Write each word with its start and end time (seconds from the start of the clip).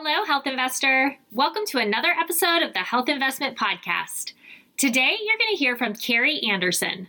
Hello, 0.00 0.24
Health 0.24 0.46
Investor. 0.46 1.16
Welcome 1.32 1.64
to 1.66 1.78
another 1.78 2.10
episode 2.10 2.62
of 2.62 2.72
the 2.72 2.78
Health 2.78 3.08
Investment 3.08 3.58
Podcast. 3.58 4.32
Today, 4.76 5.16
you're 5.20 5.38
going 5.38 5.50
to 5.50 5.58
hear 5.58 5.76
from 5.76 5.92
Kari 5.92 6.40
Anderson. 6.44 7.08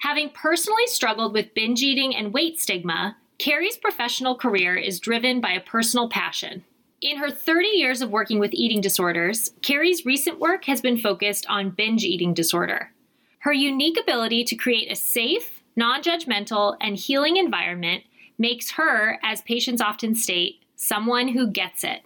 Having 0.00 0.32
personally 0.34 0.86
struggled 0.86 1.32
with 1.32 1.54
binge 1.54 1.80
eating 1.80 2.14
and 2.14 2.34
weight 2.34 2.60
stigma, 2.60 3.16
Kari's 3.38 3.78
professional 3.78 4.34
career 4.34 4.76
is 4.76 5.00
driven 5.00 5.40
by 5.40 5.52
a 5.52 5.62
personal 5.62 6.10
passion. 6.10 6.62
In 7.00 7.16
her 7.16 7.30
30 7.30 7.68
years 7.68 8.02
of 8.02 8.10
working 8.10 8.38
with 8.38 8.52
eating 8.52 8.82
disorders, 8.82 9.52
Kari's 9.62 10.04
recent 10.04 10.38
work 10.38 10.66
has 10.66 10.82
been 10.82 10.98
focused 10.98 11.46
on 11.48 11.70
binge 11.70 12.04
eating 12.04 12.34
disorder. 12.34 12.92
Her 13.38 13.54
unique 13.54 13.98
ability 13.98 14.44
to 14.44 14.56
create 14.56 14.92
a 14.92 14.94
safe, 14.94 15.62
non 15.74 16.02
judgmental, 16.02 16.76
and 16.82 16.96
healing 16.96 17.38
environment 17.38 18.04
makes 18.36 18.72
her, 18.72 19.18
as 19.22 19.40
patients 19.40 19.80
often 19.80 20.14
state, 20.14 20.56
someone 20.76 21.28
who 21.28 21.50
gets 21.50 21.82
it. 21.82 22.02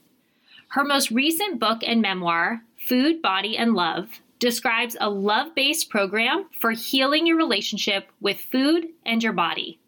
Her 0.71 0.85
most 0.85 1.11
recent 1.11 1.59
book 1.59 1.81
and 1.85 2.01
memoir, 2.01 2.63
Food, 2.87 3.21
Body, 3.21 3.59
and 3.59 3.75
Love, 3.75 4.21
describes 4.39 4.97
a 5.01 5.11
love 5.11 5.53
based 5.53 5.91
program 5.91 6.47
for 6.61 6.71
healing 6.71 7.27
your 7.27 7.37
relationship 7.37 8.07
with 8.21 8.39
food 8.39 8.87
and 9.05 9.21
your 9.21 9.33
body. 9.33 9.81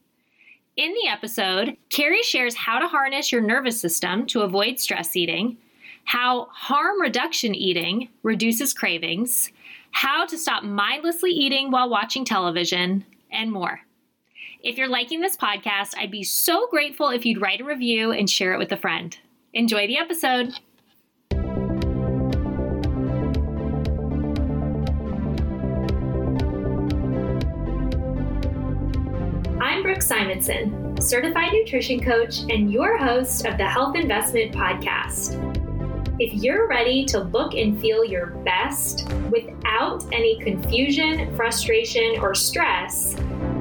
In 0.77 0.93
the 0.93 1.09
episode, 1.09 1.77
Kari 1.89 2.25
shares 2.25 2.57
how 2.57 2.81
to 2.81 2.89
harness 2.89 3.31
your 3.31 3.41
nervous 3.41 3.81
system 3.81 4.27
to 4.27 4.41
avoid 4.41 4.81
stress 4.81 5.15
eating, 5.15 5.57
how 6.03 6.49
harm 6.51 7.01
reduction 7.01 7.55
eating 7.55 8.09
reduces 8.25 8.75
cravings, 8.75 9.53
how 9.93 10.27
to 10.27 10.37
stop 10.37 10.65
mindlessly 10.65 11.31
eating 11.31 11.71
while 11.71 11.89
watching 11.89 12.25
television, 12.25 13.05
and 13.31 13.53
more. 13.53 13.83
If 14.65 14.79
you're 14.79 14.89
liking 14.89 15.21
this 15.21 15.37
podcast, 15.37 15.97
I'd 15.97 16.11
be 16.11 16.25
so 16.25 16.67
grateful 16.73 17.11
if 17.11 17.25
you'd 17.25 17.41
write 17.41 17.61
a 17.61 17.65
review 17.65 18.11
and 18.11 18.29
share 18.29 18.53
it 18.53 18.59
with 18.59 18.73
a 18.73 18.77
friend. 18.77 19.17
Enjoy 19.55 19.87
the 19.87 19.99
episode. 19.99 20.59
Brooke 29.83 30.01
Simonson, 30.01 30.97
certified 31.03 31.53
nutrition 31.53 32.01
coach 32.01 32.43
and 32.49 32.73
your 32.73 32.97
host 32.97 33.45
of 33.47 33.59
the 33.59 33.67
Health 33.67 33.97
Investment 33.97 34.53
Podcast. 34.53 35.35
If 36.21 36.35
you're 36.35 36.69
ready 36.69 37.05
to 37.07 37.19
look 37.19 37.55
and 37.55 37.81
feel 37.81 38.05
your 38.05 38.27
best 38.27 39.09
without 39.29 40.05
any 40.13 40.39
confusion, 40.39 41.35
frustration, 41.35 42.21
or 42.21 42.33
stress, 42.33 43.17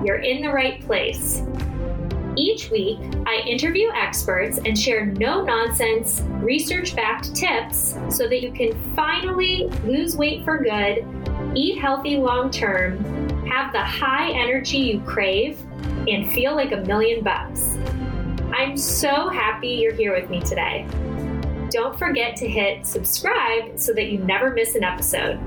you're 0.05 0.17
in 0.17 0.43
the 0.43 0.49
right 0.49 0.79
place. 0.85 1.41
Each 2.35 2.69
week, 2.69 2.99
I 3.25 3.41
interview 3.47 3.89
experts 3.91 4.59
and 4.59 4.77
share 4.77 5.07
no 5.07 5.43
nonsense, 5.43 6.21
research 6.33 6.95
backed 6.95 7.35
tips 7.35 7.97
so 8.09 8.27
that 8.27 8.43
you 8.43 8.51
can 8.51 8.79
finally 8.95 9.71
lose 9.85 10.15
weight 10.15 10.45
for 10.45 10.59
good, 10.59 11.03
eat 11.55 11.79
healthy 11.79 12.17
long 12.17 12.51
term, 12.51 13.03
have 13.47 13.73
the 13.73 13.81
high 13.81 14.29
energy 14.31 14.77
you 14.77 15.01
crave, 15.01 15.59
and 16.07 16.29
feel 16.31 16.55
like 16.55 16.71
a 16.71 16.77
million 16.77 17.23
bucks. 17.23 17.77
I'm 18.53 18.75
so 18.77 19.29
happy 19.29 19.69
you're 19.69 19.93
here 19.93 20.13
with 20.13 20.29
me 20.29 20.41
today. 20.41 20.85
Don't 21.69 21.97
forget 21.97 22.35
to 22.37 22.47
hit 22.47 22.85
subscribe 22.85 23.79
so 23.79 23.93
that 23.93 24.07
you 24.07 24.19
never 24.19 24.51
miss 24.51 24.75
an 24.75 24.83
episode. 24.83 25.39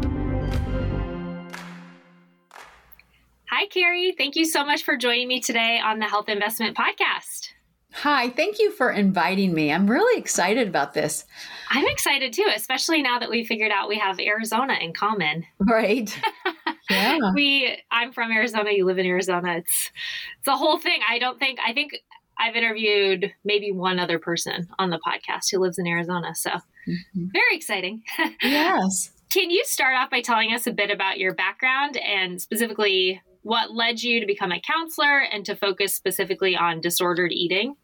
Hi, 3.50 3.66
Kari. 3.66 4.14
Thank 4.16 4.36
you 4.36 4.46
so 4.46 4.64
much 4.64 4.84
for 4.84 4.96
joining 4.96 5.28
me 5.28 5.40
today 5.40 5.80
on 5.84 5.98
the 5.98 6.06
Health 6.06 6.28
Investment 6.28 6.76
Podcast. 6.76 7.50
Hi, 7.92 8.30
thank 8.30 8.58
you 8.58 8.72
for 8.72 8.90
inviting 8.90 9.54
me. 9.54 9.72
I'm 9.72 9.88
really 9.88 10.18
excited 10.18 10.66
about 10.66 10.94
this. 10.94 11.24
I'm 11.70 11.86
excited 11.86 12.32
too, 12.32 12.50
especially 12.54 13.02
now 13.02 13.20
that 13.20 13.30
we 13.30 13.44
figured 13.44 13.70
out 13.70 13.88
we 13.88 13.98
have 13.98 14.18
Arizona 14.18 14.74
in 14.80 14.92
common. 14.92 15.46
Right. 15.60 16.18
Yeah. 16.90 17.18
we 17.34 17.78
I'm 17.90 18.12
from 18.12 18.30
Arizona, 18.30 18.70
you 18.72 18.84
live 18.84 18.98
in 18.98 19.06
Arizona. 19.06 19.56
It's 19.56 19.90
it's 20.38 20.48
a 20.48 20.56
whole 20.56 20.78
thing. 20.78 21.00
I 21.08 21.18
don't 21.18 21.38
think 21.38 21.58
I 21.64 21.72
think 21.72 21.92
I've 22.38 22.56
interviewed 22.56 23.32
maybe 23.44 23.70
one 23.72 23.98
other 23.98 24.18
person 24.18 24.68
on 24.78 24.90
the 24.90 24.98
podcast 25.06 25.50
who 25.50 25.58
lives 25.58 25.78
in 25.78 25.86
Arizona. 25.86 26.34
So 26.34 26.50
mm-hmm. 26.50 27.26
very 27.32 27.56
exciting. 27.56 28.02
Yes. 28.42 29.10
Can 29.30 29.50
you 29.50 29.64
start 29.64 29.96
off 29.96 30.10
by 30.10 30.20
telling 30.20 30.52
us 30.52 30.66
a 30.66 30.72
bit 30.72 30.90
about 30.90 31.18
your 31.18 31.34
background 31.34 31.96
and 31.96 32.40
specifically 32.40 33.20
what 33.42 33.72
led 33.72 34.00
you 34.00 34.20
to 34.20 34.26
become 34.26 34.52
a 34.52 34.60
counselor 34.60 35.18
and 35.20 35.44
to 35.46 35.56
focus 35.56 35.94
specifically 35.94 36.56
on 36.56 36.80
disordered 36.80 37.32
eating? 37.32 37.74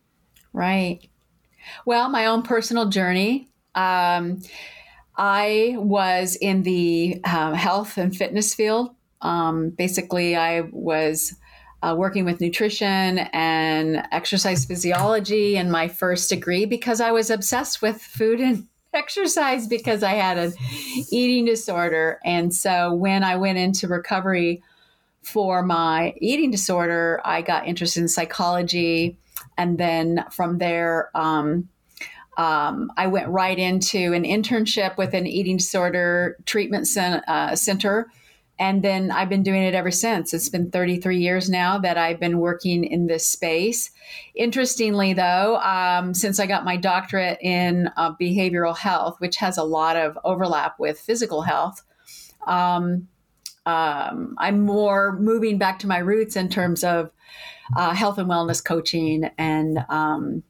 Right. 0.53 1.09
Well, 1.87 2.09
my 2.09 2.27
own 2.27 2.43
personal 2.43 2.89
journey. 2.89 3.49
Um, 3.75 4.43
I 5.23 5.75
was 5.77 6.35
in 6.37 6.63
the 6.63 7.21
um, 7.25 7.53
health 7.53 7.99
and 7.99 8.17
fitness 8.17 8.55
field. 8.55 8.95
Um, 9.21 9.69
basically, 9.69 10.35
I 10.35 10.63
was 10.73 11.37
uh, 11.83 11.95
working 11.95 12.25
with 12.25 12.41
nutrition 12.41 13.19
and 13.35 14.03
exercise 14.13 14.65
physiology 14.65 15.57
in 15.57 15.71
my 15.71 15.89
first 15.89 16.31
degree 16.31 16.65
because 16.65 17.03
I 17.03 17.11
was 17.11 17.29
obsessed 17.29 17.83
with 17.83 18.01
food 18.01 18.41
and 18.41 18.67
exercise 18.95 19.67
because 19.67 20.03
I 20.03 20.15
had 20.15 20.39
an 20.39 20.55
eating 21.13 21.45
disorder. 21.45 22.19
And 22.25 22.55
so 22.55 22.95
when 22.95 23.23
I 23.23 23.37
went 23.37 23.59
into 23.59 23.89
recovery 23.89 24.63
for 25.21 25.63
my 25.63 26.15
eating 26.17 26.51
disorder, 26.51 27.21
I 27.27 27.43
got 27.43 27.67
interested 27.67 28.01
in 28.01 28.09
psychology 28.09 29.19
and 29.59 29.77
then 29.77 30.25
from 30.31 30.57
there, 30.57 31.11
um, 31.15 31.69
um, 32.41 32.91
I 32.97 33.07
went 33.07 33.29
right 33.29 33.59
into 33.59 34.15
an 34.15 34.25
internship 34.25 34.97
with 34.97 35.13
an 35.13 35.27
eating 35.27 35.59
disorder 35.59 36.39
treatment 36.47 36.89
cen- 36.89 37.23
uh, 37.29 37.55
center. 37.55 38.11
And 38.59 38.83
then 38.83 39.11
I've 39.11 39.29
been 39.29 39.43
doing 39.43 39.63
it 39.63 39.75
ever 39.75 39.91
since. 39.91 40.33
It's 40.33 40.49
been 40.49 40.71
33 40.71 41.19
years 41.19 41.51
now 41.51 41.77
that 41.79 41.99
I've 41.99 42.19
been 42.19 42.39
working 42.39 42.85
in 42.85 43.09
this 43.09 43.27
space. 43.27 43.91
Interestingly, 44.35 45.13
though, 45.13 45.57
um, 45.57 46.15
since 46.15 46.41
I 46.41 46.47
got 46.47 46.65
my 46.65 46.79
doctorate 46.79 47.39
in 47.43 47.91
uh, 47.99 48.15
behavioral 48.15 48.77
health, 48.77 49.17
which 49.19 49.37
has 49.37 49.59
a 49.59 49.63
lot 49.63 49.97
of 49.97 50.19
overlap 50.25 50.79
with 50.79 50.99
physical 50.99 51.43
health, 51.43 51.83
um, 52.47 53.07
um 53.67 54.35
I'm 54.39 54.65
more 54.65 55.19
moving 55.21 55.59
back 55.59 55.79
to 55.81 55.87
my 55.87 55.99
roots 55.99 56.37
in 56.37 56.49
terms 56.49 56.85
of 56.85 57.11
uh, 57.77 57.95
health 57.95 58.17
and 58.17 58.31
wellness 58.31 58.65
coaching 58.65 59.31
and 59.37 59.85
um, 59.91 60.43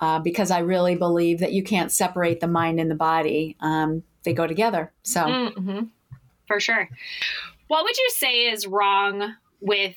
uh, 0.00 0.18
because 0.20 0.50
I 0.50 0.58
really 0.60 0.94
believe 0.94 1.40
that 1.40 1.52
you 1.52 1.62
can't 1.62 1.90
separate 1.90 2.40
the 2.40 2.48
mind 2.48 2.80
and 2.80 2.90
the 2.90 2.96
body. 2.96 3.56
Um, 3.60 4.02
they 4.24 4.32
go 4.32 4.46
together. 4.46 4.92
So, 5.02 5.22
mm-hmm. 5.22 5.84
for 6.46 6.60
sure. 6.60 6.88
What 7.68 7.84
would 7.84 7.96
you 7.96 8.10
say 8.10 8.46
is 8.48 8.66
wrong 8.66 9.34
with 9.60 9.96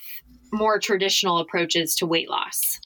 more 0.52 0.78
traditional 0.78 1.38
approaches 1.38 1.94
to 1.96 2.06
weight 2.06 2.28
loss? 2.28 2.80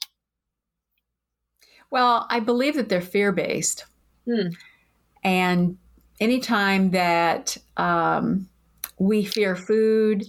Well, 1.89 2.27
I 2.29 2.39
believe 2.39 2.75
that 2.75 2.89
they're 2.89 3.01
fear 3.01 3.31
based. 3.31 3.85
Hmm. 4.25 4.49
And 5.23 5.77
anytime 6.19 6.91
that 6.91 7.57
um, 7.77 8.49
we 8.99 9.23
fear 9.23 9.55
food, 9.55 10.25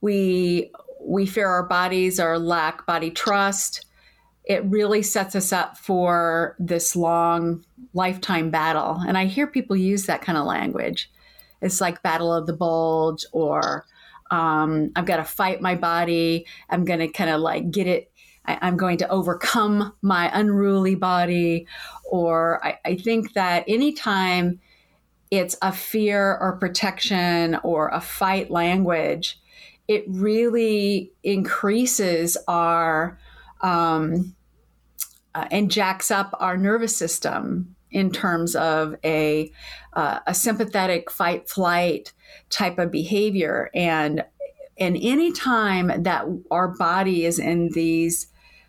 we 0.00 0.70
we 1.00 1.24
fear 1.24 1.48
our 1.48 1.62
bodies 1.62 2.18
or 2.18 2.38
lack 2.38 2.84
body 2.86 3.10
trust, 3.10 3.86
it 4.46 4.64
really 4.64 5.02
sets 5.02 5.34
us 5.34 5.52
up 5.52 5.76
for 5.76 6.54
this 6.60 6.94
long 6.94 7.64
lifetime 7.92 8.50
battle. 8.50 9.00
And 9.06 9.18
I 9.18 9.26
hear 9.26 9.48
people 9.48 9.76
use 9.76 10.06
that 10.06 10.22
kind 10.22 10.38
of 10.38 10.46
language. 10.46 11.10
It's 11.60 11.80
like 11.80 12.02
battle 12.02 12.32
of 12.32 12.46
the 12.46 12.52
bulge, 12.52 13.24
or 13.32 13.86
um, 14.30 14.92
I've 14.94 15.06
got 15.06 15.16
to 15.16 15.24
fight 15.24 15.60
my 15.60 15.74
body. 15.74 16.46
I'm 16.70 16.84
going 16.84 17.00
to 17.00 17.08
kind 17.08 17.30
of 17.30 17.40
like 17.40 17.70
get 17.72 17.88
it. 17.88 18.12
I, 18.44 18.68
am 18.68 18.76
going 18.76 18.98
to 18.98 19.08
overcome 19.08 19.92
my 20.00 20.30
unruly 20.32 20.94
body. 20.94 21.66
Or 22.04 22.64
I, 22.64 22.78
I 22.84 22.96
think 22.96 23.32
that 23.32 23.64
anytime 23.66 24.60
it's 25.32 25.56
a 25.60 25.72
fear 25.72 26.36
or 26.40 26.56
protection 26.58 27.58
or 27.64 27.88
a 27.88 28.00
fight 28.00 28.48
language, 28.48 29.40
it 29.88 30.04
really 30.06 31.10
increases 31.24 32.36
our 32.46 33.18
um, 33.60 34.35
uh, 35.36 35.46
and 35.50 35.70
jacks 35.70 36.10
up 36.10 36.34
our 36.40 36.56
nervous 36.56 36.96
system 36.96 37.76
in 37.90 38.10
terms 38.10 38.56
of 38.56 38.96
a 39.04 39.52
uh, 39.92 40.20
a 40.26 40.34
sympathetic 40.34 41.10
fight 41.10 41.48
flight 41.48 42.12
type 42.50 42.78
of 42.78 42.90
behavior. 42.90 43.70
And 43.74 44.24
and 44.78 44.96
any 45.00 45.32
time 45.32 46.02
that 46.02 46.24
our 46.50 46.68
body 46.68 47.26
is 47.26 47.38
in 47.38 47.70
these 47.72 48.28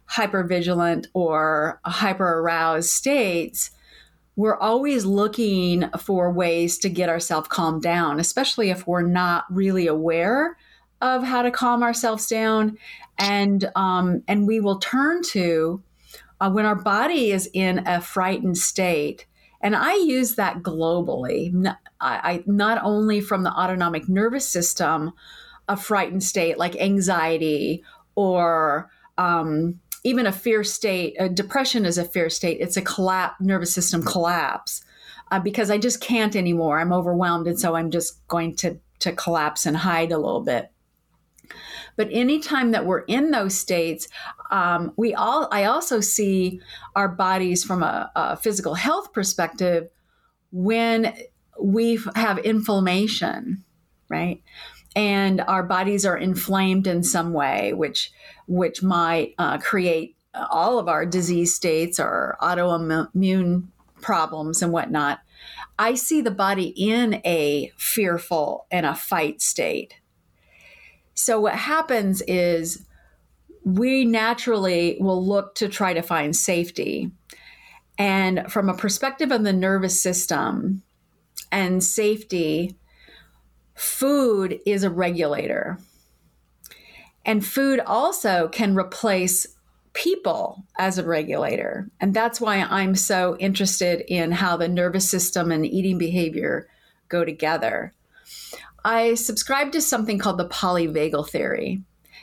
hypervigilant 0.09 1.07
or 1.13 1.79
hyper 1.85 2.39
aroused 2.39 2.89
states 2.89 3.71
we're 4.37 4.57
always 4.57 5.03
looking 5.03 5.89
for 5.97 6.31
ways 6.31 6.77
to 6.77 6.87
get 6.87 7.09
ourselves 7.09 7.49
calmed 7.49 7.81
down 7.81 8.17
especially 8.17 8.69
if 8.69 8.87
we're 8.87 9.01
not 9.01 9.43
really 9.49 9.85
aware 9.85 10.55
of 11.01 11.23
how 11.23 11.41
to 11.41 11.51
calm 11.51 11.83
ourselves 11.83 12.27
down, 12.27 12.77
and 13.17 13.69
um, 13.75 14.23
and 14.27 14.47
we 14.47 14.59
will 14.59 14.79
turn 14.79 15.21
to 15.21 15.81
uh, 16.39 16.49
when 16.49 16.65
our 16.65 16.75
body 16.75 17.31
is 17.31 17.49
in 17.53 17.85
a 17.87 18.01
frightened 18.01 18.57
state 18.57 19.25
And 19.61 19.75
I 19.75 19.95
use 19.95 20.35
that 20.35 20.61
globally, 20.61 21.51
I, 21.99 22.15
I, 22.31 22.43
not 22.45 22.79
only 22.83 23.21
from 23.21 23.43
the 23.43 23.51
autonomic 23.51 24.07
nervous 24.07 24.47
system, 24.47 25.13
a 25.67 25.75
frightened 25.75 26.23
state 26.23 26.57
like 26.57 26.75
anxiety 26.75 27.83
or 28.15 28.89
um, 29.17 29.79
even 30.03 30.27
a 30.27 30.31
fear 30.31 30.63
state. 30.63 31.15
A 31.19 31.27
depression 31.27 31.85
is 31.85 31.97
a 31.97 32.05
fear 32.05 32.29
state. 32.29 32.59
It's 32.61 32.77
a 32.77 32.81
collapse, 32.81 33.41
nervous 33.41 33.73
system 33.73 34.03
collapse 34.03 34.83
uh, 35.31 35.39
because 35.39 35.69
I 35.69 35.77
just 35.77 36.01
can't 36.01 36.35
anymore. 36.35 36.79
I'm 36.79 36.93
overwhelmed, 36.93 37.47
and 37.47 37.59
so 37.59 37.75
I'm 37.75 37.91
just 37.91 38.25
going 38.27 38.55
to 38.57 38.77
to 38.99 39.11
collapse 39.11 39.67
and 39.67 39.77
hide 39.77 40.11
a 40.11 40.17
little 40.17 40.41
bit. 40.41 40.71
But 41.97 42.07
anytime 42.11 42.71
that 42.71 42.85
we're 42.85 42.99
in 43.01 43.31
those 43.31 43.55
states, 43.55 44.07
um, 44.49 44.93
we 44.95 45.13
all 45.13 45.49
I 45.51 45.65
also 45.65 45.99
see 45.99 46.61
our 46.95 47.09
bodies 47.09 47.63
from 47.63 47.83
a, 47.83 48.09
a 48.15 48.37
physical 48.37 48.75
health 48.75 49.11
perspective 49.11 49.89
when 50.51 51.13
we 51.59 51.99
have 52.15 52.37
inflammation, 52.37 53.63
right? 54.09 54.41
And 54.95 55.41
our 55.41 55.63
bodies 55.63 56.05
are 56.05 56.17
inflamed 56.17 56.87
in 56.87 57.03
some 57.03 57.33
way, 57.33 57.73
which 57.73 58.11
which 58.47 58.81
might 58.81 59.33
uh, 59.37 59.57
create 59.57 60.15
all 60.49 60.79
of 60.79 60.87
our 60.87 61.05
disease 61.05 61.53
states 61.53 61.99
or 61.99 62.37
autoimmune 62.41 63.67
problems 64.01 64.61
and 64.61 64.71
whatnot. 64.71 65.19
I 65.79 65.95
see 65.95 66.21
the 66.21 66.31
body 66.31 66.73
in 66.75 67.21
a 67.25 67.71
fearful 67.77 68.65
and 68.71 68.85
a 68.85 68.95
fight 68.95 69.41
state. 69.41 69.95
So, 71.17 71.39
what 71.39 71.55
happens 71.55 72.21
is 72.27 72.85
we 73.65 74.05
naturally 74.05 74.97
will 74.99 75.25
look 75.25 75.55
to 75.55 75.67
try 75.67 75.93
to 75.93 76.03
find 76.03 76.35
safety. 76.35 77.09
And 77.97 78.51
from 78.51 78.69
a 78.69 78.77
perspective 78.77 79.31
of 79.31 79.43
the 79.43 79.51
nervous 79.51 79.99
system 79.99 80.83
and 81.51 81.83
safety, 81.83 82.77
food 83.73 84.59
is 84.67 84.83
a 84.83 84.91
regulator. 84.91 85.79
And 87.25 87.43
food 87.43 87.79
also 87.79 88.47
can 88.49 88.75
replace 88.75 89.47
people 89.93 90.65
as 90.77 90.99
a 90.99 91.03
regulator. 91.03 91.89
And 91.99 92.13
that's 92.13 92.39
why 92.39 92.57
I'm 92.57 92.93
so 92.93 93.35
interested 93.39 94.01
in 94.07 94.31
how 94.31 94.55
the 94.55 94.67
nervous 94.67 95.09
system 95.09 95.51
and 95.51 95.65
eating 95.65 95.97
behavior 95.97 96.69
go 97.09 97.25
together. 97.25 97.95
I 98.87 99.15
subscribe 99.15 99.73
to 99.73 99.81
something 99.81 100.17
called 100.17 100.37
the 100.37 100.47
polyvagal 100.47 101.29
theory. 101.29 101.81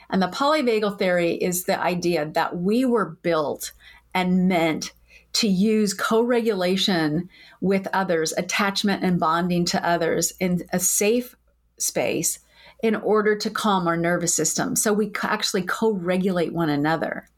And 0.09 0.23
the 0.23 0.29
polyvagal 0.29 0.99
theory 0.99 1.35
is 1.35 1.65
the 1.65 1.79
idea 1.79 2.25
that 2.25 2.57
we 2.57 2.87
were 2.87 3.19
built 3.21 3.73
and 4.15 4.49
meant 4.49 4.93
to 5.35 5.47
use 5.47 5.93
co 5.93 6.23
regulation 6.23 7.29
with 7.61 7.87
others, 7.93 8.33
attachment 8.39 9.05
and 9.05 9.21
bonding 9.21 9.67
to 9.67 9.87
others 9.87 10.33
in 10.41 10.63
a 10.73 10.81
safe 10.81 11.37
space 11.77 12.39
in 12.83 12.95
order 12.95 13.37
to 13.37 13.51
calm 13.51 13.87
our 13.87 13.99
nervous 13.99 14.35
system. 14.35 14.75
So 14.75 14.91
we 14.95 15.13
actually 15.23 15.65
co 15.65 15.93
regulate 15.93 16.55
one 16.55 16.71
another. 16.71 17.29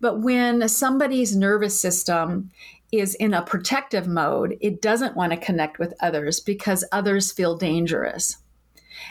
But 0.00 0.20
when 0.20 0.66
somebody's 0.66 1.36
nervous 1.36 1.78
system 1.78 2.52
is 2.92 3.14
in 3.14 3.34
a 3.34 3.42
protective 3.42 4.06
mode, 4.06 4.56
it 4.60 4.82
doesn't 4.82 5.16
want 5.16 5.32
to 5.32 5.38
connect 5.38 5.78
with 5.78 5.94
others 6.00 6.40
because 6.40 6.84
others 6.92 7.30
feel 7.30 7.56
dangerous. 7.56 8.38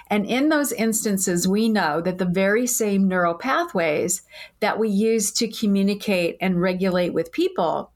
And 0.08 0.26
in 0.26 0.50
those 0.50 0.72
instances, 0.72 1.48
we 1.48 1.70
know 1.70 2.02
that 2.02 2.18
the 2.18 2.26
very 2.26 2.68
same 2.68 3.08
neural 3.08 3.34
pathways 3.34 4.22
that 4.60 4.78
we 4.78 4.90
use 4.90 5.32
to 5.34 5.48
communicate 5.48 6.38
and 6.42 6.62
regulate 6.62 7.14
with 7.14 7.32
people 7.32 7.92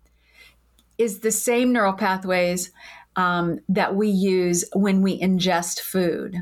is 0.98 1.20
the 1.20 1.32
same 1.32 1.74
neural 1.74 1.94
pathways 1.94 2.72
um, 3.16 3.60
that 3.70 3.96
we 3.96 4.10
use 4.10 4.66
when 4.74 5.02
we 5.02 5.20
ingest 5.20 5.80
food. 5.80 6.38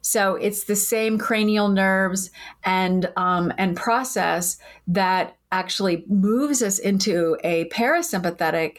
So 0.00 0.34
it's 0.34 0.64
the 0.64 0.76
same 0.76 1.18
cranial 1.18 1.68
nerves 1.68 2.30
and 2.62 3.10
um, 3.16 3.52
and 3.56 3.74
process 3.74 4.58
that 4.88 5.36
actually 5.54 6.04
moves 6.08 6.62
us 6.62 6.80
into 6.80 7.38
a 7.44 7.66
parasympathetic 7.66 8.78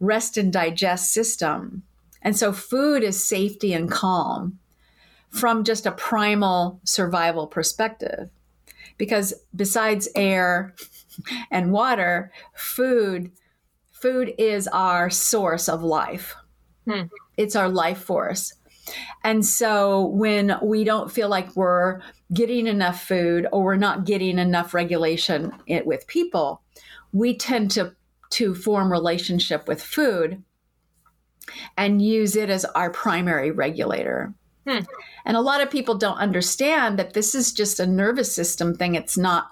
rest 0.00 0.36
and 0.36 0.52
digest 0.52 1.12
system. 1.12 1.82
And 2.20 2.36
so 2.36 2.52
food 2.52 3.02
is 3.02 3.24
safety 3.24 3.72
and 3.72 3.90
calm 3.90 4.58
from 5.30 5.64
just 5.64 5.86
a 5.86 5.92
primal 5.92 6.78
survival 6.84 7.46
perspective. 7.46 8.28
Because 8.98 9.32
besides 9.56 10.08
air 10.14 10.74
and 11.50 11.72
water, 11.72 12.30
food 12.54 13.32
food 13.90 14.34
is 14.36 14.68
our 14.68 15.08
source 15.08 15.68
of 15.68 15.82
life. 15.82 16.34
Hmm. 16.86 17.04
It's 17.38 17.56
our 17.56 17.68
life 17.68 18.02
force. 18.02 18.54
And 19.24 19.44
so 19.44 20.06
when 20.06 20.58
we 20.62 20.84
don't 20.84 21.10
feel 21.10 21.28
like 21.28 21.54
we're 21.56 22.00
getting 22.32 22.66
enough 22.66 23.02
food 23.02 23.46
or 23.52 23.62
we're 23.62 23.76
not 23.76 24.04
getting 24.04 24.38
enough 24.38 24.74
regulation 24.74 25.52
with 25.84 26.06
people, 26.06 26.62
we 27.12 27.36
tend 27.36 27.70
to 27.72 27.94
to 28.30 28.54
form 28.54 28.92
relationship 28.92 29.66
with 29.66 29.82
food 29.82 30.42
and 31.76 32.00
use 32.00 32.36
it 32.36 32.48
as 32.48 32.64
our 32.64 32.90
primary 32.90 33.50
regulator. 33.50 34.32
Hmm. 34.68 34.80
And 35.24 35.36
a 35.36 35.40
lot 35.40 35.60
of 35.60 35.70
people 35.70 35.96
don't 35.96 36.18
understand 36.18 36.98
that 36.98 37.14
this 37.14 37.34
is 37.34 37.52
just 37.52 37.80
a 37.80 37.86
nervous 37.86 38.32
system 38.32 38.76
thing. 38.76 38.94
It's 38.94 39.18
not 39.18 39.48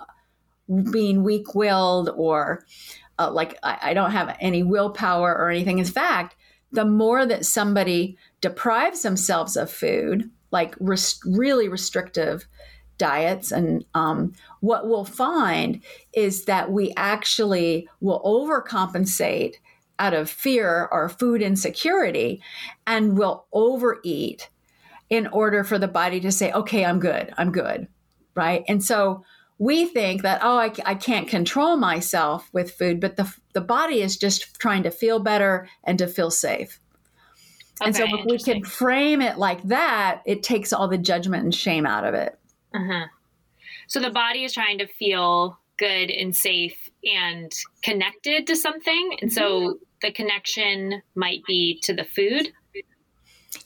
being 0.92 1.24
weak 1.24 1.54
willed 1.54 2.10
or 2.14 2.64
uh, 3.18 3.30
like 3.32 3.58
I, 3.62 3.78
I 3.82 3.94
don't 3.94 4.12
have 4.12 4.36
any 4.38 4.62
willpower 4.62 5.36
or 5.36 5.50
anything. 5.50 5.78
In 5.78 5.84
fact, 5.84 6.36
the 6.72 6.84
more 6.84 7.26
that 7.26 7.46
somebody 7.46 8.16
deprives 8.40 9.02
themselves 9.02 9.56
of 9.56 9.70
food, 9.70 10.30
like 10.50 10.74
rest- 10.80 11.22
really 11.24 11.68
restrictive 11.68 12.46
diets, 12.98 13.52
and 13.52 13.84
um, 13.94 14.32
what 14.60 14.88
we'll 14.88 15.04
find 15.04 15.80
is 16.12 16.44
that 16.46 16.70
we 16.70 16.92
actually 16.96 17.88
will 18.00 18.20
overcompensate 18.22 19.54
out 19.98 20.14
of 20.14 20.30
fear 20.30 20.88
or 20.92 21.08
food 21.08 21.42
insecurity 21.42 22.40
and 22.86 23.18
will 23.18 23.46
overeat 23.52 24.48
in 25.10 25.26
order 25.28 25.64
for 25.64 25.78
the 25.78 25.88
body 25.88 26.20
to 26.20 26.30
say, 26.30 26.52
okay, 26.52 26.84
I'm 26.84 27.00
good, 27.00 27.32
I'm 27.38 27.50
good, 27.50 27.88
right? 28.34 28.62
And 28.68 28.84
so 28.84 29.24
we 29.58 29.86
think 29.86 30.22
that 30.22 30.40
oh 30.42 30.56
I, 30.56 30.72
I 30.86 30.94
can't 30.94 31.28
control 31.28 31.76
myself 31.76 32.48
with 32.52 32.70
food 32.70 33.00
but 33.00 33.16
the, 33.16 33.32
the 33.58 33.64
body 33.64 34.02
is 34.02 34.16
just 34.16 34.54
trying 34.60 34.84
to 34.84 34.90
feel 34.90 35.18
better 35.18 35.68
and 35.82 35.98
to 35.98 36.06
feel 36.06 36.30
safe 36.30 36.78
okay, 37.80 37.86
and 37.86 37.96
so 37.96 38.04
if 38.04 38.24
we 38.24 38.38
can 38.38 38.62
frame 38.62 39.20
it 39.20 39.36
like 39.36 39.60
that 39.64 40.22
it 40.26 40.42
takes 40.42 40.72
all 40.72 40.86
the 40.86 40.98
judgment 40.98 41.42
and 41.42 41.54
shame 41.54 41.84
out 41.84 42.04
of 42.04 42.14
it 42.14 42.38
uh-huh. 42.72 43.06
so 43.88 43.98
the 43.98 44.10
body 44.10 44.44
is 44.44 44.52
trying 44.52 44.78
to 44.78 44.86
feel 44.86 45.58
good 45.76 46.10
and 46.10 46.36
safe 46.36 46.88
and 47.04 47.52
connected 47.82 48.46
to 48.46 48.54
something 48.54 49.16
and 49.20 49.32
so 49.32 49.60
mm-hmm. 49.60 49.72
the 50.02 50.12
connection 50.12 51.02
might 51.16 51.44
be 51.46 51.80
to 51.82 51.92
the 51.92 52.04
food 52.04 52.52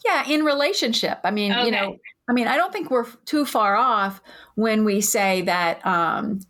yeah 0.06 0.26
in 0.26 0.42
relationship 0.42 1.18
i 1.24 1.30
mean 1.30 1.52
okay. 1.52 1.66
you 1.66 1.70
know 1.70 1.98
I 2.28 2.32
mean, 2.32 2.46
I 2.46 2.56
don't 2.56 2.72
think 2.72 2.90
we're 2.90 3.10
too 3.24 3.44
far 3.44 3.76
off 3.76 4.22
when 4.54 4.84
we 4.84 5.00
say 5.00 5.42
that 5.42 5.84
um, 5.84 6.40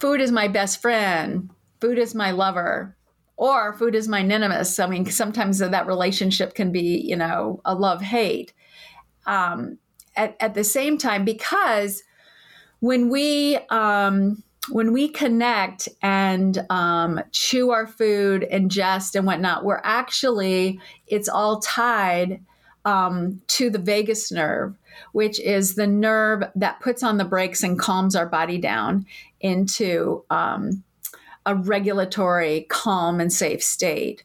food 0.00 0.20
is 0.20 0.32
my 0.32 0.48
best 0.48 0.82
friend, 0.82 1.50
food 1.80 1.98
is 1.98 2.14
my 2.14 2.30
lover, 2.30 2.96
or 3.36 3.72
food 3.72 3.94
is 3.94 4.08
my 4.08 4.22
nemesis. 4.22 4.78
I 4.78 4.86
mean, 4.86 5.06
sometimes 5.06 5.58
that 5.58 5.86
relationship 5.86 6.54
can 6.54 6.72
be, 6.72 7.02
you 7.04 7.16
know, 7.16 7.60
a 7.64 7.74
love 7.74 8.02
hate. 8.02 8.52
Um, 9.26 9.78
at, 10.16 10.36
at 10.40 10.54
the 10.54 10.64
same 10.64 10.98
time, 10.98 11.24
because 11.24 12.02
when 12.80 13.08
we 13.08 13.56
um, 13.70 14.42
when 14.70 14.92
we 14.92 15.08
connect 15.08 15.88
and 16.02 16.64
um, 16.68 17.20
chew 17.32 17.70
our 17.70 17.86
food, 17.86 18.46
ingest 18.52 19.14
and 19.14 19.26
whatnot, 19.26 19.64
we're 19.64 19.80
actually 19.84 20.80
it's 21.06 21.28
all 21.28 21.60
tied 21.60 22.44
um, 22.84 23.40
to 23.48 23.70
the 23.70 23.78
vagus 23.78 24.30
nerve, 24.32 24.74
which 25.12 25.40
is 25.40 25.74
the 25.74 25.86
nerve 25.86 26.42
that 26.54 26.80
puts 26.80 27.02
on 27.02 27.18
the 27.18 27.24
brakes 27.24 27.62
and 27.62 27.78
calms 27.78 28.16
our 28.16 28.26
body 28.26 28.58
down 28.58 29.06
into 29.40 30.24
um, 30.30 30.82
a 31.50 31.54
regulatory, 31.54 32.66
calm, 32.68 33.20
and 33.20 33.32
safe 33.32 33.62
state. 33.62 34.24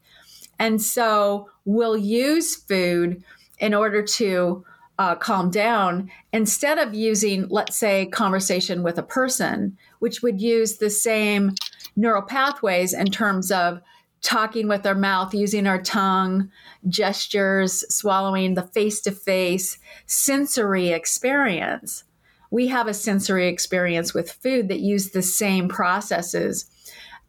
And 0.60 0.82
so 0.82 1.50
we'll 1.66 1.98
use 1.98 2.56
food 2.56 3.24
in 3.60 3.74
order 3.74 4.02
to 4.04 4.64
uh, 4.98 5.16
calm 5.16 5.50
down 5.50 6.10
instead 6.32 6.78
of 6.78 6.94
using, 6.94 7.48
let's 7.50 7.76
say, 7.76 8.06
conversation 8.06 8.84
with 8.84 8.98
a 8.98 9.04
person, 9.04 9.78
which 10.00 10.22
would 10.22 10.40
use 10.40 10.78
the 10.78 10.90
same 10.90 11.56
neural 11.96 12.22
pathways 12.22 12.94
in 12.94 13.08
terms 13.08 13.52
of 13.52 13.82
talking 14.22 14.68
with 14.68 14.86
our 14.86 14.96
mouth, 14.96 15.34
using 15.34 15.68
our 15.68 15.82
tongue, 15.82 16.50
gestures, 16.88 17.84
swallowing, 17.94 18.54
the 18.54 18.64
face 18.64 19.02
to 19.02 19.12
face 19.12 19.78
sensory 20.06 20.90
experience. 20.90 22.04
We 22.50 22.68
have 22.68 22.88
a 22.88 22.94
sensory 22.94 23.48
experience 23.48 24.14
with 24.14 24.32
food 24.32 24.70
that 24.70 24.80
use 24.80 25.12
the 25.12 25.22
same 25.22 25.68
processes. 25.68 26.70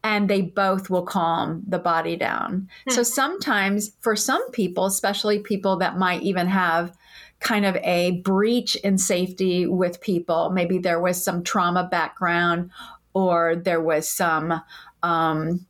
And 0.07 0.29
they 0.29 0.41
both 0.41 0.89
will 0.89 1.03
calm 1.03 1.61
the 1.67 1.77
body 1.77 2.15
down. 2.15 2.69
Hmm. 2.85 2.93
So 2.93 3.03
sometimes 3.03 3.91
for 3.99 4.15
some 4.15 4.49
people, 4.51 4.85
especially 4.85 5.39
people 5.39 5.75
that 5.79 5.97
might 5.97 6.21
even 6.23 6.47
have 6.47 6.95
kind 7.41 7.65
of 7.65 7.75
a 7.83 8.11
breach 8.21 8.77
in 8.77 8.97
safety 8.97 9.67
with 9.67 9.99
people, 9.99 10.49
maybe 10.49 10.77
there 10.77 11.01
was 11.01 11.21
some 11.21 11.43
trauma 11.43 11.89
background 11.91 12.71
or 13.13 13.57
there 13.57 13.81
was 13.81 14.07
some 14.07 14.61
um, 15.03 15.65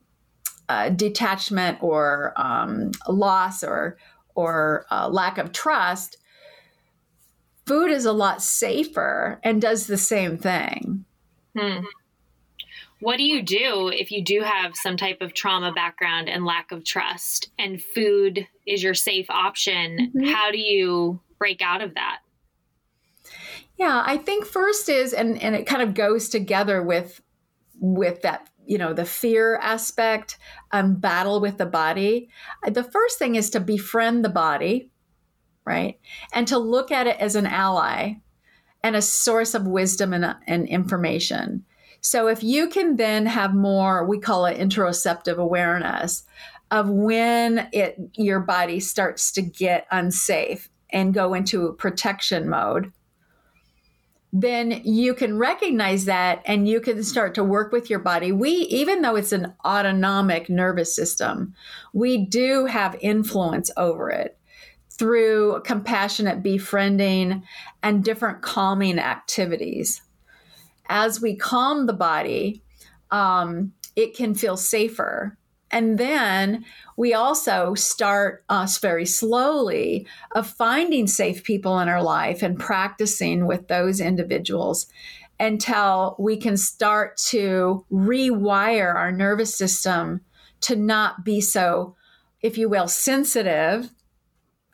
uh, 0.70 0.89
detachment 0.89 1.82
or 1.82 2.34
um, 2.38 2.91
loss 3.08 3.63
or 3.63 3.98
or 4.36 4.86
uh, 4.91 5.10
lack 5.10 5.39
of 5.39 5.51
trust, 5.51 6.17
food 7.65 7.89
is 7.89 8.06
a 8.06 8.13
lot 8.13 8.39
safer 8.44 9.39
and 9.44 9.60
does 9.60 9.88
the 9.88 9.98
same 9.98 10.38
thing. 10.38 11.06
Hmm. 11.58 11.79
What 12.99 13.17
do 13.17 13.23
you 13.23 13.43
do 13.43 13.89
if 13.93 14.11
you 14.11 14.23
do 14.23 14.41
have 14.41 14.75
some 14.75 14.97
type 14.97 15.21
of 15.21 15.33
trauma 15.33 15.71
background 15.71 16.29
and 16.29 16.45
lack 16.45 16.71
of 16.71 16.83
trust, 16.83 17.49
and 17.59 17.81
food 17.81 18.47
is 18.65 18.81
your 18.81 18.95
safe 18.95 19.29
option? 19.29 20.11
Mm-hmm. 20.15 20.31
How 20.31 20.51
do 20.51 20.57
you 20.57 21.19
break 21.37 21.61
out 21.61 21.81
of 21.81 21.93
that? 21.93 22.19
Yeah, 23.77 24.01
I 24.03 24.17
think 24.17 24.45
first 24.45 24.89
is, 24.89 25.13
and 25.13 25.41
and 25.41 25.55
it 25.55 25.67
kind 25.67 25.83
of 25.83 25.93
goes 25.93 26.29
together 26.29 26.81
with 26.81 27.21
with 27.79 28.23
that 28.23 28.49
you 28.65 28.77
know 28.77 28.93
the 28.93 29.05
fear 29.05 29.55
aspect 29.57 30.37
um, 30.71 30.95
battle 30.95 31.39
with 31.39 31.57
the 31.57 31.65
body 31.65 32.29
the 32.67 32.83
first 32.83 33.17
thing 33.17 33.35
is 33.35 33.49
to 33.49 33.59
befriend 33.59 34.23
the 34.23 34.29
body 34.29 34.89
right 35.65 35.99
and 36.33 36.47
to 36.47 36.57
look 36.57 36.91
at 36.91 37.07
it 37.07 37.17
as 37.19 37.35
an 37.35 37.45
ally 37.45 38.13
and 38.83 38.95
a 38.95 39.01
source 39.01 39.53
of 39.53 39.67
wisdom 39.67 40.13
and, 40.13 40.35
and 40.45 40.67
information 40.67 41.65
so 42.07 42.27
if 42.27 42.41
you 42.41 42.69
can 42.69 42.95
then 42.95 43.25
have 43.25 43.53
more, 43.53 44.05
we 44.05 44.17
call 44.17 44.45
it 44.45 44.57
interoceptive 44.57 45.35
awareness 45.35 46.23
of 46.71 46.89
when 46.89 47.67
it 47.73 47.99
your 48.13 48.39
body 48.39 48.79
starts 48.79 49.29
to 49.33 49.41
get 49.41 49.87
unsafe 49.91 50.69
and 50.89 51.13
go 51.13 51.33
into 51.33 51.73
protection 51.73 52.47
mode, 52.47 52.93
then 54.31 54.71
you 54.85 55.13
can 55.13 55.37
recognize 55.37 56.05
that 56.05 56.41
and 56.45 56.65
you 56.65 56.79
can 56.79 57.03
start 57.03 57.35
to 57.35 57.43
work 57.43 57.73
with 57.73 57.89
your 57.89 57.99
body. 57.99 58.31
We, 58.31 58.51
even 58.51 59.01
though 59.01 59.17
it's 59.17 59.33
an 59.33 59.53
autonomic 59.65 60.49
nervous 60.49 60.95
system, 60.95 61.55
we 61.91 62.25
do 62.25 62.67
have 62.67 62.95
influence 63.01 63.69
over 63.75 64.09
it 64.09 64.37
through 64.91 65.61
compassionate 65.65 66.41
befriending 66.41 67.43
and 67.83 68.01
different 68.01 68.41
calming 68.41 68.97
activities 68.97 70.03
as 70.89 71.22
we 71.22 71.36
calm 71.36 71.86
the 71.86 71.94
body, 71.94 72.63
um, 73.12 73.74
it 73.96 74.15
can 74.15 74.36
feel 74.36 74.58
safer. 74.58 75.38
And 75.70 75.98
then 75.98 76.63
we 76.96 77.13
also 77.13 77.74
start 77.74 78.46
us 78.48 78.77
very 78.77 79.06
slowly 79.06 80.08
of 80.34 80.48
finding 80.48 81.08
safe 81.08 81.44
people 81.44 81.79
in 81.79 81.89
our 81.89 82.01
life 82.01 82.41
and 82.41 82.58
practicing 82.58 83.46
with 83.46 83.67
those 83.67 84.00
individuals 84.00 84.88
until 85.39 86.15
we 86.17 86.38
can 86.38 86.58
start 86.58 87.17
to 87.17 87.86
rewire 87.91 88.96
our 88.96 89.12
nervous 89.12 89.56
system 89.56 90.22
to 90.62 90.75
not 90.75 91.24
be 91.24 91.41
so, 91.41 91.96
if 92.41 92.58
you 92.58 92.70
will, 92.70 92.88
sensitive 92.88 93.91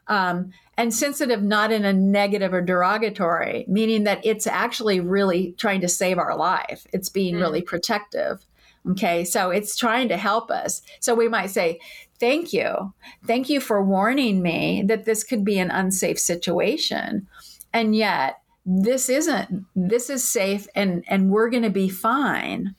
um, 0.07 0.51
and 0.77 0.93
sensitive 0.93 1.43
not 1.43 1.71
in 1.71 1.85
a 1.85 1.93
negative 1.93 2.53
or 2.53 2.61
derogatory, 2.61 3.65
meaning 3.67 4.03
that 4.05 4.25
it's 4.25 4.47
actually 4.47 4.99
really 4.99 5.53
trying 5.57 5.81
to 5.81 5.87
save 5.87 6.17
our 6.17 6.35
life. 6.35 6.87
It's 6.91 7.09
being 7.09 7.35
mm. 7.35 7.41
really 7.41 7.61
protective. 7.61 8.45
Okay, 8.91 9.23
so 9.23 9.49
it's 9.49 9.77
trying 9.77 10.09
to 10.09 10.17
help 10.17 10.51
us. 10.51 10.81
So 10.99 11.15
we 11.15 11.29
might 11.29 11.51
say, 11.51 11.79
Thank 12.19 12.53
you. 12.53 12.93
Thank 13.25 13.49
you 13.49 13.59
for 13.59 13.83
warning 13.83 14.41
me 14.41 14.81
that 14.87 15.03
this 15.03 15.25
could 15.25 15.43
be 15.43 15.59
an 15.59 15.71
unsafe 15.71 16.17
situation. 16.17 17.27
And 17.73 17.95
yet, 17.95 18.39
this 18.65 19.09
isn't, 19.09 19.65
this 19.75 20.09
is 20.09 20.23
safe 20.23 20.67
and, 20.73 21.03
and 21.09 21.29
we're 21.29 21.49
going 21.49 21.63
to 21.63 21.69
be 21.69 21.89
fine. 21.89 22.75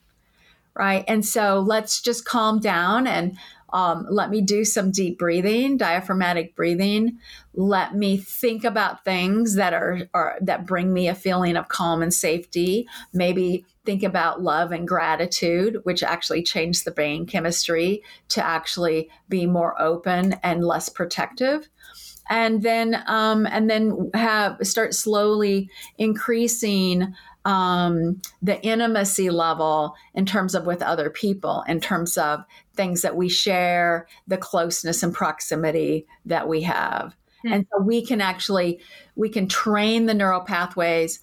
Right. 0.74 1.04
And 1.06 1.26
so 1.26 1.60
let's 1.60 2.00
just 2.00 2.24
calm 2.24 2.58
down 2.58 3.06
and 3.06 3.36
um, 3.75 4.07
let 4.09 4.31
me 4.31 4.40
do 4.40 4.64
some 4.64 4.93
deep 4.93 5.19
breathing, 5.19 5.76
diaphragmatic 5.76 6.54
breathing. 6.54 7.19
Let 7.54 7.93
me 7.97 8.16
think 8.16 8.62
about 8.62 9.04
things 9.04 9.57
that 9.57 9.75
are, 9.75 10.02
are 10.14 10.37
that 10.40 10.64
bring 10.64 10.93
me 10.93 11.09
a 11.09 11.14
feeling 11.14 11.57
of 11.57 11.66
calm 11.66 12.00
and 12.00 12.14
safety. 12.14 12.87
Maybe 13.12 13.66
think 13.85 14.04
about 14.04 14.40
love 14.40 14.71
and 14.71 14.87
gratitude, 14.87 15.81
which 15.83 16.04
actually 16.04 16.45
change 16.45 16.85
the 16.85 16.93
brain 16.93 17.26
chemistry 17.26 18.04
to 18.28 18.47
actually 18.47 19.11
be 19.28 19.45
more 19.45 19.81
open 19.83 20.35
and 20.45 20.64
less 20.64 20.88
protective 20.88 21.69
and 22.31 22.62
then 22.62 23.02
um, 23.07 23.45
and 23.47 23.69
then 23.69 24.11
have 24.14 24.57
start 24.62 24.95
slowly 24.95 25.69
increasing 25.99 27.14
um, 27.44 28.20
the 28.42 28.60
intimacy 28.62 29.30
level 29.30 29.94
in 30.14 30.26
terms 30.26 30.54
of 30.54 30.66
with 30.66 30.82
other 30.82 31.10
people, 31.10 31.64
in 31.68 31.80
terms 31.80 32.16
of 32.16 32.44
things 32.74 33.02
that 33.02 33.16
we 33.16 33.28
share, 33.28 34.06
the 34.26 34.38
closeness 34.38 35.02
and 35.02 35.12
proximity 35.14 36.06
that 36.24 36.48
we 36.48 36.62
have. 36.62 37.14
Mm-hmm. 37.44 37.52
And 37.52 37.66
so 37.70 37.82
we 37.82 38.04
can 38.04 38.20
actually 38.20 38.80
we 39.16 39.28
can 39.28 39.48
train 39.48 40.06
the 40.06 40.14
neural 40.14 40.40
pathways 40.40 41.20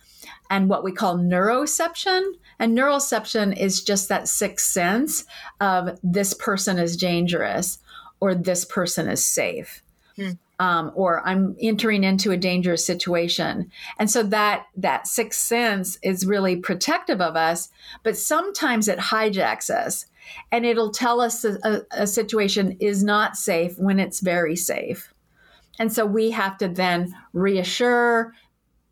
and 0.50 0.70
what 0.70 0.84
we 0.84 0.92
call 0.92 1.18
neuroception. 1.18 2.22
And 2.60 2.78
neuroception 2.78 3.58
is 3.58 3.84
just 3.84 4.10
that 4.10 4.28
sixth 4.28 4.68
sense 4.72 5.26
of 5.60 6.00
this 6.04 6.34
person 6.34 6.78
is 6.78 6.96
dangerous 6.96 7.80
or 8.20 8.36
this 8.36 8.66
person 8.66 9.08
is 9.08 9.26
safe. 9.26 9.82
Mm 10.18 10.38
um, 10.62 10.92
or 10.94 11.28
I'm 11.28 11.56
entering 11.60 12.04
into 12.04 12.32
a 12.32 12.38
dangerous 12.38 12.86
situation. 12.86 13.72
And 13.98 14.12
so 14.12 14.22
that 14.22 14.68
that 14.78 15.08
sixth 15.08 15.40
sense 15.40 15.98
is 16.04 16.24
really 16.24 16.56
protective 16.56 17.20
of 17.20 17.36
us, 17.36 17.70
but 18.04 18.16
sometimes 18.16 18.88
it 18.88 19.00
hijacks 19.00 19.72
us, 19.72 20.06
and 20.52 20.64
it'll 20.64 20.92
tell 20.92 21.20
us 21.20 21.44
a, 21.44 21.82
a 21.92 22.06
situation 22.06 22.78
is 22.80 23.04
not 23.04 23.38
safe 23.38 23.74
when 23.80 24.00
it's 24.00 24.20
very 24.20 24.56
safe. 24.56 25.12
And 25.80 25.92
so 25.92 26.06
we 26.06 26.30
have 26.30 26.60
to 26.60 26.68
then 26.68 27.16
reassure, 27.34 28.34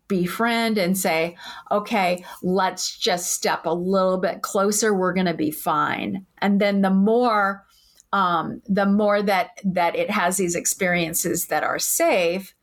befriend 0.08 0.80
and 0.80 0.98
say, 0.98 1.38
okay, 1.70 2.26
let's 2.42 2.98
just 2.98 3.32
step 3.32 3.68
a 3.68 3.74
little 3.74 4.18
bit 4.18 4.42
closer. 4.42 4.92
We're 4.92 5.14
going 5.14 5.28
to 5.28 5.36
be 5.36 5.52
fine. 5.52 6.26
And 6.40 6.60
then 6.60 6.82
the 6.82 6.90
more 6.90 7.64
um, 8.12 8.62
the 8.68 8.86
more 8.86 9.22
that 9.22 9.60
that 9.64 9.96
it 9.96 10.10
has 10.10 10.38
these 10.38 10.56
experiences 10.56 11.48
that 11.48 11.64
are 11.64 11.80
safe, 11.80 12.56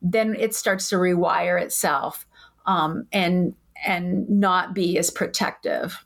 then 0.00 0.34
it 0.34 0.54
starts 0.54 0.88
to 0.90 0.96
rewire 0.96 1.60
itself 1.60 2.26
um, 2.66 3.06
and 3.12 3.54
and 3.84 4.28
not 4.28 4.74
be 4.74 4.98
as 4.98 5.10
protective. 5.10 6.04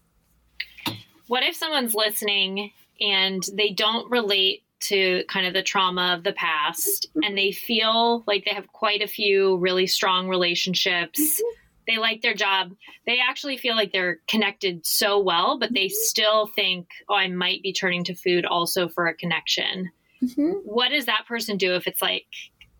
What 1.28 1.42
if 1.42 1.54
someone's 1.54 1.94
listening 1.94 2.72
and 3.00 3.44
they 3.52 3.70
don't 3.70 4.10
relate 4.10 4.64
to 4.80 5.24
kind 5.28 5.46
of 5.46 5.54
the 5.54 5.62
trauma 5.62 6.14
of 6.16 6.24
the 6.24 6.32
past 6.32 7.08
and 7.22 7.36
they 7.36 7.52
feel 7.52 8.24
like 8.26 8.44
they 8.44 8.54
have 8.54 8.68
quite 8.72 9.02
a 9.02 9.06
few 9.06 9.58
really 9.58 9.86
strong 9.86 10.28
relationships? 10.28 11.20
Mm-hmm 11.20 11.58
they 11.88 11.98
like 11.98 12.22
their 12.22 12.34
job. 12.34 12.72
They 13.06 13.18
actually 13.18 13.56
feel 13.56 13.74
like 13.74 13.92
they're 13.92 14.18
connected 14.28 14.86
so 14.86 15.18
well, 15.18 15.58
but 15.58 15.72
they 15.72 15.86
mm-hmm. 15.86 15.94
still 15.94 16.46
think, 16.54 16.86
oh, 17.08 17.14
I 17.14 17.28
might 17.28 17.62
be 17.62 17.72
turning 17.72 18.04
to 18.04 18.14
food 18.14 18.44
also 18.44 18.88
for 18.88 19.06
a 19.08 19.14
connection. 19.14 19.90
Mm-hmm. 20.22 20.50
What 20.64 20.90
does 20.90 21.06
that 21.06 21.24
person 21.26 21.56
do 21.56 21.74
if 21.74 21.86
it's 21.86 22.02
like, 22.02 22.26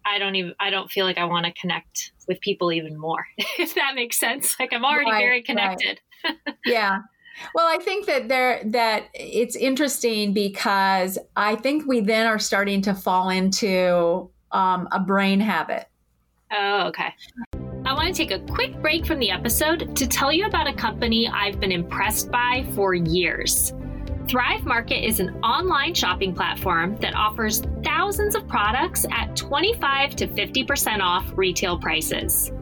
I 0.04 0.18
don't 0.18 0.36
even, 0.36 0.54
I 0.60 0.70
don't 0.70 0.90
feel 0.90 1.06
like 1.06 1.18
I 1.18 1.24
want 1.24 1.46
to 1.46 1.52
connect 1.52 2.12
with 2.28 2.40
people 2.40 2.70
even 2.70 2.98
more, 2.98 3.26
if 3.58 3.74
that 3.74 3.94
makes 3.94 4.20
sense? 4.20 4.54
Like 4.60 4.72
I'm 4.72 4.84
already 4.84 5.10
right, 5.10 5.22
very 5.22 5.42
connected. 5.42 6.00
Right. 6.22 6.36
yeah. 6.66 7.00
Well, 7.54 7.66
I 7.66 7.78
think 7.82 8.06
that 8.06 8.28
there 8.28 8.60
that 8.64 9.04
it's 9.14 9.54
interesting 9.54 10.32
because 10.32 11.18
I 11.36 11.54
think 11.54 11.86
we 11.86 12.00
then 12.00 12.26
are 12.26 12.38
starting 12.40 12.82
to 12.82 12.94
fall 12.94 13.30
into 13.30 14.28
um, 14.50 14.88
a 14.90 14.98
brain 14.98 15.38
habit. 15.38 15.86
Oh, 16.50 16.88
okay. 16.88 17.14
I 17.88 17.94
want 17.94 18.06
to 18.08 18.12
take 18.12 18.32
a 18.32 18.52
quick 18.52 18.82
break 18.82 19.06
from 19.06 19.18
the 19.18 19.30
episode 19.30 19.96
to 19.96 20.06
tell 20.06 20.30
you 20.30 20.44
about 20.44 20.68
a 20.68 20.74
company 20.74 21.26
I've 21.26 21.58
been 21.58 21.72
impressed 21.72 22.30
by 22.30 22.66
for 22.74 22.94
years. 22.94 23.72
Thrive 24.28 24.66
Market 24.66 25.06
is 25.06 25.20
an 25.20 25.42
online 25.42 25.94
shopping 25.94 26.34
platform 26.34 26.96
that 26.96 27.14
offers 27.14 27.62
thousands 27.82 28.34
of 28.34 28.46
products 28.46 29.06
at 29.10 29.34
25 29.34 30.16
to 30.16 30.26
50% 30.26 31.00
off 31.00 31.32
retail 31.34 31.78
prices. 31.78 32.52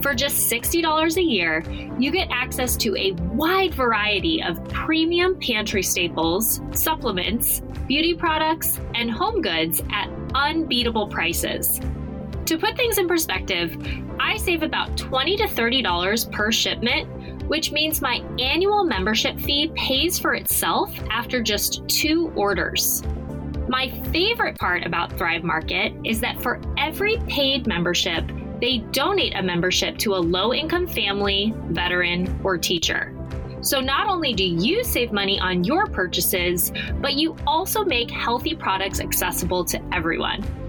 For 0.00 0.14
just 0.14 0.48
$60 0.48 1.16
a 1.16 1.22
year, 1.22 1.64
you 1.98 2.12
get 2.12 2.28
access 2.30 2.76
to 2.76 2.94
a 2.96 3.14
wide 3.34 3.74
variety 3.74 4.40
of 4.44 4.62
premium 4.68 5.40
pantry 5.40 5.82
staples, 5.82 6.60
supplements, 6.70 7.62
beauty 7.88 8.14
products, 8.14 8.78
and 8.94 9.10
home 9.10 9.42
goods 9.42 9.82
at 9.90 10.08
unbeatable 10.36 11.08
prices. 11.08 11.80
To 12.48 12.56
put 12.56 12.76
things 12.76 12.96
in 12.96 13.06
perspective, 13.06 13.76
I 14.18 14.38
save 14.38 14.62
about 14.62 14.96
20 14.96 15.36
to 15.36 15.44
$30 15.44 16.32
per 16.32 16.50
shipment 16.50 17.08
which 17.48 17.72
means 17.72 18.02
my 18.02 18.22
annual 18.38 18.84
membership 18.84 19.38
fee 19.40 19.72
pays 19.74 20.18
for 20.18 20.34
itself 20.34 20.94
after 21.10 21.42
just 21.42 21.86
two 21.88 22.30
orders. 22.36 23.02
My 23.68 23.90
favorite 24.12 24.58
part 24.58 24.86
about 24.86 25.16
Thrive 25.16 25.44
Market 25.44 25.94
is 26.04 26.20
that 26.20 26.40
for 26.42 26.60
every 26.76 27.16
paid 27.26 27.66
membership, 27.66 28.24
they 28.60 28.78
donate 28.92 29.34
a 29.34 29.42
membership 29.42 29.96
to 29.98 30.14
a 30.14 30.16
low 30.16 30.52
income 30.52 30.86
family, 30.86 31.54
veteran, 31.70 32.38
or 32.44 32.58
teacher. 32.58 33.14
So 33.60 33.80
not 33.80 34.08
only 34.08 34.34
do 34.34 34.44
you 34.44 34.84
save 34.84 35.10
money 35.10 35.40
on 35.40 35.64
your 35.64 35.86
purchases, 35.86 36.70
but 37.00 37.14
you 37.14 37.34
also 37.46 37.84
make 37.84 38.10
healthy 38.10 38.54
products 38.54 39.00
accessible 39.00 39.64
to 39.66 39.82
everyone. 39.94 40.67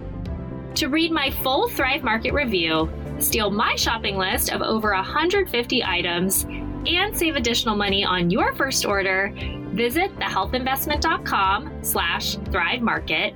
To 0.75 0.88
read 0.88 1.11
my 1.11 1.29
full 1.29 1.67
Thrive 1.67 2.03
Market 2.03 2.33
review, 2.33 2.89
steal 3.19 3.51
my 3.51 3.75
shopping 3.75 4.17
list 4.17 4.51
of 4.51 4.61
over 4.61 4.93
150 4.93 5.83
items, 5.83 6.45
and 6.85 7.17
save 7.17 7.35
additional 7.35 7.75
money 7.75 8.05
on 8.05 8.29
your 8.29 8.53
first 8.53 8.85
order, 8.85 9.33
visit 9.73 10.15
thehealthinvestment.com 10.17 11.83
slash 11.83 12.35
thrive 12.51 12.81
market 12.81 13.33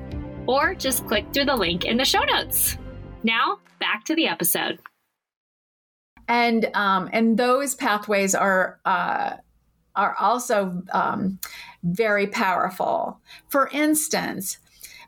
or 0.47 0.75
just 0.75 1.05
click 1.07 1.25
through 1.33 1.45
the 1.45 1.55
link 1.55 1.85
in 1.85 1.97
the 1.97 2.05
show 2.05 2.23
notes. 2.23 2.77
Now, 3.23 3.59
back 3.79 4.05
to 4.05 4.15
the 4.15 4.27
episode. 4.27 4.79
And 6.27 6.69
um, 6.73 7.09
and 7.11 7.37
those 7.37 7.75
pathways 7.75 8.33
are 8.33 8.79
uh, 8.85 9.37
are 9.95 10.15
also 10.19 10.81
um, 10.91 11.39
very 11.83 12.27
powerful. 12.27 13.19
For 13.49 13.67
instance, 13.73 14.57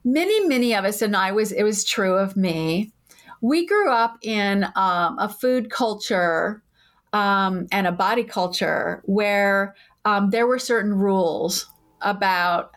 many 0.05 0.47
many 0.47 0.73
of 0.73 0.85
us, 0.85 1.01
and 1.01 1.15
I 1.15 1.33
was 1.33 1.51
it 1.51 1.63
was 1.63 1.83
true 1.83 2.15
of 2.15 2.37
me. 2.37 2.93
We 3.41 3.65
grew 3.65 3.91
up 3.91 4.17
in 4.21 4.63
um, 4.75 5.19
a 5.19 5.27
food 5.27 5.69
culture 5.69 6.63
um, 7.11 7.67
and 7.71 7.85
a 7.85 7.91
body 7.91 8.23
culture 8.23 9.01
where 9.05 9.75
um, 10.05 10.29
there 10.29 10.47
were 10.47 10.59
certain 10.59 10.93
rules 10.93 11.67
about 12.01 12.71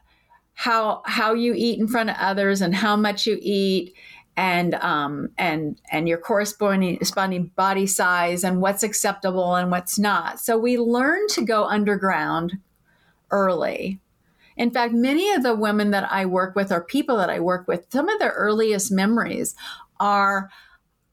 how 0.54 1.02
how 1.06 1.34
you 1.34 1.54
eat 1.54 1.78
in 1.78 1.86
front 1.86 2.10
of 2.10 2.16
others 2.18 2.60
and 2.60 2.74
how 2.74 2.96
much 2.96 3.26
you 3.26 3.38
eat 3.40 3.94
and 4.36 4.74
um, 4.76 5.30
and 5.36 5.80
and 5.90 6.08
your 6.08 6.18
corresponding, 6.18 6.98
body 7.56 7.86
size 7.86 8.44
and 8.44 8.60
what's 8.60 8.82
acceptable 8.82 9.54
and 9.56 9.70
what's 9.70 9.98
not. 9.98 10.40
So 10.40 10.56
we 10.56 10.78
learn 10.78 11.26
to 11.30 11.44
go 11.44 11.64
underground 11.64 12.54
early. 13.30 14.00
In 14.58 14.70
fact, 14.70 14.92
many 14.92 15.32
of 15.32 15.42
the 15.42 15.54
women 15.54 15.92
that 15.92 16.10
I 16.12 16.26
work 16.26 16.54
with 16.56 16.72
or 16.72 16.82
people 16.82 17.16
that 17.16 17.30
I 17.30 17.40
work 17.40 17.66
with, 17.68 17.86
some 17.90 18.08
of 18.08 18.18
their 18.18 18.32
earliest 18.32 18.90
memories 18.90 19.54
are 20.00 20.50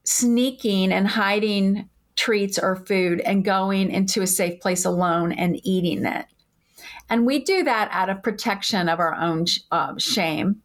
sneaking 0.03 0.91
and 0.91 1.07
hiding 1.07 1.89
treats 2.15 2.57
or 2.57 2.75
food 2.75 3.21
and 3.21 3.45
going 3.45 3.91
into 3.91 4.21
a 4.21 4.27
safe 4.27 4.59
place 4.59 4.85
alone 4.85 5.31
and 5.31 5.59
eating 5.63 6.05
it. 6.05 6.25
And 7.09 7.25
we 7.25 7.43
do 7.43 7.63
that 7.63 7.89
out 7.91 8.09
of 8.09 8.23
protection 8.23 8.89
of 8.89 8.99
our 8.99 9.13
own 9.13 9.45
uh, 9.71 9.93
shame. 9.97 10.61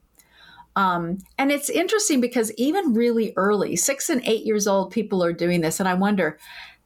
Um, 0.76 1.18
and 1.36 1.50
it's 1.50 1.68
interesting 1.68 2.20
because 2.20 2.52
even 2.56 2.94
really 2.94 3.34
early, 3.36 3.76
six 3.76 4.08
and 4.08 4.22
eight 4.24 4.46
years 4.46 4.66
old, 4.66 4.92
people 4.92 5.22
are 5.22 5.32
doing 5.32 5.60
this. 5.60 5.80
And 5.80 5.88
I 5.88 5.94
wonder, 5.94 6.38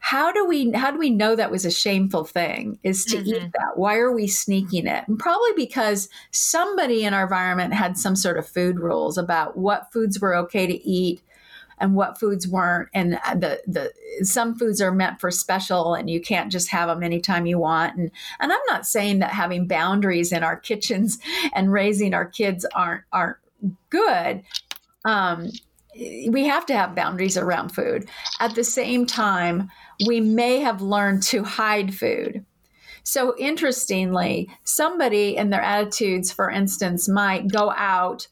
how 0.04 0.30
do 0.30 0.44
we 0.44 0.70
how 0.73 0.90
do 0.90 0.99
we 0.99 1.08
know 1.08 1.34
that 1.34 1.50
was 1.50 1.64
a 1.64 1.70
shameful 1.70 2.25
thing 2.25 2.78
is 2.82 3.06
to 3.06 3.16
mm-hmm. 3.16 3.26
eat 3.26 3.52
that? 3.54 3.73
Why 3.76 3.96
are 3.96 4.12
we 4.12 4.26
sneaking 4.26 4.87
it? 4.87 5.08
And 5.08 5.18
probably 5.18 5.52
because 5.56 6.11
somebody 6.30 7.04
in 7.04 7.14
our 7.14 7.23
environment 7.23 7.73
had 7.73 7.96
some 7.96 8.14
sort 8.14 8.37
of 8.37 8.46
food 8.46 8.78
rules 8.78 9.16
about 9.16 9.56
what 9.56 9.90
foods 9.94 10.20
were 10.20 10.37
okay 10.37 10.66
to 10.66 10.87
eat 10.87 11.23
and 11.78 11.94
what 11.94 12.20
foods 12.20 12.46
weren't. 12.46 12.90
And 12.92 13.14
the 13.14 13.62
the 13.66 13.94
some 14.23 14.58
foods 14.58 14.82
are 14.82 14.92
meant 14.92 15.23
for 15.23 15.30
special 15.30 15.94
and 15.94 16.11
you 16.11 16.20
can't 16.20 16.52
just 16.52 16.68
have 16.68 16.90
them 16.90 17.02
anytime 17.02 17.46
you 17.46 17.58
want. 17.58 17.96
And 17.96 18.11
and 18.40 18.52
I'm 18.52 18.58
not 18.68 18.87
saying 18.87 19.20
that 19.20 19.30
having 19.30 19.66
boundaries 19.66 20.32
in 20.32 20.44
our 20.44 20.56
kitchens 20.70 21.18
and 21.54 21.73
raising 21.73 22.12
our 22.12 22.26
kids 22.26 22.66
aren't 22.75 23.04
aren't 23.11 23.38
good. 23.88 24.42
Um, 25.06 25.50
we 25.96 26.44
have 26.44 26.66
to 26.66 26.76
have 26.76 26.94
boundaries 26.94 27.36
around 27.36 27.70
food. 27.70 28.09
At 28.40 28.54
the 28.54 28.64
same 28.64 29.07
time 29.07 29.70
we 30.07 30.20
may 30.20 30.61
have 30.61 30.83
learned 30.83 31.22
to 31.24 31.44
hide 31.44 31.94
food. 31.94 32.44
So 33.02 33.35
interestingly 33.38 34.50
somebody 34.64 35.37
in 35.37 35.50
their 35.50 35.62
attitudes 35.62 36.33
for 36.33 36.50
instance 36.50 37.09
might 37.09 37.48
go 37.48 37.70
out 37.70 38.28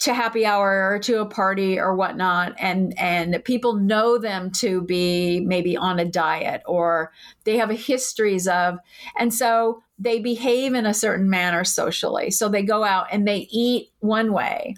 to 0.00 0.14
happy 0.14 0.46
hour 0.46 0.90
or 0.90 0.98
to 0.98 1.20
a 1.20 1.26
party 1.26 1.78
or 1.78 1.94
whatnot 1.94 2.54
and 2.58 2.98
and 2.98 3.42
people 3.44 3.74
know 3.74 4.16
them 4.16 4.50
to 4.50 4.80
be 4.80 5.40
maybe 5.40 5.76
on 5.76 5.98
a 5.98 6.06
diet 6.06 6.62
or 6.66 7.12
they 7.44 7.58
have 7.58 7.70
histories 7.70 8.48
of 8.48 8.78
and 9.18 9.32
so 9.32 9.82
they 9.98 10.18
behave 10.18 10.72
in 10.72 10.86
a 10.86 10.94
certain 10.94 11.28
manner 11.28 11.62
socially. 11.62 12.30
So 12.30 12.48
they 12.48 12.62
go 12.62 12.82
out 12.84 13.08
and 13.12 13.28
they 13.28 13.46
eat 13.50 13.90
one 14.00 14.32
way 14.32 14.76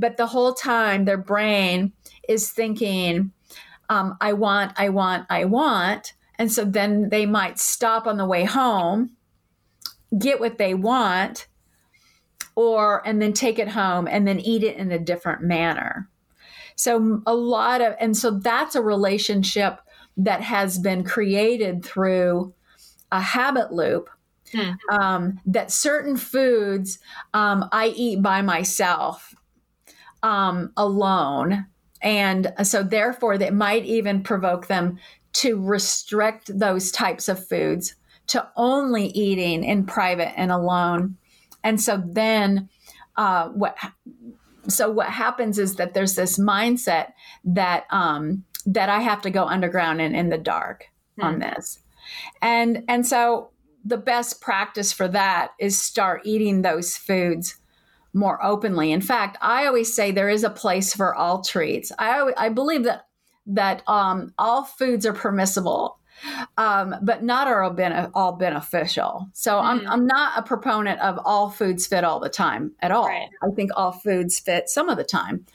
but 0.00 0.16
the 0.16 0.26
whole 0.26 0.54
time 0.54 1.04
their 1.04 1.18
brain 1.18 1.92
is 2.28 2.50
thinking 2.50 3.32
um, 3.88 4.16
i 4.20 4.32
want 4.32 4.72
i 4.76 4.88
want 4.88 5.26
i 5.30 5.44
want 5.44 6.14
and 6.38 6.50
so 6.50 6.64
then 6.64 7.10
they 7.10 7.26
might 7.26 7.58
stop 7.58 8.06
on 8.06 8.16
the 8.16 8.26
way 8.26 8.44
home 8.44 9.10
get 10.18 10.40
what 10.40 10.58
they 10.58 10.74
want 10.74 11.46
or 12.54 13.06
and 13.06 13.22
then 13.22 13.32
take 13.32 13.58
it 13.58 13.68
home 13.68 14.06
and 14.06 14.26
then 14.26 14.40
eat 14.40 14.62
it 14.62 14.76
in 14.76 14.90
a 14.92 14.98
different 14.98 15.42
manner. 15.42 16.08
So 16.76 17.22
a 17.26 17.34
lot 17.34 17.80
of 17.80 17.94
and 18.00 18.16
so 18.16 18.32
that's 18.32 18.74
a 18.74 18.82
relationship 18.82 19.80
that 20.16 20.42
has 20.42 20.78
been 20.78 21.04
created 21.04 21.84
through 21.84 22.52
a 23.12 23.20
habit 23.20 23.72
loop 23.72 24.08
hmm. 24.52 24.72
um, 24.90 25.40
that 25.46 25.70
certain 25.70 26.16
foods 26.16 26.98
um, 27.34 27.68
I 27.72 27.88
eat 27.88 28.22
by 28.22 28.42
myself 28.42 29.34
um, 30.22 30.72
alone. 30.76 31.66
And 32.02 32.52
so, 32.62 32.82
therefore, 32.82 33.36
that 33.38 33.54
might 33.54 33.84
even 33.84 34.22
provoke 34.22 34.66
them 34.68 34.98
to 35.34 35.62
restrict 35.62 36.58
those 36.58 36.90
types 36.90 37.28
of 37.28 37.46
foods 37.46 37.94
to 38.28 38.48
only 38.56 39.08
eating 39.08 39.64
in 39.64 39.84
private 39.84 40.32
and 40.38 40.50
alone 40.50 41.16
and 41.62 41.80
so 41.80 42.02
then 42.04 42.68
uh, 43.16 43.48
what 43.48 43.76
so 44.68 44.90
what 44.90 45.08
happens 45.08 45.58
is 45.58 45.76
that 45.76 45.94
there's 45.94 46.14
this 46.14 46.38
mindset 46.38 47.12
that 47.44 47.84
um, 47.90 48.44
that 48.66 48.88
I 48.88 49.00
have 49.00 49.22
to 49.22 49.30
go 49.30 49.44
underground 49.44 50.00
and 50.00 50.14
in 50.14 50.28
the 50.28 50.38
dark 50.38 50.86
hmm. 51.18 51.24
on 51.24 51.38
this. 51.38 51.80
And 52.40 52.84
and 52.88 53.06
so 53.06 53.50
the 53.84 53.98
best 53.98 54.40
practice 54.40 54.92
for 54.92 55.08
that 55.08 55.52
is 55.58 55.80
start 55.80 56.22
eating 56.24 56.62
those 56.62 56.96
foods 56.96 57.56
more 58.12 58.42
openly. 58.44 58.92
In 58.92 59.00
fact, 59.00 59.38
I 59.40 59.66
always 59.66 59.94
say 59.94 60.10
there 60.10 60.28
is 60.28 60.44
a 60.44 60.50
place 60.50 60.94
for 60.94 61.14
all 61.14 61.42
treats. 61.42 61.92
I 61.98 62.32
I 62.36 62.48
believe 62.48 62.84
that 62.84 63.06
that 63.46 63.82
um, 63.88 64.32
all 64.38 64.64
foods 64.64 65.06
are 65.06 65.12
permissible 65.12 66.00
um, 66.58 66.94
but 67.02 67.22
not 67.22 67.48
all, 67.48 67.70
bene- 67.70 68.10
all 68.14 68.32
beneficial. 68.32 69.28
So 69.32 69.54
mm-hmm. 69.54 69.66
I'm, 69.66 69.88
I'm 69.88 70.06
not 70.06 70.38
a 70.38 70.42
proponent 70.42 71.00
of 71.00 71.18
all 71.24 71.50
foods 71.50 71.86
fit 71.86 72.04
all 72.04 72.20
the 72.20 72.28
time 72.28 72.72
at 72.80 72.90
all. 72.90 73.06
Right. 73.06 73.28
I 73.42 73.50
think 73.54 73.70
all 73.76 73.92
foods 73.92 74.38
fit 74.38 74.68
some 74.68 74.88
of 74.88 74.96
the 74.96 75.04
time. 75.04 75.46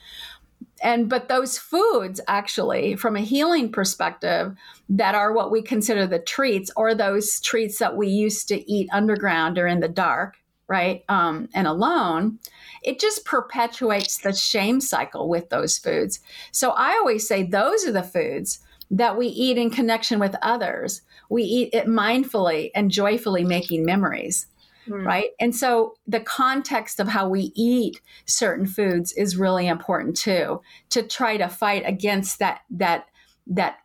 And 0.82 1.08
but 1.08 1.28
those 1.28 1.56
foods 1.56 2.20
actually, 2.28 2.96
from 2.96 3.16
a 3.16 3.20
healing 3.20 3.72
perspective, 3.72 4.54
that 4.90 5.14
are 5.14 5.32
what 5.32 5.50
we 5.50 5.62
consider 5.62 6.06
the 6.06 6.18
treats, 6.18 6.70
or 6.76 6.94
those 6.94 7.40
treats 7.40 7.78
that 7.78 7.96
we 7.96 8.08
used 8.08 8.48
to 8.48 8.70
eat 8.70 8.90
underground 8.92 9.58
or 9.58 9.66
in 9.66 9.80
the 9.80 9.88
dark, 9.88 10.36
right, 10.68 11.04
um, 11.08 11.48
and 11.54 11.66
alone, 11.66 12.38
it 12.82 13.00
just 13.00 13.24
perpetuates 13.24 14.18
the 14.18 14.32
shame 14.32 14.80
cycle 14.80 15.28
with 15.28 15.48
those 15.48 15.78
foods. 15.78 16.20
So 16.52 16.70
I 16.70 16.92
always 16.92 17.26
say 17.26 17.42
those 17.42 17.86
are 17.86 17.92
the 17.92 18.02
foods 18.02 18.60
that 18.90 19.16
we 19.16 19.26
eat 19.26 19.58
in 19.58 19.70
connection 19.70 20.18
with 20.18 20.36
others. 20.42 21.02
We 21.28 21.42
eat 21.42 21.70
it 21.72 21.86
mindfully 21.86 22.70
and 22.74 22.90
joyfully 22.90 23.44
making 23.44 23.84
memories. 23.84 24.46
Mm. 24.88 25.04
Right. 25.04 25.30
And 25.40 25.54
so 25.54 25.94
the 26.06 26.20
context 26.20 27.00
of 27.00 27.08
how 27.08 27.28
we 27.28 27.52
eat 27.56 28.00
certain 28.24 28.66
foods 28.66 29.12
is 29.12 29.36
really 29.36 29.66
important 29.66 30.16
too, 30.16 30.62
to 30.90 31.02
try 31.02 31.36
to 31.36 31.48
fight 31.48 31.82
against 31.84 32.38
that, 32.38 32.60
that, 32.70 33.06
that 33.48 33.78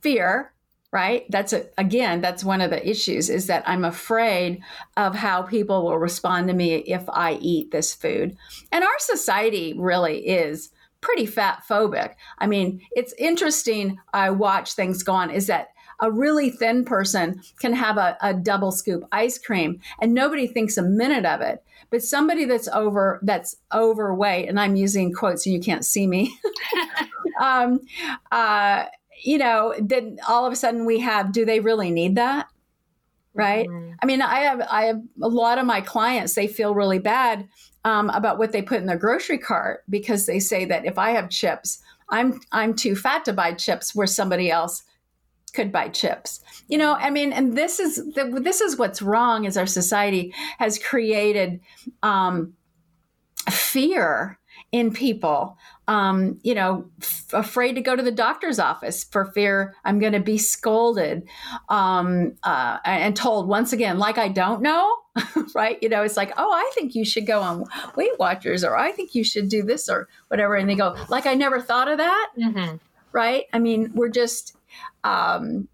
fear 0.00 0.51
right 0.92 1.24
that's 1.30 1.52
a, 1.52 1.64
again 1.78 2.20
that's 2.20 2.44
one 2.44 2.60
of 2.60 2.70
the 2.70 2.88
issues 2.88 3.30
is 3.30 3.46
that 3.46 3.62
i'm 3.66 3.84
afraid 3.84 4.60
of 4.96 5.14
how 5.14 5.42
people 5.42 5.84
will 5.84 5.98
respond 5.98 6.48
to 6.48 6.54
me 6.54 6.74
if 6.74 7.08
i 7.10 7.34
eat 7.40 7.70
this 7.70 7.94
food 7.94 8.36
and 8.70 8.84
our 8.84 8.98
society 8.98 9.74
really 9.76 10.26
is 10.26 10.70
pretty 11.02 11.26
fat 11.26 11.62
phobic. 11.68 12.14
I 12.38 12.46
mean, 12.46 12.80
it's 12.92 13.12
interesting. 13.18 13.98
I 14.14 14.30
watch 14.30 14.72
things 14.72 15.02
go 15.02 15.12
on 15.12 15.30
is 15.30 15.48
that 15.48 15.68
a 16.00 16.10
really 16.10 16.50
thin 16.50 16.84
person 16.84 17.42
can 17.60 17.74
have 17.74 17.98
a, 17.98 18.16
a, 18.22 18.32
double 18.32 18.72
scoop 18.72 19.04
ice 19.12 19.38
cream 19.38 19.80
and 20.00 20.14
nobody 20.14 20.46
thinks 20.46 20.76
a 20.76 20.82
minute 20.82 21.26
of 21.26 21.40
it. 21.42 21.62
But 21.90 22.02
somebody 22.02 22.46
that's 22.46 22.68
over 22.68 23.20
that's 23.22 23.56
overweight, 23.72 24.48
and 24.48 24.58
I'm 24.58 24.76
using 24.76 25.12
quotes 25.12 25.44
and 25.44 25.54
you 25.54 25.60
can't 25.60 25.84
see 25.84 26.06
me. 26.06 26.34
um, 27.40 27.80
uh, 28.32 28.86
you 29.22 29.38
know, 29.38 29.74
then 29.78 30.18
all 30.28 30.46
of 30.46 30.52
a 30.52 30.56
sudden 30.56 30.84
we 30.84 31.00
have, 31.00 31.32
do 31.32 31.44
they 31.44 31.60
really 31.60 31.90
need 31.90 32.16
that? 32.16 32.48
right? 33.34 33.68
Mm-hmm. 33.68 33.94
I 34.02 34.06
mean, 34.06 34.22
I 34.22 34.40
have 34.40 34.60
I 34.70 34.84
have 34.84 35.00
a 35.20 35.28
lot 35.28 35.58
of 35.58 35.66
my 35.66 35.80
clients. 35.80 36.34
They 36.34 36.46
feel 36.46 36.74
really 36.74 36.98
bad 36.98 37.48
um, 37.84 38.10
about 38.10 38.38
what 38.38 38.52
they 38.52 38.62
put 38.62 38.80
in 38.80 38.86
their 38.86 38.96
grocery 38.96 39.38
cart 39.38 39.84
because 39.88 40.26
they 40.26 40.38
say 40.38 40.64
that 40.66 40.84
if 40.84 40.98
I 40.98 41.10
have 41.10 41.30
chips, 41.30 41.80
I'm 42.10 42.40
I'm 42.52 42.74
too 42.74 42.94
fat 42.94 43.24
to 43.26 43.32
buy 43.32 43.54
chips 43.54 43.94
where 43.94 44.06
somebody 44.06 44.50
else 44.50 44.82
could 45.54 45.72
buy 45.72 45.88
chips. 45.88 46.40
You 46.68 46.78
know, 46.78 46.94
I 46.94 47.10
mean, 47.10 47.32
and 47.32 47.56
this 47.56 47.78
is 47.78 47.96
the, 47.96 48.40
this 48.42 48.60
is 48.60 48.78
what's 48.78 49.02
wrong 49.02 49.44
is 49.44 49.56
our 49.56 49.66
society 49.66 50.34
has 50.58 50.78
created 50.78 51.60
um, 52.02 52.54
fear 53.50 54.38
in 54.70 54.92
people 54.92 55.56
um, 55.88 56.38
you 56.42 56.54
know 56.54 56.86
f- 57.00 57.32
afraid 57.32 57.74
to 57.74 57.80
go 57.80 57.96
to 57.96 58.02
the 58.02 58.12
doctor's 58.12 58.58
office 58.58 59.04
for 59.04 59.24
fear 59.26 59.74
i'm 59.84 59.98
going 59.98 60.12
to 60.12 60.20
be 60.20 60.38
scolded 60.38 61.26
um, 61.68 62.34
uh, 62.42 62.78
and 62.84 63.16
told 63.16 63.48
once 63.48 63.72
again 63.72 63.98
like 63.98 64.18
i 64.18 64.28
don't 64.28 64.62
know 64.62 64.96
right? 65.54 65.78
You 65.82 65.88
know 65.88 66.02
it's 66.02 66.16
like 66.16 66.32
oh 66.38 66.50
i 66.50 66.70
think 66.74 66.94
you 66.94 67.04
should 67.04 67.26
go 67.26 67.40
on 67.40 67.64
weight 67.96 68.18
watchers 68.18 68.64
or 68.64 68.76
i 68.76 68.92
think 68.92 69.14
you 69.14 69.24
should 69.24 69.48
do 69.48 69.62
this 69.62 69.88
or 69.88 70.08
whatever 70.28 70.56
and 70.56 70.68
they 70.68 70.74
go 70.74 70.96
like 71.08 71.26
i 71.26 71.34
never 71.34 71.60
thought 71.60 71.88
of 71.88 71.98
that? 71.98 72.30
Mm-hmm. 72.38 72.76
right? 73.12 73.44
I 73.52 73.58
mean 73.58 73.92
we're 73.94 74.08
just 74.08 74.56
um, 75.04 75.68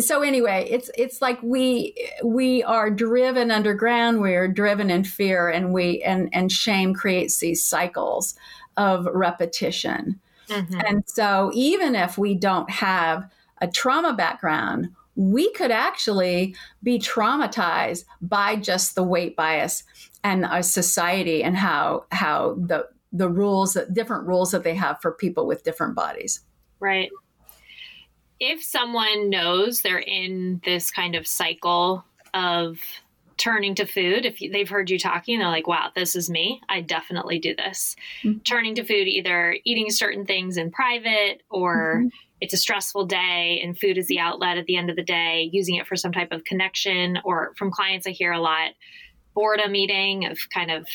so 0.00 0.22
anyway 0.22 0.66
it's 0.70 0.90
it's 0.96 1.20
like 1.20 1.42
we 1.42 1.94
we 2.24 2.62
are 2.62 2.90
driven 2.90 3.50
underground 3.50 4.20
we're 4.20 4.48
driven 4.48 4.90
in 4.90 5.04
fear 5.04 5.48
and 5.48 5.72
we 5.72 6.02
and 6.02 6.28
and 6.32 6.50
shame 6.50 6.94
creates 6.94 7.38
these 7.38 7.62
cycles 7.62 8.34
of 8.76 9.06
repetition. 9.06 10.20
Mm-hmm. 10.48 10.80
and 10.86 11.02
so 11.08 11.50
even 11.54 11.96
if 11.96 12.16
we 12.16 12.36
don't 12.36 12.70
have 12.70 13.28
a 13.60 13.66
trauma 13.66 14.12
background 14.12 14.90
we 15.16 15.50
could 15.52 15.70
actually 15.70 16.54
be 16.82 16.98
traumatized 16.98 18.04
by 18.20 18.54
just 18.54 18.94
the 18.94 19.02
weight 19.02 19.34
bias 19.34 19.82
and 20.22 20.44
our 20.44 20.62
society 20.62 21.42
and 21.42 21.56
how 21.56 22.04
how 22.12 22.54
the 22.58 22.86
the 23.12 23.28
rules 23.28 23.76
different 23.92 24.26
rules 24.26 24.50
that 24.50 24.62
they 24.62 24.74
have 24.74 25.00
for 25.00 25.12
people 25.12 25.46
with 25.46 25.64
different 25.64 25.94
bodies. 25.94 26.40
Right. 26.80 27.10
If 28.38 28.62
someone 28.62 29.30
knows 29.30 29.80
they're 29.80 29.98
in 29.98 30.60
this 30.64 30.90
kind 30.90 31.14
of 31.14 31.26
cycle 31.26 32.04
of 32.34 32.78
turning 33.36 33.74
to 33.74 33.84
food 33.84 34.24
if 34.24 34.38
they've 34.52 34.68
heard 34.68 34.88
you 34.88 34.98
talking 34.98 35.38
they're 35.38 35.48
like 35.48 35.66
wow 35.66 35.90
this 35.94 36.16
is 36.16 36.30
me 36.30 36.60
i 36.68 36.80
definitely 36.80 37.38
do 37.38 37.54
this 37.54 37.94
mm-hmm. 38.22 38.38
turning 38.40 38.74
to 38.74 38.84
food 38.84 39.06
either 39.06 39.56
eating 39.64 39.90
certain 39.90 40.24
things 40.24 40.56
in 40.56 40.70
private 40.70 41.42
or 41.50 41.96
mm-hmm. 41.98 42.08
it's 42.40 42.54
a 42.54 42.58
stressful 42.58 43.04
day 43.04 43.60
and 43.62 43.78
food 43.78 43.98
is 43.98 44.06
the 44.06 44.18
outlet 44.18 44.56
at 44.56 44.64
the 44.66 44.76
end 44.76 44.88
of 44.88 44.96
the 44.96 45.02
day 45.02 45.48
using 45.52 45.74
it 45.74 45.86
for 45.86 45.96
some 45.96 46.12
type 46.12 46.32
of 46.32 46.44
connection 46.44 47.18
or 47.24 47.52
from 47.56 47.70
clients 47.70 48.06
i 48.06 48.10
hear 48.10 48.32
a 48.32 48.40
lot 48.40 48.70
boredom 49.34 49.74
eating 49.76 50.24
of 50.26 50.38
kind 50.52 50.70
of 50.70 50.86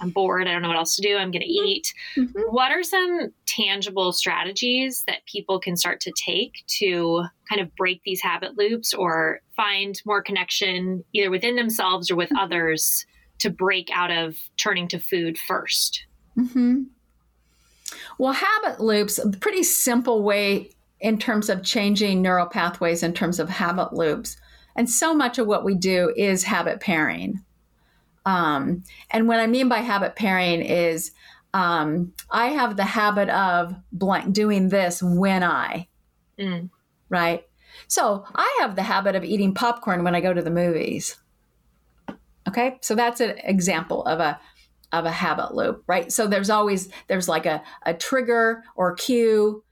I'm 0.00 0.10
bored. 0.10 0.48
I 0.48 0.52
don't 0.52 0.62
know 0.62 0.68
what 0.68 0.76
else 0.76 0.96
to 0.96 1.02
do. 1.02 1.16
I'm 1.16 1.30
going 1.30 1.42
to 1.42 1.48
eat. 1.48 1.92
Mm-hmm. 2.16 2.40
What 2.50 2.72
are 2.72 2.82
some 2.82 3.32
tangible 3.46 4.12
strategies 4.12 5.04
that 5.06 5.26
people 5.26 5.60
can 5.60 5.76
start 5.76 6.00
to 6.02 6.12
take 6.12 6.64
to 6.78 7.24
kind 7.48 7.60
of 7.60 7.74
break 7.76 8.02
these 8.04 8.20
habit 8.20 8.56
loops 8.56 8.94
or 8.94 9.40
find 9.56 10.00
more 10.04 10.22
connection 10.22 11.04
either 11.12 11.30
within 11.30 11.56
themselves 11.56 12.10
or 12.10 12.16
with 12.16 12.28
mm-hmm. 12.28 12.38
others 12.38 13.04
to 13.38 13.50
break 13.50 13.88
out 13.92 14.10
of 14.10 14.36
turning 14.56 14.88
to 14.88 14.98
food 14.98 15.36
1st 15.48 15.98
mm-hmm. 16.38 16.82
Well, 18.18 18.32
habit 18.32 18.80
loops, 18.80 19.18
a 19.18 19.30
pretty 19.30 19.62
simple 19.62 20.22
way 20.22 20.70
in 21.00 21.18
terms 21.18 21.48
of 21.48 21.64
changing 21.64 22.22
neural 22.22 22.46
pathways 22.46 23.02
in 23.02 23.14
terms 23.14 23.40
of 23.40 23.48
habit 23.48 23.92
loops. 23.92 24.36
And 24.76 24.88
so 24.88 25.14
much 25.14 25.38
of 25.38 25.46
what 25.46 25.64
we 25.64 25.74
do 25.74 26.12
is 26.16 26.44
habit 26.44 26.80
pairing. 26.80 27.40
Um, 28.26 28.84
and 29.10 29.28
what 29.28 29.40
I 29.40 29.46
mean 29.46 29.68
by 29.68 29.78
habit 29.78 30.16
pairing 30.16 30.62
is 30.62 31.12
um, 31.54 32.12
I 32.30 32.48
have 32.48 32.76
the 32.76 32.84
habit 32.84 33.28
of 33.28 33.74
blank 33.92 34.32
doing 34.32 34.68
this 34.68 35.02
when 35.02 35.42
I, 35.42 35.88
mm. 36.38 36.70
right? 37.08 37.44
So 37.88 38.24
I 38.34 38.58
have 38.60 38.76
the 38.76 38.82
habit 38.82 39.16
of 39.16 39.24
eating 39.24 39.54
popcorn 39.54 40.04
when 40.04 40.14
I 40.14 40.20
go 40.20 40.32
to 40.32 40.42
the 40.42 40.50
movies. 40.50 41.16
Okay, 42.48 42.78
so 42.82 42.94
that's 42.94 43.20
an 43.20 43.38
example 43.38 44.04
of 44.04 44.20
a 44.20 44.40
of 44.92 45.04
a 45.04 45.10
habit 45.10 45.54
loop, 45.54 45.84
right? 45.86 46.10
So 46.10 46.26
there's 46.26 46.50
always 46.50 46.88
there's 47.06 47.28
like 47.28 47.46
a, 47.46 47.62
a 47.84 47.94
trigger 47.94 48.64
or 48.74 48.94
cue, 48.94 49.62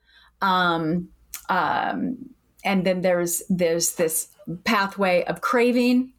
um, 0.40 1.08
um, 1.48 2.30
and 2.64 2.84
then 2.84 3.00
there's 3.00 3.42
there's 3.48 3.94
this 3.94 4.28
pathway 4.64 5.24
of 5.24 5.40
craving, 5.40 6.12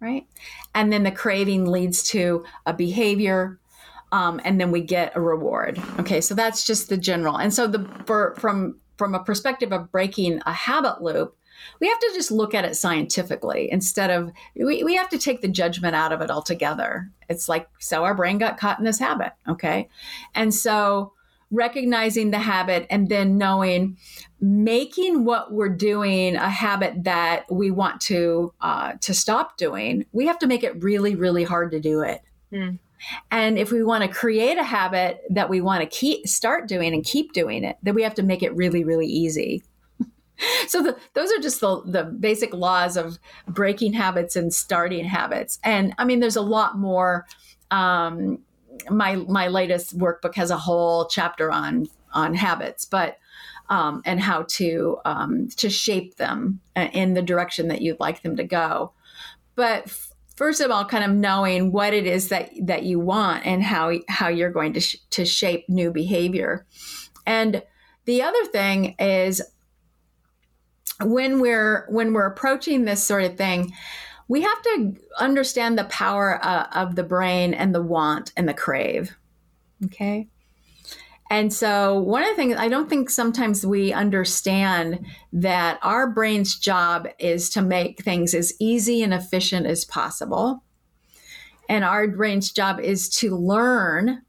right? 0.00 0.26
And 0.74 0.92
then 0.92 1.02
the 1.02 1.10
craving 1.10 1.66
leads 1.66 2.02
to 2.10 2.44
a 2.64 2.72
behavior, 2.72 3.58
um, 4.12 4.40
and 4.44 4.60
then 4.60 4.70
we 4.70 4.82
get 4.82 5.16
a 5.16 5.20
reward. 5.20 5.80
Okay, 5.98 6.20
so 6.20 6.34
that's 6.34 6.64
just 6.64 6.88
the 6.88 6.96
general. 6.96 7.38
And 7.38 7.52
so 7.52 7.66
the 7.66 7.88
for, 8.06 8.34
from 8.38 8.76
from 8.96 9.14
a 9.14 9.22
perspective 9.22 9.72
of 9.72 9.92
breaking 9.92 10.40
a 10.46 10.52
habit 10.52 11.02
loop, 11.02 11.36
we 11.80 11.88
have 11.88 11.98
to 11.98 12.12
just 12.14 12.30
look 12.30 12.54
at 12.54 12.64
it 12.64 12.76
scientifically 12.76 13.68
instead 13.70 14.10
of 14.10 14.30
we, 14.54 14.84
we 14.84 14.94
have 14.94 15.08
to 15.10 15.18
take 15.18 15.40
the 15.42 15.48
judgment 15.48 15.94
out 15.94 16.12
of 16.12 16.20
it 16.20 16.30
altogether. 16.30 17.10
It's 17.28 17.48
like 17.48 17.68
so 17.78 18.04
our 18.04 18.14
brain 18.14 18.38
got 18.38 18.58
caught 18.58 18.78
in 18.78 18.84
this 18.84 18.98
habit. 18.98 19.32
Okay, 19.48 19.88
and 20.34 20.54
so 20.54 21.12
recognizing 21.50 22.30
the 22.30 22.38
habit 22.38 22.86
and 22.90 23.08
then 23.08 23.38
knowing 23.38 23.96
making 24.40 25.24
what 25.24 25.52
we're 25.52 25.68
doing 25.68 26.34
a 26.36 26.50
habit 26.50 27.04
that 27.04 27.44
we 27.50 27.70
want 27.70 28.00
to 28.00 28.52
uh, 28.60 28.92
to 29.00 29.14
stop 29.14 29.56
doing 29.56 30.04
we 30.12 30.26
have 30.26 30.38
to 30.38 30.46
make 30.46 30.64
it 30.64 30.82
really 30.82 31.14
really 31.14 31.44
hard 31.44 31.70
to 31.70 31.80
do 31.80 32.00
it. 32.00 32.22
Mm. 32.52 32.78
and 33.30 33.58
if 33.58 33.72
we 33.72 33.82
want 33.82 34.02
to 34.02 34.08
create 34.08 34.56
a 34.56 34.62
habit 34.62 35.20
that 35.30 35.50
we 35.50 35.60
want 35.60 35.82
to 35.82 35.86
keep 35.86 36.26
start 36.26 36.68
doing 36.68 36.94
and 36.94 37.04
keep 37.04 37.32
doing 37.32 37.64
it 37.64 37.76
then 37.82 37.94
we 37.94 38.02
have 38.02 38.14
to 38.14 38.22
make 38.22 38.42
it 38.42 38.54
really 38.54 38.84
really 38.84 39.06
easy. 39.06 39.62
So 40.68 40.82
the, 40.82 40.98
those 41.14 41.32
are 41.32 41.38
just 41.38 41.60
the, 41.60 41.80
the 41.86 42.04
basic 42.04 42.52
laws 42.52 42.98
of 42.98 43.18
breaking 43.48 43.94
habits 43.94 44.36
and 44.36 44.52
starting 44.52 45.06
habits. 45.06 45.58
And 45.64 45.94
i 45.96 46.04
mean 46.04 46.20
there's 46.20 46.36
a 46.36 46.42
lot 46.42 46.76
more 46.76 47.24
um, 47.70 48.40
my 48.90 49.16
my 49.16 49.48
latest 49.48 49.98
workbook 49.98 50.34
has 50.34 50.50
a 50.50 50.56
whole 50.56 51.06
chapter 51.06 51.50
on 51.50 51.86
on 52.12 52.34
habits, 52.34 52.84
but 52.84 53.18
um, 53.68 54.02
and 54.04 54.20
how 54.20 54.44
to 54.48 54.98
um, 55.04 55.48
to 55.56 55.70
shape 55.70 56.16
them 56.16 56.60
in 56.76 57.14
the 57.14 57.22
direction 57.22 57.68
that 57.68 57.82
you'd 57.82 58.00
like 58.00 58.22
them 58.22 58.36
to 58.36 58.44
go. 58.44 58.92
But 59.54 59.90
first 60.36 60.60
of 60.60 60.70
all, 60.70 60.84
kind 60.84 61.04
of 61.04 61.10
knowing 61.10 61.72
what 61.72 61.94
it 61.94 62.06
is 62.06 62.28
that 62.28 62.50
that 62.62 62.84
you 62.84 63.00
want 63.00 63.46
and 63.46 63.62
how 63.62 63.92
how 64.08 64.28
you're 64.28 64.50
going 64.50 64.74
to 64.74 64.80
sh- 64.80 64.96
to 65.10 65.24
shape 65.24 65.68
new 65.68 65.90
behavior. 65.90 66.66
And 67.26 67.62
the 68.04 68.22
other 68.22 68.44
thing 68.46 68.94
is 68.98 69.42
when 71.02 71.40
we're 71.40 71.86
when 71.90 72.12
we're 72.12 72.26
approaching 72.26 72.84
this 72.84 73.02
sort 73.02 73.24
of 73.24 73.36
thing 73.36 73.72
we 74.28 74.42
have 74.42 74.62
to 74.62 74.96
understand 75.18 75.78
the 75.78 75.84
power 75.84 76.44
uh, 76.44 76.66
of 76.72 76.96
the 76.96 77.04
brain 77.04 77.54
and 77.54 77.74
the 77.74 77.82
want 77.82 78.32
and 78.36 78.48
the 78.48 78.54
crave. 78.54 79.16
Okay. 79.84 80.28
And 81.28 81.52
so, 81.52 81.98
one 81.98 82.22
of 82.22 82.28
the 82.30 82.36
things 82.36 82.56
I 82.56 82.68
don't 82.68 82.88
think 82.88 83.10
sometimes 83.10 83.66
we 83.66 83.92
understand 83.92 85.04
that 85.32 85.78
our 85.82 86.08
brain's 86.08 86.56
job 86.56 87.08
is 87.18 87.50
to 87.50 87.62
make 87.62 88.02
things 88.02 88.32
as 88.32 88.54
easy 88.60 89.02
and 89.02 89.12
efficient 89.12 89.66
as 89.66 89.84
possible. 89.84 90.62
And 91.68 91.84
our 91.84 92.06
brain's 92.06 92.52
job 92.52 92.78
is 92.78 93.08
to 93.18 93.36
learn. 93.36 94.22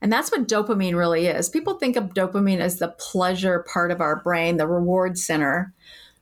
And 0.00 0.10
that's 0.10 0.32
what 0.32 0.48
dopamine 0.48 0.96
really 0.96 1.26
is. 1.26 1.50
People 1.50 1.74
think 1.74 1.96
of 1.96 2.14
dopamine 2.14 2.60
as 2.60 2.78
the 2.78 2.88
pleasure 2.98 3.64
part 3.70 3.90
of 3.90 4.00
our 4.00 4.22
brain, 4.22 4.56
the 4.56 4.66
reward 4.66 5.18
center. 5.18 5.74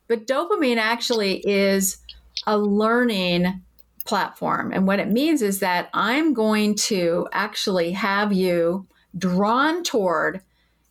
But 0.09 0.27
dopamine 0.27 0.77
actually 0.77 1.39
is 1.49 1.99
a 2.47 2.59
learning 2.59 3.63
platform. 4.05 4.73
And 4.73 4.87
what 4.87 4.99
it 4.99 5.11
means 5.11 5.43
is 5.43 5.61
that 5.61 5.91
I'm 5.93 6.33
going 6.35 6.75
to 6.77 7.29
actually 7.33 7.93
have 7.93 8.33
you 8.33 8.87
drawn 9.17 9.83
toward 9.83 10.41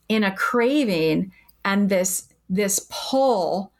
in 0.07 0.23
a 0.23 0.35
craving 0.35 1.31
and 1.63 1.89
this 1.89 2.27
this 2.49 2.87
pull 2.89 3.71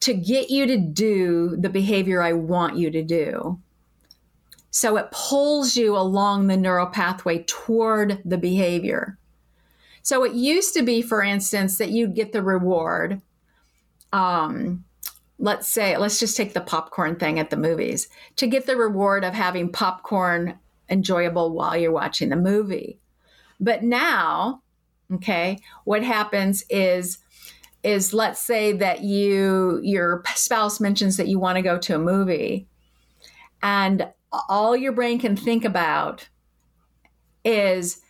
to 0.00 0.14
get 0.14 0.50
you 0.50 0.66
to 0.66 0.76
do 0.76 1.56
the 1.56 1.68
behavior 1.68 2.22
I 2.22 2.32
want 2.32 2.76
you 2.76 2.90
to 2.90 3.02
do. 3.02 3.58
So 4.70 4.96
it 4.96 5.10
pulls 5.10 5.76
you 5.76 5.96
along 5.96 6.46
the 6.46 6.56
neural 6.56 6.86
pathway 6.86 7.44
toward 7.46 8.20
the 8.24 8.38
behavior. 8.38 9.18
So 10.02 10.22
it 10.24 10.34
used 10.34 10.74
to 10.74 10.82
be, 10.82 11.00
for 11.00 11.22
instance, 11.22 11.78
that 11.78 11.90
you'd 11.90 12.14
get 12.14 12.32
the 12.32 12.42
reward. 12.42 13.22
Um, 14.12 14.84
let's 15.44 15.68
say, 15.68 15.94
let's 15.98 16.18
just 16.18 16.38
take 16.38 16.54
the 16.54 16.60
popcorn 16.62 17.16
thing 17.16 17.38
at 17.38 17.50
the 17.50 17.56
movies 17.58 18.08
to 18.36 18.46
get 18.46 18.64
the 18.64 18.78
reward 18.78 19.24
of 19.24 19.34
having 19.34 19.70
popcorn 19.70 20.58
enjoyable 20.88 21.52
while 21.52 21.76
you're 21.76 21.92
watching 21.92 22.30
the 22.30 22.36
movie. 22.36 22.98
But 23.60 23.82
now, 23.82 24.62
okay, 25.12 25.58
what 25.84 26.02
happens 26.02 26.64
is 26.70 27.18
is 27.82 28.14
let's 28.14 28.40
say 28.40 28.72
that 28.72 29.02
you 29.02 29.80
your 29.82 30.22
spouse 30.34 30.80
mentions 30.80 31.18
that 31.18 31.28
you 31.28 31.38
want 31.38 31.56
to 31.56 31.62
go 31.62 31.76
to 31.76 31.94
a 31.94 31.98
movie 31.98 32.66
and 33.62 34.08
all 34.48 34.74
your 34.74 34.92
brain 34.92 35.18
can 35.18 35.36
think 35.36 35.66
about 35.66 36.26
is 37.44 38.00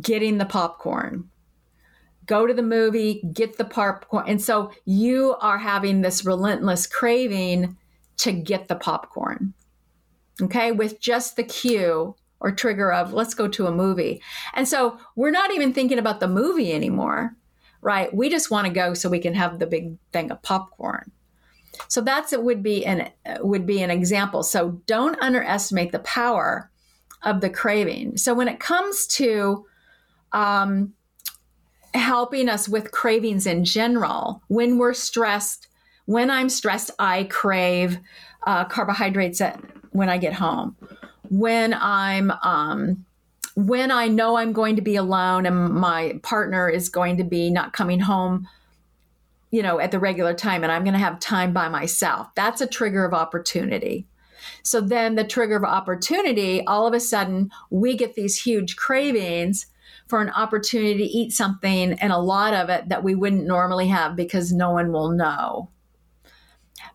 getting 0.00 0.38
the 0.38 0.44
popcorn 0.44 1.30
go 2.28 2.46
to 2.46 2.54
the 2.54 2.62
movie 2.62 3.22
get 3.32 3.58
the 3.58 3.64
popcorn 3.64 4.24
and 4.28 4.40
so 4.40 4.70
you 4.84 5.34
are 5.40 5.58
having 5.58 6.00
this 6.00 6.24
relentless 6.24 6.86
craving 6.86 7.76
to 8.16 8.30
get 8.30 8.68
the 8.68 8.76
popcorn 8.76 9.52
okay 10.40 10.70
with 10.70 11.00
just 11.00 11.34
the 11.34 11.42
cue 11.42 12.14
or 12.40 12.52
trigger 12.52 12.92
of 12.92 13.12
let's 13.12 13.34
go 13.34 13.48
to 13.48 13.66
a 13.66 13.72
movie 13.72 14.22
and 14.54 14.68
so 14.68 14.96
we're 15.16 15.32
not 15.32 15.52
even 15.52 15.72
thinking 15.72 15.98
about 15.98 16.20
the 16.20 16.28
movie 16.28 16.72
anymore 16.72 17.34
right? 17.80 18.12
We 18.14 18.28
just 18.28 18.50
want 18.50 18.66
to 18.66 18.72
go 18.72 18.94
so 18.94 19.08
we 19.08 19.20
can 19.20 19.34
have 19.34 19.58
the 19.58 19.66
big 19.66 19.96
thing 20.12 20.30
of 20.30 20.42
popcorn. 20.42 21.10
So 21.88 22.00
that's 22.00 22.32
it 22.32 22.42
would 22.42 22.62
be 22.62 22.84
an 22.84 23.10
would 23.40 23.66
be 23.66 23.82
an 23.82 23.90
example. 23.90 24.42
So 24.42 24.82
don't 24.86 25.20
underestimate 25.20 25.92
the 25.92 26.00
power 26.00 26.70
of 27.22 27.40
the 27.40 27.50
craving. 27.50 28.16
So 28.16 28.34
when 28.34 28.48
it 28.48 28.58
comes 28.58 29.06
to 29.08 29.64
um, 30.32 30.92
helping 31.98 32.48
us 32.48 32.68
with 32.68 32.92
cravings 32.92 33.46
in 33.46 33.64
general, 33.64 34.42
when 34.48 34.78
we're 34.78 34.94
stressed, 34.94 35.68
when 36.06 36.30
I'm 36.30 36.48
stressed, 36.48 36.90
I 36.98 37.24
crave 37.24 37.98
uh, 38.46 38.64
carbohydrates 38.64 39.40
at, 39.40 39.60
when 39.90 40.08
I 40.08 40.18
get 40.18 40.32
home. 40.32 40.76
When 41.28 41.74
I'm 41.74 42.30
um, 42.42 43.04
when 43.54 43.90
I 43.90 44.06
know 44.06 44.38
I'm 44.38 44.52
going 44.52 44.76
to 44.76 44.82
be 44.82 44.94
alone 44.94 45.44
and 45.44 45.70
my 45.70 46.20
partner 46.22 46.68
is 46.68 46.88
going 46.88 47.16
to 47.16 47.24
be 47.24 47.50
not 47.50 47.72
coming 47.72 47.98
home, 47.98 48.48
you 49.50 49.62
know, 49.62 49.80
at 49.80 49.90
the 49.90 49.98
regular 49.98 50.32
time 50.32 50.62
and 50.62 50.70
I'm 50.70 50.84
going 50.84 50.92
to 50.92 51.00
have 51.00 51.18
time 51.18 51.52
by 51.52 51.68
myself, 51.68 52.28
that's 52.36 52.60
a 52.60 52.68
trigger 52.68 53.04
of 53.04 53.12
opportunity. 53.12 54.06
So 54.62 54.80
then 54.80 55.16
the 55.16 55.24
trigger 55.24 55.56
of 55.56 55.64
opportunity, 55.64 56.64
all 56.66 56.86
of 56.86 56.94
a 56.94 57.00
sudden, 57.00 57.50
we 57.68 57.96
get 57.96 58.14
these 58.14 58.40
huge 58.40 58.76
cravings 58.76 59.66
for 60.08 60.20
an 60.22 60.30
opportunity 60.30 60.96
to 60.96 61.04
eat 61.04 61.32
something 61.32 61.92
and 61.92 62.12
a 62.12 62.18
lot 62.18 62.54
of 62.54 62.70
it 62.70 62.88
that 62.88 63.04
we 63.04 63.14
wouldn't 63.14 63.46
normally 63.46 63.88
have 63.88 64.16
because 64.16 64.52
no 64.52 64.70
one 64.70 64.90
will 64.92 65.10
know. 65.10 65.70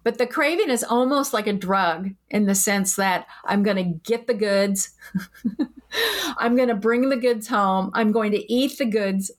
But 0.03 0.17
the 0.17 0.27
craving 0.27 0.69
is 0.69 0.83
almost 0.83 1.33
like 1.33 1.47
a 1.47 1.53
drug 1.53 2.09
in 2.29 2.45
the 2.45 2.55
sense 2.55 2.95
that 2.95 3.27
I'm 3.45 3.63
going 3.63 3.77
to 3.77 3.83
get 3.83 4.27
the 4.27 4.33
goods. 4.33 4.91
I'm 6.37 6.55
going 6.55 6.67
to 6.67 6.75
bring 6.75 7.09
the 7.09 7.17
goods 7.17 7.47
home. 7.47 7.91
I'm 7.93 8.11
going 8.11 8.31
to 8.31 8.53
eat 8.53 8.77
the 8.77 8.85
goods 8.85 9.31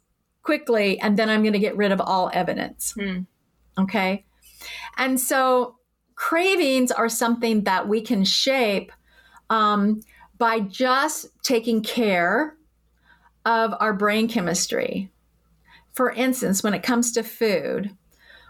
quickly, 0.43 0.99
and 1.01 1.19
then 1.19 1.29
I'm 1.29 1.43
going 1.43 1.55
to 1.55 1.59
get 1.59 1.77
rid 1.77 1.93
of 1.93 2.01
all 2.01 2.31
evidence. 2.33 2.95
Mm. 2.97 3.27
Okay. 3.79 4.25
And 4.97 5.21
so 5.21 5.77
cravings 6.15 6.91
are 6.91 7.09
something 7.09 7.65
that 7.65 7.89
we 7.89 8.01
can 8.01 8.25
shape 8.25 8.93
um, 9.51 10.01
by 10.39 10.61
just 10.61 11.27
taking 11.43 11.83
care 11.83 12.57
of 13.45 13.75
our 13.81 13.93
brain 13.93 14.29
chemistry. 14.29 15.11
For 15.93 16.11
instance, 16.11 16.63
when 16.63 16.75
it 16.75 16.83
comes 16.83 17.13
to 17.13 17.23
food, 17.23 17.97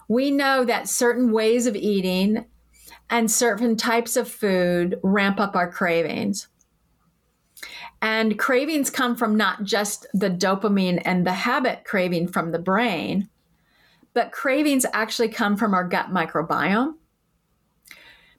we 0.09 0.30
know 0.30 0.64
that 0.64 0.88
certain 0.88 1.33
ways 1.33 1.66
of 1.66 1.76
eating 1.76 2.46
and 3.11 3.30
certain 3.30 3.76
types 3.76 4.16
of 4.16 4.28
food 4.28 4.98
ramp 5.02 5.38
up 5.38 5.57
our 5.57 5.70
cravings. 5.70 6.48
And 8.00 8.38
cravings 8.38 8.90
come 8.90 9.16
from 9.16 9.37
not 9.37 9.64
just 9.64 10.07
the 10.12 10.30
dopamine 10.30 11.00
and 11.04 11.26
the 11.26 11.33
habit 11.33 11.85
craving 11.85 12.28
from 12.28 12.52
the 12.52 12.59
brain, 12.59 13.28
but 14.12 14.33
cravings 14.33 14.87
actually 14.92 15.28
come 15.28 15.57
from 15.57 15.74
our 15.74 15.85
gut 15.85 16.11
microbiome. 16.11 16.94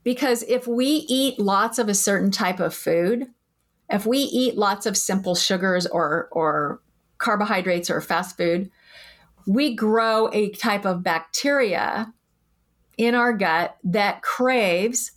Because 0.03 0.43
if 0.43 0.67
we 0.67 0.85
eat 0.85 1.39
lots 1.39 1.79
of 1.79 1.89
a 1.89 1.95
certain 1.95 2.29
type 2.29 2.59
of 2.59 2.75
food, 2.75 3.27
if 3.89 4.05
we 4.05 4.19
eat 4.19 4.57
lots 4.57 4.85
of 4.85 4.97
simple 4.97 5.35
sugars 5.35 5.85
or, 5.85 6.27
or 6.31 6.81
carbohydrates 7.17 7.89
or 7.89 8.01
fast 8.01 8.37
food, 8.37 8.69
we 9.47 9.75
grow 9.75 10.29
a 10.33 10.49
type 10.51 10.85
of 10.85 11.03
bacteria 11.03 12.13
in 12.97 13.15
our 13.15 13.33
gut 13.33 13.77
that 13.83 14.21
craves 14.21 15.11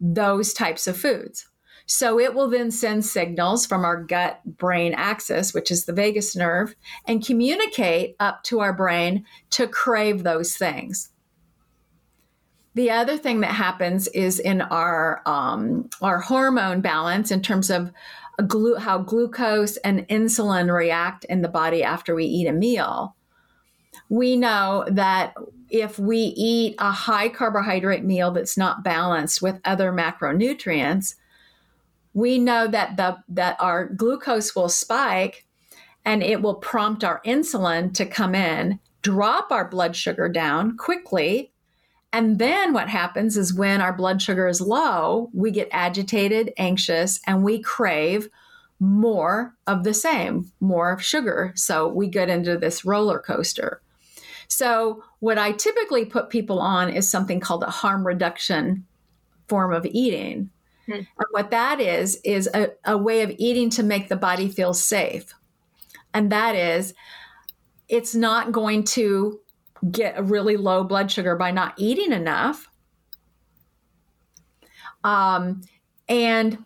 those 0.00 0.52
types 0.52 0.86
of 0.86 0.96
foods. 0.96 1.46
So 1.86 2.20
it 2.20 2.34
will 2.34 2.48
then 2.48 2.70
send 2.70 3.04
signals 3.04 3.66
from 3.66 3.84
our 3.84 4.02
gut 4.02 4.40
brain 4.44 4.94
axis, 4.94 5.52
which 5.52 5.70
is 5.72 5.86
the 5.86 5.92
vagus 5.92 6.36
nerve, 6.36 6.76
and 7.06 7.24
communicate 7.24 8.14
up 8.20 8.44
to 8.44 8.60
our 8.60 8.72
brain 8.72 9.24
to 9.50 9.66
crave 9.66 10.22
those 10.22 10.56
things. 10.56 11.09
The 12.74 12.90
other 12.90 13.16
thing 13.16 13.40
that 13.40 13.52
happens 13.52 14.06
is 14.08 14.38
in 14.38 14.60
our 14.60 15.22
um, 15.26 15.90
our 16.00 16.20
hormone 16.20 16.80
balance 16.80 17.30
in 17.30 17.42
terms 17.42 17.68
of 17.70 17.92
glu- 18.46 18.76
how 18.76 18.98
glucose 18.98 19.76
and 19.78 20.06
insulin 20.08 20.72
react 20.72 21.24
in 21.24 21.42
the 21.42 21.48
body 21.48 21.82
after 21.82 22.14
we 22.14 22.24
eat 22.24 22.46
a 22.46 22.52
meal. 22.52 23.16
We 24.08 24.36
know 24.36 24.84
that 24.88 25.34
if 25.68 25.98
we 25.98 26.18
eat 26.18 26.74
a 26.78 26.90
high 26.90 27.28
carbohydrate 27.28 28.04
meal 28.04 28.30
that's 28.30 28.58
not 28.58 28.84
balanced 28.84 29.40
with 29.40 29.60
other 29.64 29.92
macronutrients, 29.92 31.14
we 32.12 32.38
know 32.38 32.66
that 32.66 32.96
the 32.96 33.18
that 33.28 33.56
our 33.60 33.86
glucose 33.86 34.54
will 34.54 34.68
spike 34.68 35.44
and 36.04 36.22
it 36.22 36.42
will 36.42 36.54
prompt 36.54 37.04
our 37.04 37.20
insulin 37.24 37.92
to 37.94 38.06
come 38.06 38.34
in, 38.34 38.80
drop 39.02 39.52
our 39.52 39.68
blood 39.68 39.94
sugar 39.94 40.28
down 40.28 40.76
quickly. 40.76 41.49
And 42.12 42.38
then 42.38 42.72
what 42.72 42.88
happens 42.88 43.36
is 43.36 43.54
when 43.54 43.80
our 43.80 43.92
blood 43.92 44.20
sugar 44.20 44.48
is 44.48 44.60
low, 44.60 45.30
we 45.32 45.50
get 45.50 45.68
agitated, 45.70 46.52
anxious, 46.56 47.20
and 47.26 47.44
we 47.44 47.60
crave 47.60 48.28
more 48.80 49.54
of 49.66 49.84
the 49.84 49.94
same, 49.94 50.50
more 50.58 50.98
sugar. 50.98 51.52
So 51.54 51.86
we 51.86 52.08
get 52.08 52.28
into 52.28 52.56
this 52.56 52.84
roller 52.84 53.18
coaster. 53.18 53.80
So, 54.48 55.04
what 55.20 55.38
I 55.38 55.52
typically 55.52 56.04
put 56.04 56.28
people 56.28 56.58
on 56.58 56.90
is 56.90 57.08
something 57.08 57.38
called 57.38 57.62
a 57.62 57.70
harm 57.70 58.04
reduction 58.04 58.84
form 59.46 59.72
of 59.72 59.86
eating. 59.86 60.50
Hmm. 60.86 60.92
And 60.92 61.26
what 61.30 61.52
that 61.52 61.78
is, 61.78 62.20
is 62.24 62.48
a, 62.52 62.70
a 62.84 62.98
way 62.98 63.22
of 63.22 63.30
eating 63.38 63.70
to 63.70 63.84
make 63.84 64.08
the 64.08 64.16
body 64.16 64.48
feel 64.48 64.74
safe. 64.74 65.34
And 66.12 66.32
that 66.32 66.56
is, 66.56 66.94
it's 67.88 68.14
not 68.14 68.50
going 68.50 68.82
to 68.84 69.38
get 69.90 70.18
a 70.18 70.22
really 70.22 70.56
low 70.56 70.84
blood 70.84 71.10
sugar 71.10 71.36
by 71.36 71.50
not 71.50 71.74
eating 71.76 72.12
enough. 72.12 72.68
Um, 75.04 75.62
and 76.08 76.64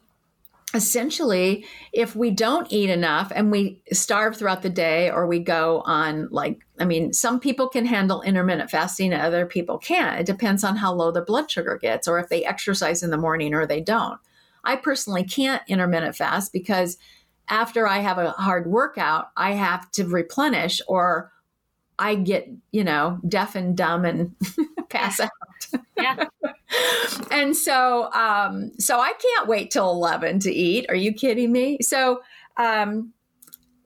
essentially, 0.75 1.65
if 1.93 2.17
we 2.17 2.31
don't 2.33 2.71
eat 2.73 2.91
enough 2.91 3.31
and 3.35 3.51
we 3.51 3.81
starve 3.93 4.37
throughout 4.37 4.63
the 4.63 4.71
day 4.71 5.11
or 5.11 5.27
we 5.27 5.39
go 5.39 5.83
on, 5.87 6.29
like, 6.31 6.67
I 6.79 6.85
mean, 6.85 7.13
some 7.13 7.39
people 7.39 7.69
can 7.69 7.87
handle 7.87 8.23
intermittent 8.23 8.71
fasting 8.71 9.13
other 9.13 9.47
people 9.47 9.79
can't. 9.79 10.19
It 10.19 10.27
depends 10.27 10.65
on 10.65 10.77
how 10.77 10.93
low 10.93 11.13
their 11.13 11.25
blood 11.25 11.51
sugar 11.51 11.79
gets 11.81 12.09
or 12.09 12.19
if 12.19 12.29
they 12.29 12.45
exercise 12.45 13.03
in 13.03 13.11
the 13.11 13.17
morning 13.17 13.55
or 13.55 13.67
they 13.67 13.81
don't. 13.81 14.19
I 14.65 14.77
personally 14.77 15.25
can't 15.25 15.63
intermittent 15.69 16.17
fast 16.17 16.53
because 16.53 16.99
after 17.49 17.87
I 17.87 17.99
have 17.99 18.19
a 18.19 18.31
hard 18.31 18.67
workout, 18.67 19.31
I 19.37 19.53
have 19.53 19.91
to 19.93 20.05
replenish 20.07 20.81
or 20.89 21.31
I 21.99 22.15
get, 22.17 22.49
you 22.73 22.85
know, 22.85 23.21
deaf 23.27 23.55
and 23.55 23.77
dumb 23.77 24.05
and 24.05 24.35
pass 24.89 25.21
out. 25.21 25.31
Yeah. 25.97 26.25
and 27.31 27.57
so 27.57 28.11
um 28.13 28.73
so 28.79 28.99
I 28.99 29.13
can't 29.13 29.49
wait 29.49 29.71
till 29.71 29.91
11 29.91 30.41
to 30.41 30.53
eat. 30.53 30.87
Are 30.89 30.95
you 30.95 31.13
kidding 31.13 31.53
me? 31.53 31.79
So 31.83 32.23
um 32.57 33.13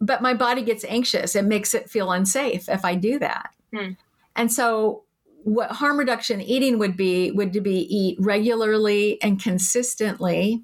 but 0.01 0.23
my 0.23 0.35
body 0.35 0.63
gets 0.63 0.85
anxious. 0.85 1.35
It 1.35 1.45
makes 1.45 1.75
it 1.75 1.91
feel 1.91 2.13
unsafe 2.13 2.69
if 2.69 2.85
I 2.85 2.95
do 2.95 3.19
that. 3.19 3.51
Hmm. 3.75 3.93
And 4.37 4.53
so 4.53 5.05
what 5.43 5.73
harm 5.73 5.99
reduction 5.99 6.41
eating 6.41 6.79
would 6.79 6.97
be 6.97 7.31
would 7.33 7.53
be 7.63 7.81
eat 7.95 8.19
regularly 8.21 9.21
and 9.23 9.43
consistently 9.43 10.63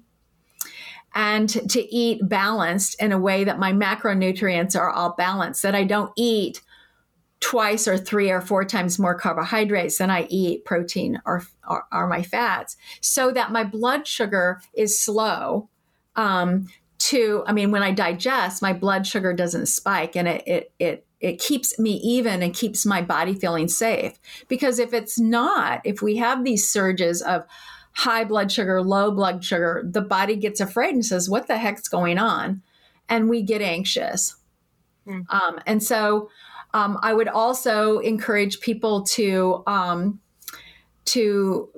and 1.15 1.49
to 1.49 1.95
eat 1.95 2.19
balanced 2.27 3.01
in 3.01 3.13
a 3.13 3.17
way 3.17 3.45
that 3.45 3.57
my 3.57 3.71
macronutrients 3.71 4.77
are 4.77 4.89
all 4.89 5.15
balanced 5.17 5.63
that 5.63 5.73
I 5.73 5.85
don't 5.85 6.11
eat 6.17 6.61
twice 7.45 7.87
or 7.87 7.95
three 7.95 8.31
or 8.31 8.41
four 8.41 8.65
times 8.65 8.97
more 8.97 9.13
carbohydrates 9.13 9.99
than 9.99 10.09
I 10.09 10.25
eat 10.31 10.65
protein 10.65 11.21
or, 11.27 11.43
or, 11.69 11.85
or 11.91 12.07
my 12.07 12.23
fats, 12.23 12.75
so 13.01 13.29
that 13.33 13.51
my 13.51 13.63
blood 13.63 14.07
sugar 14.07 14.61
is 14.73 14.99
slow. 14.99 15.69
Um, 16.15 16.67
to, 16.97 17.43
I 17.45 17.53
mean, 17.53 17.69
when 17.69 17.83
I 17.83 17.91
digest, 17.91 18.63
my 18.63 18.73
blood 18.73 19.05
sugar 19.05 19.31
doesn't 19.31 19.67
spike, 19.67 20.15
and 20.15 20.27
it 20.27 20.43
it 20.47 20.73
it 20.79 21.05
it 21.19 21.39
keeps 21.39 21.77
me 21.77 21.91
even 21.97 22.41
and 22.41 22.51
keeps 22.51 22.83
my 22.83 23.03
body 23.03 23.35
feeling 23.35 23.67
safe. 23.67 24.17
Because 24.47 24.79
if 24.79 24.91
it's 24.91 25.19
not, 25.19 25.81
if 25.83 26.01
we 26.01 26.15
have 26.15 26.43
these 26.43 26.67
surges 26.67 27.21
of 27.21 27.45
high 27.91 28.23
blood 28.23 28.51
sugar, 28.51 28.81
low 28.81 29.11
blood 29.11 29.45
sugar, 29.45 29.83
the 29.85 30.01
body 30.01 30.35
gets 30.35 30.59
afraid 30.59 30.95
and 30.95 31.05
says, 31.05 31.29
"What 31.29 31.45
the 31.47 31.59
heck's 31.59 31.87
going 31.89 32.17
on?" 32.17 32.63
and 33.07 33.29
we 33.29 33.43
get 33.43 33.61
anxious. 33.61 34.35
Mm. 35.07 35.25
Um, 35.29 35.59
and 35.67 35.83
so 35.83 36.29
Um, 36.75 36.99
I 37.01 37.13
would 37.13 37.29
also 37.29 37.99
encourage 37.99 38.59
people 38.59 39.03
to 39.03 39.63
um, 39.65 40.19
to 41.05 41.69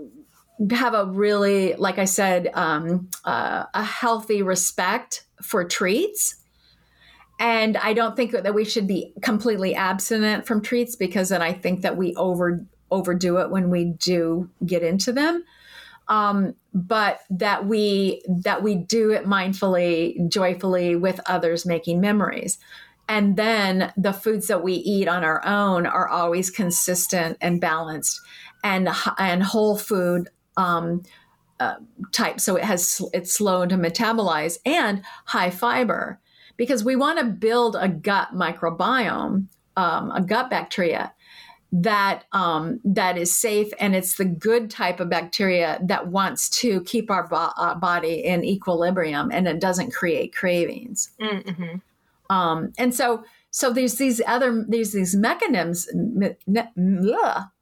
have 0.72 0.96
a 0.96 1.06
really, 1.06 1.76
like 1.76 2.00
I 2.00 2.06
said, 2.06 2.50
um, 2.56 3.08
uh, 3.24 3.66
a 3.76 3.84
healthy 3.84 4.42
respect 4.42 5.26
for 5.44 5.64
treats. 5.66 6.38
And 7.40 7.78
I 7.78 7.94
don't 7.94 8.16
think 8.16 8.32
that 8.32 8.56
we 8.56 8.66
should 8.66 8.88
be 8.88 9.14
completely 9.22 9.76
abstinent 9.76 10.48
from 10.48 10.64
treats 10.64 10.96
because 10.96 11.30
then 11.30 11.44
I 11.44 11.54
think 11.54 11.84
that 11.84 11.96
we 11.96 12.16
over 12.16 12.66
overdo 12.90 13.38
it 13.38 13.52
when 13.52 13.70
we 13.70 13.86
do 13.86 14.50
get 14.66 14.82
into 14.82 15.14
them. 15.14 15.44
Um, 16.08 16.56
but 16.74 17.20
that 17.30 17.68
we 17.68 18.24
that 18.28 18.64
we 18.64 18.74
do 18.74 19.12
it 19.12 19.26
mindfully, 19.26 20.28
joyfully 20.28 20.96
with 20.96 21.20
others, 21.28 21.68
making 21.68 22.02
memories. 22.02 22.58
And 23.10 23.38
then 23.38 23.94
the 23.96 24.14
foods 24.14 24.48
that 24.48 24.64
we 24.64 24.74
eat 24.74 25.08
on 25.08 25.24
our 25.24 25.46
own 25.46 25.86
are 25.86 26.10
always 26.10 26.50
consistent 26.50 27.38
and 27.40 27.62
balanced 27.62 28.20
and 28.64 28.90
and 29.18 29.44
whole 29.44 29.78
food 29.78 30.30
um, 30.58 31.04
uh, 31.60 31.76
type, 32.12 32.40
so 32.40 32.56
it 32.56 32.64
has 32.64 33.02
it's 33.14 33.32
slow 33.32 33.66
to 33.66 33.76
metabolize 33.76 34.58
and 34.66 35.04
high 35.26 35.50
fiber, 35.50 36.20
because 36.58 36.84
we 36.84 36.96
want 36.96 37.20
to 37.20 37.26
build 37.26 37.76
a 37.80 37.88
gut 37.88 38.30
microbiome, 38.34 39.46
um, 39.76 40.12
a 40.12 40.22
gut 40.22 40.50
bacteria 40.50 41.14
that 41.72 42.26
um, 42.32 42.80
that 42.84 43.18
is 43.18 43.34
safe, 43.34 43.72
and 43.80 43.96
it's 43.96 44.16
the 44.16 44.26
good 44.26 44.70
type 44.70 45.00
of 45.00 45.10
bacteria 45.10 45.80
that 45.84 46.08
wants 46.08 46.50
to 46.50 46.82
keep 46.84 47.12
our, 47.12 47.28
bo- 47.28 47.54
uh, 47.58 47.76
body 47.76 48.24
in 48.24 48.44
equilibrium, 48.44 49.30
and 49.32 49.48
it 49.48 49.60
doesn't 49.60 49.92
create 49.92 50.36
cravings. 50.36 51.12
Mm-hmm. 51.22 51.78
Um, 52.30 52.74
and 52.78 52.94
so, 52.94 53.24
so 53.52 53.72
there's 53.72 53.96
these 53.96 54.22
other 54.28 54.66
these 54.68 54.94
these 54.94 55.16
mechanisms. 55.16 55.88
Me, 55.94 56.30
me, 56.46 57.14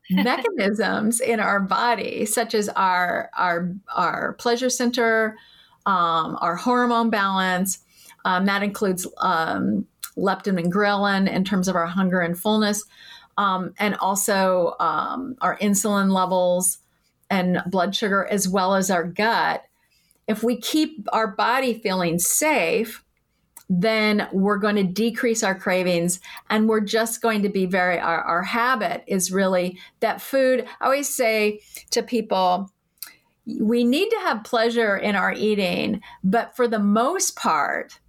mechanisms 0.12 1.20
in 1.20 1.40
our 1.40 1.60
body, 1.60 2.26
such 2.26 2.54
as 2.54 2.70
our 2.70 3.30
our 3.36 3.74
our 3.96 4.34
pleasure 4.34 4.70
center, 4.70 5.38
um, 5.86 6.38
our 6.42 6.56
hormone 6.56 7.10
balance. 7.10 7.80
Um, 8.24 8.46
that 8.46 8.64
includes 8.64 9.08
um, 9.18 9.88
leptin 10.18 10.60
and 10.60 10.72
ghrelin 10.72 11.32
in 11.32 11.44
terms 11.44 11.68
of 11.68 11.76
our 11.76 11.88
hunger 11.88 12.20
and 12.20 12.38
fullness, 12.38 12.84
um, 13.38 13.74
and 13.80 13.96
also 13.96 14.76
um, 14.80 15.36
our 15.42 15.58
insulin 15.58 16.12
levels 16.12 16.80
and 17.30 17.62
blood 17.68 17.96
sugar, 17.96 18.26
as 18.26 18.48
well 18.48 18.76
as 18.76 18.92
our 18.92 19.04
gut. 19.04 19.64
If 20.28 20.44
we 20.44 20.58
keep 20.58 21.08
our 21.14 21.28
body 21.28 21.80
feeling 21.80 22.20
safe, 22.20 23.05
then 23.70 24.28
we're 24.32 24.58
going 24.58 24.76
to 24.76 24.84
decrease 24.84 25.44
our 25.44 25.56
cravings 25.56 26.20
and 26.50 26.70
we're 26.70 26.82
just 26.82 27.22
going 27.22 27.42
to 27.42 27.50
be 27.50 27.66
very 27.66 28.00
our, 28.00 28.22
our 28.22 28.44
habit 28.44 29.04
is 29.08 29.32
really 29.32 29.78
that 30.00 30.22
food 30.22 30.66
i 30.80 30.86
always 30.86 31.14
say 31.14 31.60
to 31.90 32.04
people 32.04 32.70
we 33.60 33.84
need 33.84 34.10
to 34.10 34.20
have 34.20 34.44
pleasure 34.44 34.98
in 34.98 35.16
our 35.16 35.34
eating 35.34 36.02
but 36.24 36.56
for 36.56 36.68
the 36.68 36.80
most 36.80 37.36
part 37.36 38.00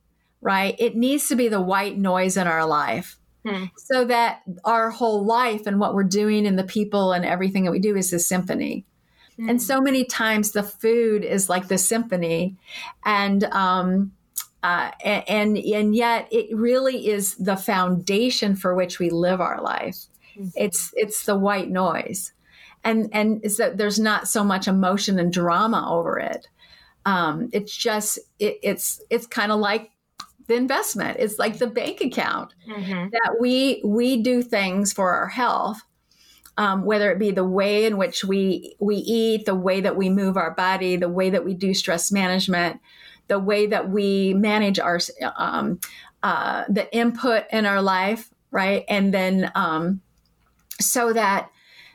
right 0.40 0.76
it 0.78 0.96
needs 0.96 1.28
to 1.28 1.36
be 1.36 1.48
the 1.48 1.60
white 1.60 1.96
noise 1.96 2.36
in 2.36 2.46
our 2.46 2.66
life 2.66 3.18
hmm. 3.44 3.64
so 3.76 4.04
that 4.04 4.42
our 4.64 4.90
whole 4.90 5.24
life 5.24 5.66
and 5.66 5.80
what 5.80 5.94
we're 5.94 6.04
doing 6.04 6.46
and 6.46 6.58
the 6.58 6.64
people 6.64 7.12
and 7.12 7.24
everything 7.24 7.64
that 7.64 7.72
we 7.72 7.78
do 7.78 7.96
is 7.96 8.10
the 8.10 8.18
symphony 8.18 8.84
hmm. 9.36 9.48
and 9.48 9.62
so 9.62 9.80
many 9.80 10.04
times 10.04 10.52
the 10.52 10.62
food 10.62 11.24
is 11.24 11.48
like 11.48 11.68
the 11.68 11.78
symphony 11.78 12.56
and 13.06 13.44
um, 13.44 14.12
uh, 14.66 14.90
and 15.04 15.56
and 15.56 15.94
yet 15.94 16.26
it 16.32 16.48
really 16.56 17.06
is 17.06 17.36
the 17.36 17.56
foundation 17.56 18.56
for 18.56 18.74
which 18.74 18.98
we 18.98 19.10
live 19.10 19.40
our 19.40 19.62
life. 19.62 19.96
Mm-hmm. 20.36 20.48
It's 20.56 20.92
it's 20.94 21.24
the 21.24 21.38
white 21.38 21.70
noise, 21.70 22.32
and 22.82 23.08
and 23.12 23.40
that 23.58 23.76
there's 23.76 24.00
not 24.00 24.26
so 24.26 24.42
much 24.42 24.66
emotion 24.66 25.20
and 25.20 25.32
drama 25.32 25.86
over 25.88 26.18
it. 26.18 26.48
Um, 27.04 27.48
it's 27.52 27.76
just 27.76 28.18
it, 28.40 28.58
it's 28.62 29.00
it's 29.08 29.28
kind 29.28 29.52
of 29.52 29.60
like 29.60 29.92
the 30.48 30.54
investment. 30.54 31.18
It's 31.20 31.38
like 31.38 31.58
the 31.58 31.68
bank 31.68 32.00
account 32.00 32.52
mm-hmm. 32.68 33.10
that 33.12 33.36
we 33.40 33.80
we 33.84 34.20
do 34.20 34.42
things 34.42 34.92
for 34.92 35.12
our 35.12 35.28
health. 35.28 35.80
Um, 36.58 36.86
whether 36.86 37.12
it 37.12 37.18
be 37.18 37.32
the 37.32 37.44
way 37.44 37.84
in 37.84 37.98
which 37.98 38.24
we 38.24 38.74
we 38.80 38.96
eat, 38.96 39.44
the 39.44 39.54
way 39.54 39.80
that 39.82 39.96
we 39.96 40.08
move 40.10 40.36
our 40.36 40.54
body, 40.54 40.96
the 40.96 41.08
way 41.08 41.30
that 41.30 41.44
we 41.44 41.54
do 41.54 41.72
stress 41.72 42.10
management, 42.10 42.80
the 43.28 43.38
way 43.38 43.66
that 43.66 43.90
we 43.90 44.34
manage 44.34 44.78
our 44.78 45.00
um, 45.36 45.80
uh, 46.22 46.64
the 46.68 46.92
input 46.94 47.44
in 47.52 47.66
our 47.66 47.82
life, 47.82 48.30
right? 48.50 48.84
And 48.88 49.12
then 49.12 49.50
um, 49.54 50.00
so 50.80 51.12
that 51.12 51.50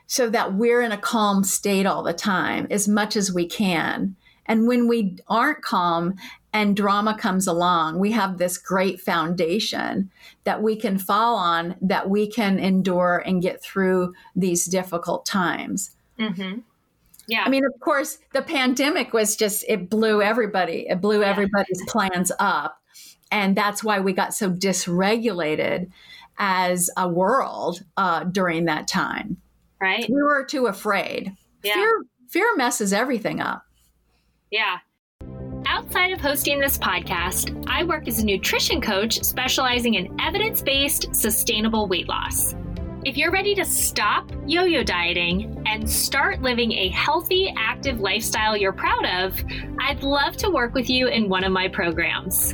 so 0.07 0.29
that 0.29 0.53
we're 0.53 0.81
in 0.81 0.91
a 0.91 0.97
calm 0.97 1.43
state 1.43 1.85
all 1.85 2.03
the 2.03 2.13
time 2.13 2.67
as 2.69 2.87
much 2.87 3.15
as 3.15 3.31
we 3.31 3.45
can. 3.45 4.15
And 4.45 4.67
when 4.67 4.89
we 4.89 5.17
aren't 5.29 5.61
calm 5.61 6.15
and 6.51 6.75
drama 6.75 7.17
comes 7.17 7.47
along, 7.47 7.99
we 7.99 8.11
have 8.11 8.37
this 8.37 8.57
great 8.57 8.99
foundation 8.99 10.11
that 10.43 10.61
we 10.61 10.75
can 10.75 10.97
fall 10.97 11.35
on, 11.35 11.75
that 11.81 12.09
we 12.09 12.27
can 12.27 12.59
endure 12.59 13.23
and 13.25 13.41
get 13.41 13.63
through 13.63 14.13
these 14.35 14.65
difficult 14.65 15.25
times. 15.25 15.91
Mm-hmm. 16.19 16.59
Yeah. 17.27 17.43
I 17.45 17.49
mean, 17.49 17.63
of 17.65 17.73
course, 17.79 18.17
the 18.33 18.41
pandemic 18.41 19.13
was 19.13 19.35
just, 19.35 19.63
it 19.67 19.89
blew 19.89 20.21
everybody, 20.21 20.87
it 20.89 21.01
blew 21.01 21.21
yeah. 21.21 21.29
everybody's 21.29 21.81
plans 21.87 22.31
up. 22.39 22.77
And 23.31 23.55
that's 23.55 23.83
why 23.83 23.99
we 23.99 24.11
got 24.11 24.33
so 24.33 24.51
dysregulated 24.51 25.89
as 26.37 26.89
a 26.97 27.07
world 27.07 27.83
uh, 27.95 28.25
during 28.25 28.65
that 28.65 28.87
time. 28.87 29.37
Right. 29.79 30.05
We 30.09 30.21
were 30.21 30.43
too 30.43 30.67
afraid. 30.67 31.35
Yeah. 31.63 31.75
Fear, 31.75 32.03
fear 32.29 32.55
messes 32.55 32.91
everything 32.91 33.39
up. 33.39 33.65
Yeah. 34.49 34.79
Outside 35.65 36.11
of 36.11 36.19
hosting 36.19 36.59
this 36.59 36.77
podcast, 36.77 37.65
I 37.69 37.83
work 37.83 38.07
as 38.07 38.19
a 38.19 38.25
nutrition 38.25 38.81
coach 38.81 39.23
specializing 39.23 39.93
in 39.93 40.19
evidence 40.19 40.61
based, 40.61 41.15
sustainable 41.15 41.87
weight 41.87 42.09
loss. 42.09 42.55
If 43.03 43.17
you're 43.17 43.31
ready 43.31 43.55
to 43.55 43.65
stop 43.65 44.29
yo 44.45 44.65
yo 44.65 44.83
dieting 44.83 45.63
and 45.65 45.89
start 45.89 46.43
living 46.43 46.71
a 46.73 46.89
healthy, 46.89 47.51
active 47.57 47.99
lifestyle 47.99 48.55
you're 48.55 48.71
proud 48.71 49.05
of, 49.07 49.43
I'd 49.79 50.03
love 50.03 50.37
to 50.37 50.51
work 50.51 50.75
with 50.75 50.87
you 50.87 51.07
in 51.07 51.27
one 51.27 51.43
of 51.43 51.51
my 51.51 51.67
programs. 51.67 52.53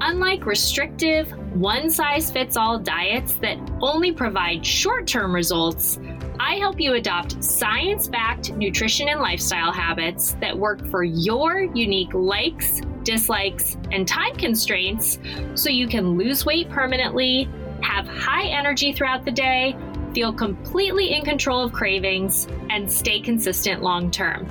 Unlike 0.00 0.46
restrictive, 0.46 1.30
one 1.54 1.90
size 1.90 2.30
fits 2.30 2.56
all 2.56 2.78
diets 2.78 3.34
that 3.42 3.58
only 3.82 4.10
provide 4.10 4.64
short 4.64 5.06
term 5.06 5.34
results, 5.34 5.98
I 6.40 6.54
help 6.54 6.80
you 6.80 6.94
adopt 6.94 7.44
science 7.44 8.08
backed 8.08 8.52
nutrition 8.52 9.08
and 9.10 9.20
lifestyle 9.20 9.70
habits 9.70 10.34
that 10.40 10.58
work 10.58 10.86
for 10.86 11.04
your 11.04 11.60
unique 11.60 12.14
likes, 12.14 12.80
dislikes, 13.02 13.76
and 13.92 14.08
time 14.08 14.34
constraints 14.36 15.18
so 15.56 15.68
you 15.68 15.88
can 15.88 16.16
lose 16.16 16.46
weight 16.46 16.70
permanently 16.70 17.50
have 17.82 18.06
high 18.06 18.46
energy 18.46 18.92
throughout 18.92 19.24
the 19.24 19.30
day, 19.30 19.76
feel 20.14 20.32
completely 20.32 21.12
in 21.12 21.24
control 21.24 21.62
of 21.62 21.72
cravings, 21.72 22.46
and 22.70 22.90
stay 22.90 23.20
consistent 23.20 23.82
long 23.82 24.10
term. 24.10 24.48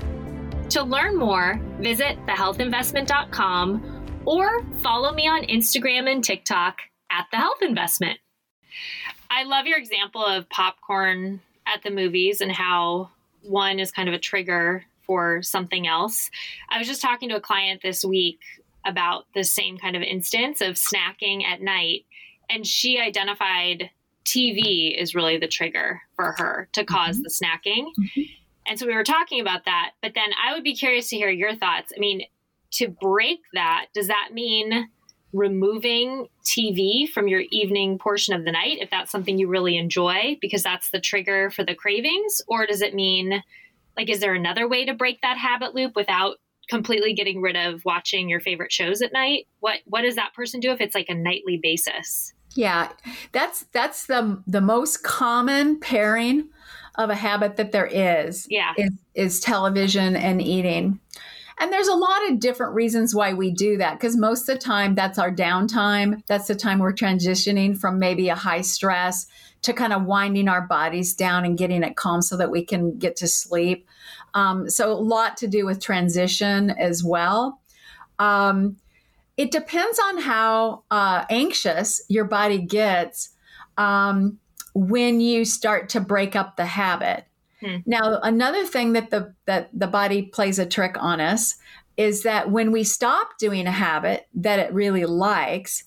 To 0.70 0.84
learn 0.84 1.16
more, 1.16 1.60
visit 1.80 2.18
thehealthinvestment.com 2.26 4.22
or 4.26 4.64
follow 4.84 5.14
me 5.14 5.28
on 5.28 5.44
Instagram 5.44 6.12
and 6.12 6.24
TikTok 6.24 6.80
at 7.10 7.28
The 7.32 7.38
Health 7.38 7.62
Investment. 7.62 8.20
I 9.30 9.44
love 9.44 9.66
your 9.66 9.78
example 9.78 10.26
of 10.26 10.50
popcorn 10.50 11.40
at 11.66 11.84
the 11.84 11.92
movies 11.92 12.42
and 12.42 12.52
how 12.52 13.12
one 13.44 13.80
is 13.80 13.92
kind 13.92 14.10
of 14.10 14.16
a 14.16 14.20
trigger 14.20 14.84
for 15.04 15.42
something 15.42 15.88
else. 15.88 16.30
I 16.70 16.78
was 16.78 16.88
just 16.88 17.02
talking 17.02 17.30
to 17.30 17.38
a 17.38 17.42
client 17.42 17.82
this 17.82 18.04
week 18.04 18.40
about 18.86 19.26
the 19.34 19.44
same 19.44 19.78
kind 19.78 19.96
of 19.96 20.02
instance 20.02 20.62
of 20.62 20.76
snacking 20.76 21.44
at 21.44 21.62
night 21.62 22.06
and 22.50 22.66
she 22.66 23.00
identified 23.00 23.90
TV 24.26 25.00
is 25.00 25.16
really 25.16 25.38
the 25.38 25.48
trigger 25.48 26.02
for 26.16 26.36
her 26.38 26.70
to 26.74 26.82
because 26.82 27.18
mm-hmm. 27.18 27.24
the 27.24 27.30
snacking. 27.30 27.86
Mm-hmm. 27.98 28.22
And 28.68 28.78
so 28.78 28.86
we 28.86 28.94
were 28.94 29.04
talking 29.04 29.40
about 29.40 29.66
that. 29.66 29.92
But 30.02 30.14
then 30.14 30.30
I 30.44 30.54
would 30.54 30.64
be 30.64 30.76
curious 30.76 31.10
to 31.10 31.16
hear 31.16 31.30
your 31.30 31.56
thoughts. 31.56 31.94
I 31.96 32.00
mean, 32.00 32.24
to 32.72 32.90
break 32.90 33.40
that, 33.54 33.88
does 33.94 34.08
that 34.08 34.30
mean 34.34 34.90
removing 35.34 36.28
TV 36.44 37.08
from 37.10 37.28
your 37.28 37.44
evening 37.52 37.98
portion 37.98 38.34
of 38.34 38.44
the 38.44 38.52
night 38.52 38.78
if 38.82 38.90
that's 38.90 39.12
something 39.12 39.38
you 39.38 39.48
really 39.48 39.78
enjoy 39.78 40.38
because 40.42 40.64
that's 40.64 40.90
the 40.90 41.00
trigger 41.00 41.50
for 41.50 41.64
the 41.64 41.76
cravings? 41.76 42.42
Or 42.48 42.66
does 42.66 42.82
it 42.82 42.94
mean, 42.94 43.42
like, 43.96 44.10
is 44.10 44.20
there 44.20 44.34
another 44.34 44.68
way 44.68 44.86
to 44.86 44.94
break 44.94 45.22
that 45.22 45.38
habit 45.38 45.74
loop 45.74 45.96
without 45.96 46.38
completely 46.70 47.14
getting 47.14 47.42
rid 47.42 47.56
of 47.56 47.86
watching 47.86 48.28
your 48.28 48.42
favorite 48.42 48.72
shows 48.72 49.02
at 49.02 49.14
night? 49.14 49.48
What 49.60 49.80
what 49.86 50.02
does 50.02 50.16
that 50.16 50.34
person 50.34 50.60
do 50.60 50.72
if 50.72 50.82
it's 50.82 50.96
like 50.96 51.10
a 51.10 51.16
nightly 51.16 51.60
basis? 51.62 52.34
Yeah, 52.56 52.90
that's 53.32 53.64
that's 53.72 54.08
the 54.08 54.42
the 54.48 54.62
most 54.62 55.04
common 55.04 55.80
pairing 55.80 56.50
of 56.96 57.10
a 57.10 57.16
habit 57.16 57.58
that 57.58 57.72
there 57.72 57.86
is. 57.86 58.48
Yeah, 58.50 58.74
is, 58.78 58.92
is 59.14 59.40
television 59.40 60.16
and 60.16 60.42
eating, 60.42 61.00
And 61.60 61.72
there's 61.72 61.88
a 61.88 61.96
lot 61.96 62.30
of 62.30 62.40
different 62.40 62.74
reasons 62.74 63.14
why 63.14 63.34
we 63.34 63.52
do 63.52 63.78
that 63.78 64.00
because 64.00 64.18
most 64.18 64.50
of 64.50 64.56
the 64.56 64.62
time 64.62 64.96
that's 64.96 65.20
our 65.20 65.32
downtime. 65.32 66.22
That's 66.28 66.48
the 66.48 66.56
time 66.56 66.80
we're 66.80 66.94
transitioning 66.94 67.78
from 67.78 68.00
maybe 68.00 68.30
a 68.30 68.36
high 68.36 68.62
stress 68.62 69.28
to 69.64 69.74
kind 69.74 69.94
of 69.94 70.06
winding 70.06 70.48
our 70.48 70.62
bodies 70.62 71.14
down 71.14 71.46
and 71.46 71.58
getting 71.58 71.84
it 71.84 71.96
calm 71.96 72.22
so 72.22 72.38
that 72.38 72.52
we 72.52 72.64
can 72.64 72.98
get 72.98 73.16
to 73.18 73.28
sleep. 73.28 73.88
Um, 74.34 74.70
so, 74.70 74.92
a 74.92 74.94
lot 74.94 75.38
to 75.38 75.48
do 75.48 75.66
with 75.66 75.82
transition 75.82 76.72
as 76.72 77.04
well. 77.04 77.60
Um, 78.20 78.78
it 79.38 79.52
depends 79.52 80.00
on 80.00 80.18
how 80.18 80.84
uh, 80.90 81.26
anxious 81.30 82.02
your 82.10 82.26
body 82.26 82.58
gets 82.58 83.30
um, 83.78 84.40
when 84.74 85.22
you 85.22 85.46
start 85.46 85.90
to 85.90 86.02
break 86.02 86.36
up 86.36 86.58
the 86.58 86.66
habit. 86.66 87.26
Hmm. 87.62 87.78
Now, 87.86 88.20
another 88.22 88.66
thing 88.66 88.94
that 88.94 89.12
the 89.12 89.34
that 89.46 89.70
the 89.74 89.88
body 89.88 90.24
plays 90.24 90.60
a 90.60 90.66
trick 90.66 90.96
on 91.00 91.22
us 91.22 91.56
is 91.96 92.24
that 92.24 92.52
when 92.52 92.72
we 92.72 92.84
stop 92.84 93.38
doing 93.40 93.66
a 93.66 93.72
habit 93.72 94.28
that 94.36 94.60
it 94.60 94.74
really 94.74 95.06
likes, 95.06 95.84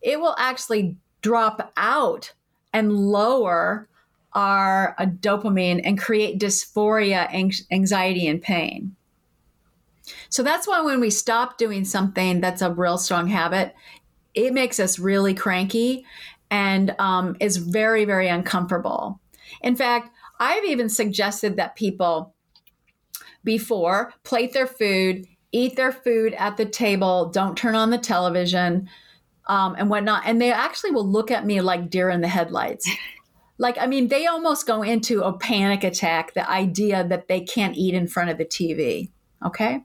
it 0.00 0.20
will 0.20 0.34
actually 0.38 0.96
drop 1.20 1.72
out 1.76 2.32
and 2.72 2.92
lower 2.92 3.88
our 4.32 4.94
uh, 4.98 5.04
dopamine 5.04 5.80
and 5.84 6.00
create 6.00 6.38
dysphoria, 6.38 7.30
anxiety, 7.70 8.26
and 8.26 8.40
pain. 8.40 8.96
So 10.28 10.42
that's 10.42 10.66
why 10.66 10.80
when 10.80 11.00
we 11.00 11.10
stop 11.10 11.58
doing 11.58 11.84
something 11.84 12.40
that's 12.40 12.62
a 12.62 12.72
real 12.72 12.98
strong 12.98 13.28
habit, 13.28 13.74
it 14.34 14.52
makes 14.52 14.80
us 14.80 14.98
really 14.98 15.34
cranky 15.34 16.04
and 16.50 16.94
um, 16.98 17.36
is 17.40 17.56
very, 17.56 18.04
very 18.04 18.28
uncomfortable. 18.28 19.20
In 19.62 19.76
fact, 19.76 20.10
I've 20.38 20.64
even 20.64 20.88
suggested 20.88 21.56
that 21.56 21.76
people 21.76 22.34
before 23.44 24.12
plate 24.24 24.52
their 24.52 24.66
food, 24.66 25.26
eat 25.52 25.76
their 25.76 25.92
food 25.92 26.34
at 26.34 26.56
the 26.56 26.64
table, 26.64 27.30
don't 27.30 27.56
turn 27.56 27.74
on 27.74 27.90
the 27.90 27.98
television, 27.98 28.88
um, 29.46 29.74
and 29.78 29.90
whatnot. 29.90 30.22
And 30.26 30.40
they 30.40 30.52
actually 30.52 30.92
will 30.92 31.06
look 31.06 31.30
at 31.30 31.46
me 31.46 31.60
like 31.60 31.90
deer 31.90 32.10
in 32.10 32.20
the 32.20 32.28
headlights. 32.28 32.88
like, 33.58 33.76
I 33.78 33.86
mean, 33.86 34.08
they 34.08 34.26
almost 34.26 34.66
go 34.66 34.82
into 34.82 35.22
a 35.22 35.36
panic 35.36 35.84
attack, 35.84 36.34
the 36.34 36.48
idea 36.48 37.06
that 37.08 37.28
they 37.28 37.40
can't 37.40 37.76
eat 37.76 37.94
in 37.94 38.08
front 38.08 38.30
of 38.30 38.38
the 38.38 38.44
TV. 38.44 39.10
Okay. 39.44 39.84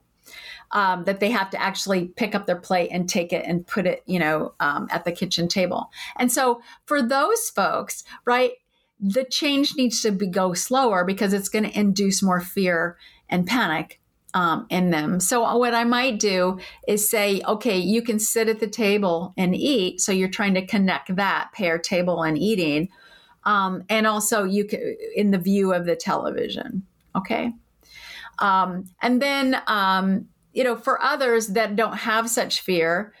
Um, 0.72 1.04
that 1.04 1.18
they 1.18 1.30
have 1.30 1.48
to 1.50 1.62
actually 1.62 2.08
pick 2.08 2.34
up 2.34 2.44
their 2.44 2.60
plate 2.60 2.90
and 2.92 3.08
take 3.08 3.32
it 3.32 3.46
and 3.46 3.66
put 3.66 3.86
it, 3.86 4.02
you 4.04 4.18
know, 4.18 4.52
um, 4.60 4.86
at 4.90 5.06
the 5.06 5.12
kitchen 5.12 5.48
table. 5.48 5.90
And 6.16 6.30
so 6.30 6.60
for 6.84 7.00
those 7.00 7.48
folks, 7.48 8.04
right, 8.26 8.52
the 9.00 9.24
change 9.24 9.76
needs 9.76 10.02
to 10.02 10.12
be, 10.12 10.26
go 10.26 10.52
slower 10.52 11.04
because 11.04 11.32
it's 11.32 11.48
going 11.48 11.64
to 11.64 11.78
induce 11.78 12.22
more 12.22 12.40
fear 12.40 12.98
and 13.28 13.46
panic 13.46 14.00
um, 14.34 14.66
in 14.68 14.90
them. 14.90 15.20
So, 15.20 15.56
what 15.56 15.74
I 15.74 15.84
might 15.84 16.18
do 16.18 16.58
is 16.86 17.08
say, 17.08 17.40
okay, 17.46 17.78
you 17.78 18.02
can 18.02 18.18
sit 18.18 18.48
at 18.48 18.60
the 18.60 18.66
table 18.66 19.32
and 19.36 19.54
eat. 19.54 20.00
So, 20.00 20.12
you're 20.12 20.28
trying 20.28 20.54
to 20.54 20.66
connect 20.66 21.14
that 21.16 21.50
pair 21.54 21.78
table 21.78 22.22
and 22.22 22.36
eating. 22.36 22.88
Um, 23.44 23.84
and 23.88 24.06
also, 24.06 24.44
you 24.44 24.64
can, 24.64 24.96
in 25.16 25.30
the 25.30 25.38
view 25.38 25.72
of 25.72 25.86
the 25.86 25.96
television. 25.96 26.84
Okay. 27.16 27.52
Um, 28.38 28.84
and 29.00 29.22
then, 29.22 29.60
um, 29.66 30.28
you 30.52 30.64
know, 30.64 30.76
for 30.76 31.02
others 31.02 31.48
that 31.48 31.76
don't 31.76 31.96
have 31.98 32.28
such 32.30 32.60
fear, 32.60 33.12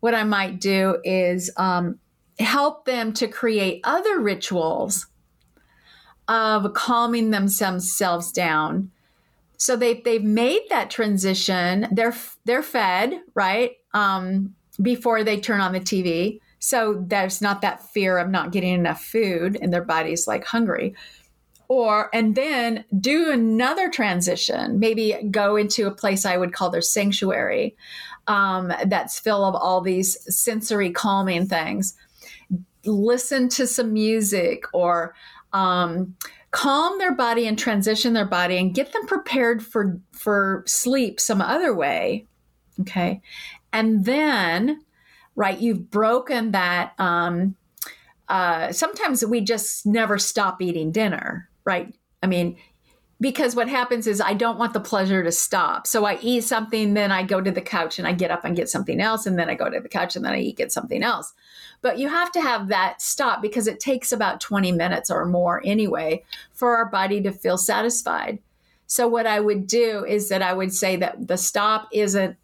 what 0.00 0.14
I 0.14 0.24
might 0.24 0.60
do 0.60 0.98
is 1.04 1.50
um, 1.56 1.98
help 2.38 2.84
them 2.84 3.12
to 3.14 3.28
create 3.28 3.80
other 3.84 4.20
rituals 4.20 5.06
of 6.28 6.72
calming 6.74 7.30
themselves 7.30 8.32
down. 8.32 8.90
So 9.58 9.76
they 9.76 10.00
they've 10.00 10.22
made 10.22 10.62
that 10.70 10.90
transition. 10.90 11.88
They're 11.90 12.14
they're 12.44 12.62
fed 12.62 13.20
right 13.34 13.72
um, 13.94 14.54
before 14.82 15.24
they 15.24 15.40
turn 15.40 15.60
on 15.60 15.72
the 15.72 15.80
TV. 15.80 16.40
So 16.58 17.04
there's 17.06 17.40
not 17.40 17.62
that 17.62 17.88
fear 17.90 18.18
of 18.18 18.28
not 18.28 18.52
getting 18.52 18.74
enough 18.74 19.02
food, 19.02 19.56
and 19.60 19.72
their 19.72 19.84
body's 19.84 20.26
like 20.26 20.44
hungry. 20.44 20.94
Or 21.68 22.10
and 22.14 22.34
then 22.34 22.84
do 23.00 23.30
another 23.30 23.90
transition. 23.90 24.78
Maybe 24.78 25.16
go 25.30 25.56
into 25.56 25.86
a 25.86 25.94
place 25.94 26.24
I 26.24 26.36
would 26.36 26.52
call 26.52 26.70
their 26.70 26.82
sanctuary, 26.82 27.76
um, 28.28 28.72
that's 28.86 29.18
full 29.18 29.44
of 29.44 29.54
all 29.54 29.80
these 29.80 30.16
sensory 30.34 30.90
calming 30.90 31.46
things. 31.46 31.94
Listen 32.84 33.48
to 33.50 33.66
some 33.66 33.92
music 33.92 34.64
or 34.72 35.14
um, 35.52 36.16
calm 36.56 36.98
their 36.98 37.14
body 37.14 37.46
and 37.46 37.58
transition 37.58 38.14
their 38.14 38.24
body 38.24 38.56
and 38.56 38.74
get 38.74 38.92
them 38.92 39.06
prepared 39.06 39.62
for 39.62 40.00
for 40.12 40.62
sleep 40.66 41.20
some 41.20 41.42
other 41.42 41.74
way 41.74 42.24
okay 42.80 43.20
and 43.74 44.06
then 44.06 44.82
right 45.34 45.60
you've 45.60 45.90
broken 45.90 46.52
that 46.52 46.94
um 46.98 47.54
uh 48.28 48.72
sometimes 48.72 49.22
we 49.26 49.42
just 49.42 49.84
never 49.84 50.16
stop 50.16 50.62
eating 50.62 50.90
dinner 50.90 51.50
right 51.66 51.94
i 52.22 52.26
mean 52.26 52.56
because 53.20 53.56
what 53.56 53.68
happens 53.68 54.06
is 54.06 54.20
I 54.20 54.34
don't 54.34 54.58
want 54.58 54.74
the 54.74 54.80
pleasure 54.80 55.22
to 55.22 55.32
stop. 55.32 55.86
So 55.86 56.04
I 56.04 56.18
eat 56.20 56.42
something, 56.42 56.94
then 56.94 57.10
I 57.10 57.22
go 57.22 57.40
to 57.40 57.50
the 57.50 57.62
couch 57.62 57.98
and 57.98 58.06
I 58.06 58.12
get 58.12 58.30
up 58.30 58.44
and 58.44 58.54
get 58.54 58.68
something 58.68 59.00
else, 59.00 59.26
and 59.26 59.38
then 59.38 59.48
I 59.48 59.54
go 59.54 59.70
to 59.70 59.80
the 59.80 59.88
couch 59.88 60.16
and 60.16 60.24
then 60.24 60.32
I 60.32 60.40
eat 60.40 60.56
get 60.56 60.72
something 60.72 61.02
else. 61.02 61.32
But 61.80 61.98
you 61.98 62.08
have 62.08 62.30
to 62.32 62.40
have 62.40 62.68
that 62.68 63.00
stop 63.00 63.40
because 63.40 63.66
it 63.66 63.80
takes 63.80 64.12
about 64.12 64.40
20 64.40 64.72
minutes 64.72 65.10
or 65.10 65.24
more 65.24 65.62
anyway 65.64 66.24
for 66.52 66.76
our 66.76 66.86
body 66.86 67.22
to 67.22 67.32
feel 67.32 67.56
satisfied. 67.56 68.38
So 68.86 69.08
what 69.08 69.26
I 69.26 69.40
would 69.40 69.66
do 69.66 70.04
is 70.04 70.28
that 70.28 70.42
I 70.42 70.52
would 70.52 70.72
say 70.72 70.96
that 70.96 71.26
the 71.26 71.36
stop 71.36 71.88
isn't 71.92 72.36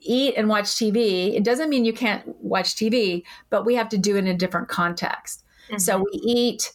eat 0.00 0.34
and 0.36 0.48
watch 0.48 0.66
TV. 0.66 1.34
It 1.34 1.44
doesn't 1.44 1.70
mean 1.70 1.84
you 1.84 1.92
can't 1.92 2.36
watch 2.42 2.74
TV, 2.74 3.22
but 3.50 3.64
we 3.64 3.74
have 3.76 3.88
to 3.90 3.98
do 3.98 4.16
it 4.16 4.20
in 4.20 4.26
a 4.26 4.34
different 4.34 4.68
context. 4.68 5.44
Mm-hmm. 5.68 5.78
So 5.78 5.98
we 5.98 6.20
eat 6.22 6.72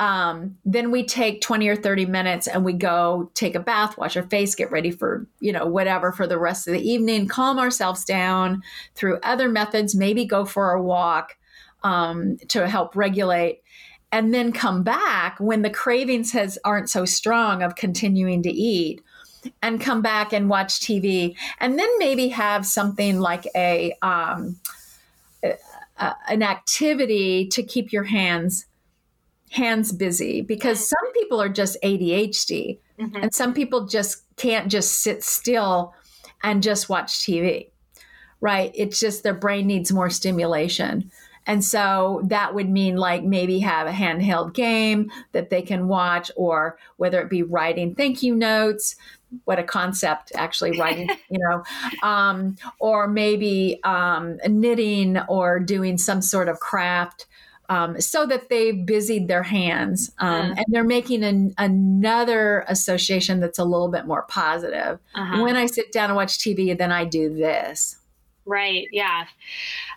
um, 0.00 0.58
then 0.64 0.90
we 0.90 1.04
take 1.04 1.40
20 1.40 1.68
or 1.68 1.76
30 1.76 2.06
minutes 2.06 2.48
and 2.48 2.64
we 2.64 2.72
go 2.72 3.30
take 3.34 3.54
a 3.54 3.60
bath, 3.60 3.96
wash 3.96 4.16
our 4.16 4.24
face, 4.24 4.54
get 4.54 4.70
ready 4.70 4.90
for, 4.90 5.26
you 5.40 5.52
know, 5.52 5.66
whatever 5.66 6.10
for 6.10 6.26
the 6.26 6.38
rest 6.38 6.66
of 6.66 6.74
the 6.74 6.88
evening, 6.88 7.28
calm 7.28 7.58
ourselves 7.58 8.04
down 8.04 8.62
through 8.96 9.20
other 9.22 9.48
methods, 9.48 9.94
maybe 9.94 10.24
go 10.24 10.44
for 10.44 10.72
a 10.72 10.82
walk 10.82 11.36
um, 11.84 12.38
to 12.48 12.68
help 12.68 12.96
regulate. 12.96 13.62
And 14.10 14.32
then 14.32 14.52
come 14.52 14.82
back 14.82 15.38
when 15.38 15.62
the 15.62 15.70
cravings 15.70 16.32
has 16.32 16.58
aren't 16.64 16.90
so 16.90 17.04
strong 17.04 17.62
of 17.62 17.74
continuing 17.74 18.42
to 18.44 18.50
eat 18.50 19.00
and 19.62 19.80
come 19.80 20.02
back 20.02 20.32
and 20.32 20.48
watch 20.48 20.80
TV 20.80 21.36
and 21.58 21.78
then 21.78 21.88
maybe 21.98 22.28
have 22.28 22.64
something 22.64 23.18
like 23.20 23.46
a 23.56 23.92
um, 24.02 24.56
an 26.28 26.42
activity 26.42 27.46
to 27.48 27.62
keep 27.62 27.92
your 27.92 28.04
hands 28.04 28.66
hands 29.54 29.92
busy 29.92 30.42
because 30.42 30.86
some 30.88 31.12
people 31.12 31.40
are 31.40 31.48
just 31.48 31.76
ADHD 31.82 32.78
mm-hmm. 32.98 33.16
and 33.16 33.32
some 33.32 33.54
people 33.54 33.86
just 33.86 34.24
can't 34.36 34.68
just 34.68 35.00
sit 35.00 35.22
still 35.22 35.94
and 36.42 36.62
just 36.62 36.88
watch 36.88 37.20
TV. 37.20 37.70
Right? 38.40 38.72
It's 38.74 39.00
just 39.00 39.22
their 39.22 39.32
brain 39.32 39.66
needs 39.66 39.92
more 39.92 40.10
stimulation. 40.10 41.10
And 41.46 41.64
so 41.64 42.22
that 42.24 42.54
would 42.54 42.68
mean 42.68 42.96
like 42.96 43.22
maybe 43.22 43.60
have 43.60 43.86
a 43.86 43.92
handheld 43.92 44.54
game 44.54 45.10
that 45.32 45.50
they 45.50 45.62
can 45.62 45.88
watch, 45.88 46.30
or 46.36 46.78
whether 46.96 47.20
it 47.20 47.30
be 47.30 47.42
writing 47.42 47.94
thank 47.94 48.22
you 48.22 48.34
notes, 48.34 48.96
what 49.44 49.58
a 49.58 49.62
concept 49.62 50.32
actually 50.34 50.78
writing, 50.78 51.08
you 51.30 51.38
know, 51.38 51.62
um, 52.02 52.56
or 52.78 53.06
maybe 53.08 53.80
um, 53.84 54.38
knitting 54.46 55.18
or 55.28 55.60
doing 55.60 55.98
some 55.98 56.22
sort 56.22 56.48
of 56.48 56.60
craft 56.60 57.26
um, 57.68 58.00
so 58.00 58.26
that 58.26 58.48
they've 58.48 58.84
busied 58.84 59.28
their 59.28 59.42
hands 59.42 60.12
um, 60.18 60.50
mm. 60.50 60.56
and 60.56 60.66
they're 60.68 60.84
making 60.84 61.24
an, 61.24 61.54
another 61.58 62.64
association 62.68 63.40
that's 63.40 63.58
a 63.58 63.64
little 63.64 63.88
bit 63.88 64.06
more 64.06 64.22
positive. 64.22 64.98
Uh-huh. 65.14 65.42
When 65.42 65.56
I 65.56 65.66
sit 65.66 65.92
down 65.92 66.10
and 66.10 66.16
watch 66.16 66.38
TV, 66.38 66.76
then 66.76 66.92
I 66.92 67.04
do 67.04 67.34
this. 67.34 67.96
Right. 68.46 68.88
Yeah. 68.92 69.24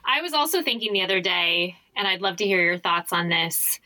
I 0.05 0.21
was 0.21 0.33
also 0.33 0.61
thinking 0.61 0.93
the 0.93 1.01
other 1.01 1.19
day, 1.19 1.75
and 1.95 2.07
I'd 2.07 2.21
love 2.21 2.37
to 2.37 2.45
hear 2.45 2.61
your 2.61 2.79
thoughts 2.79 3.11
on 3.11 3.29
this, 3.29 3.79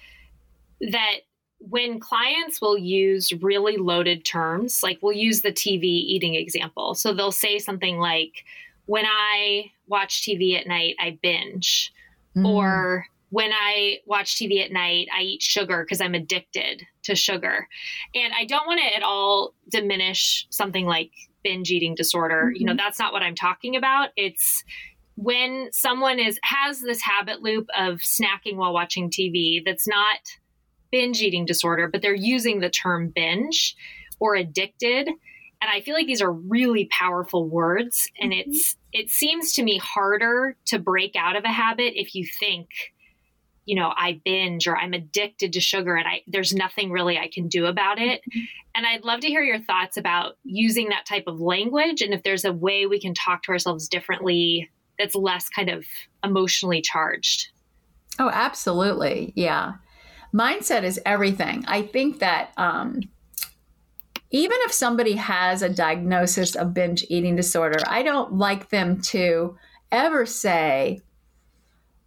that 0.91 1.21
when 1.57 1.99
clients 1.99 2.61
will 2.61 2.77
use 2.77 3.33
really 3.33 3.77
loaded 3.77 4.25
terms, 4.25 4.83
like 4.83 4.99
we'll 5.01 5.15
use 5.15 5.41
the 5.41 5.51
TV 5.51 5.83
eating 5.83 6.35
example. 6.35 6.93
So 6.95 7.13
they'll 7.13 7.31
say 7.31 7.59
something 7.59 7.97
like, 7.97 8.43
when 8.85 9.05
I 9.05 9.71
watch 9.87 10.21
TV 10.21 10.59
at 10.59 10.67
night, 10.67 10.95
I 10.99 11.17
binge. 11.21 11.93
Mm. 12.35 12.47
Or 12.47 13.05
when 13.31 13.51
I 13.53 13.99
watch 14.05 14.35
TV 14.35 14.63
at 14.63 14.73
night, 14.73 15.07
I 15.17 15.21
eat 15.21 15.41
sugar 15.41 15.83
because 15.83 16.01
I'm 16.01 16.13
addicted 16.13 16.83
to 17.03 17.15
sugar. 17.15 17.67
And 18.13 18.33
I 18.33 18.43
don't 18.45 18.67
want 18.67 18.81
to 18.81 18.95
at 18.95 19.03
all 19.03 19.53
diminish 19.69 20.45
something 20.49 20.85
like 20.85 21.11
binge 21.41 21.71
eating 21.71 21.95
disorder. 21.95 22.47
Mm-hmm. 22.47 22.55
You 22.57 22.65
know, 22.65 22.71
mm-hmm. 22.73 22.77
that's 22.77 22.99
not 22.99 23.13
what 23.13 23.23
I'm 23.23 23.35
talking 23.35 23.77
about. 23.77 24.09
It's 24.17 24.65
when 25.15 25.69
someone 25.71 26.19
is 26.19 26.39
has 26.43 26.81
this 26.81 27.01
habit 27.01 27.41
loop 27.41 27.67
of 27.77 27.99
snacking 27.99 28.57
while 28.57 28.73
watching 28.73 29.09
TV 29.09 29.63
that's 29.65 29.87
not 29.87 30.17
binge 30.91 31.21
eating 31.21 31.45
disorder, 31.45 31.87
but 31.87 32.01
they're 32.01 32.13
using 32.13 32.59
the 32.59 32.69
term 32.69 33.13
binge 33.15 33.77
or 34.19 34.35
addicted 34.35 35.07
and 35.07 35.69
I 35.71 35.81
feel 35.81 35.93
like 35.93 36.07
these 36.07 36.23
are 36.23 36.31
really 36.31 36.89
powerful 36.91 37.47
words 37.47 38.09
and 38.19 38.33
mm-hmm. 38.33 38.51
it's 38.51 38.75
it 38.91 39.09
seems 39.09 39.53
to 39.53 39.63
me 39.63 39.77
harder 39.77 40.57
to 40.65 40.79
break 40.79 41.15
out 41.15 41.37
of 41.37 41.45
a 41.45 41.51
habit 41.51 41.93
if 41.95 42.13
you 42.13 42.25
think 42.25 42.67
you 43.65 43.75
know 43.75 43.93
I 43.95 44.21
binge 44.23 44.67
or 44.67 44.77
I'm 44.77 44.93
addicted 44.93 45.53
to 45.53 45.59
sugar 45.59 45.95
and 45.95 46.07
I 46.07 46.21
there's 46.27 46.53
nothing 46.53 46.91
really 46.91 47.17
I 47.17 47.29
can 47.29 47.47
do 47.47 47.65
about 47.65 47.99
it. 47.99 48.21
Mm-hmm. 48.21 48.39
And 48.75 48.85
I'd 48.85 49.03
love 49.03 49.19
to 49.21 49.27
hear 49.27 49.43
your 49.43 49.59
thoughts 49.59 49.97
about 49.97 50.37
using 50.43 50.89
that 50.89 51.05
type 51.05 51.25
of 51.27 51.41
language 51.41 52.01
and 52.01 52.13
if 52.13 52.23
there's 52.23 52.45
a 52.45 52.53
way 52.53 52.85
we 52.85 52.99
can 52.99 53.13
talk 53.13 53.43
to 53.43 53.51
ourselves 53.51 53.87
differently 53.87 54.69
that's 54.97 55.15
less 55.15 55.49
kind 55.49 55.69
of 55.69 55.85
emotionally 56.23 56.81
charged. 56.81 57.51
Oh, 58.19 58.29
absolutely. 58.31 59.33
Yeah. 59.35 59.73
Mindset 60.33 60.83
is 60.83 60.99
everything. 61.05 61.65
I 61.67 61.81
think 61.81 62.19
that 62.19 62.51
um 62.57 63.01
even 64.31 64.57
if 64.61 64.71
somebody 64.71 65.13
has 65.13 65.61
a 65.61 65.69
diagnosis 65.69 66.55
of 66.55 66.73
binge 66.73 67.05
eating 67.09 67.35
disorder, 67.35 67.79
I 67.85 68.01
don't 68.01 68.33
like 68.33 68.69
them 68.69 69.01
to 69.01 69.57
ever 69.91 70.25
say, 70.25 71.01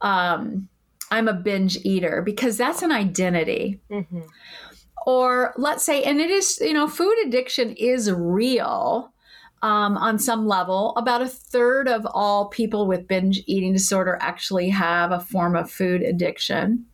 um, 0.01 0.69
I'm 1.11 1.29
a 1.29 1.35
binge 1.35 1.77
eater 1.85 2.23
because 2.23 2.57
that's 2.57 2.83
an 2.83 2.93
identity. 2.93 3.81
Mm-hmm. 3.91 4.23
Or 5.07 5.53
let's 5.57 5.85
say, 5.85 6.03
and 6.03 6.21
it 6.21 6.31
is, 6.31 6.59
you 6.61 6.73
know, 6.73 6.89
food 6.89 7.15
addiction 7.27 7.75
is 7.75 8.11
real 8.11 9.13
um, 9.63 9.97
on 9.99 10.19
some 10.19 10.47
level. 10.47 10.95
About 10.97 11.23
a 11.23 11.29
third 11.29 11.89
of 11.89 12.07
all 12.13 12.49
people 12.49 12.87
with 12.87 13.07
binge 13.07 13.43
eating 13.47 13.73
disorder 13.73 14.19
actually 14.21 14.71
have 14.71 15.13
a 15.13 15.21
form 15.21 15.57
of 15.57 15.71
food 15.71 16.03
addiction. 16.03 16.87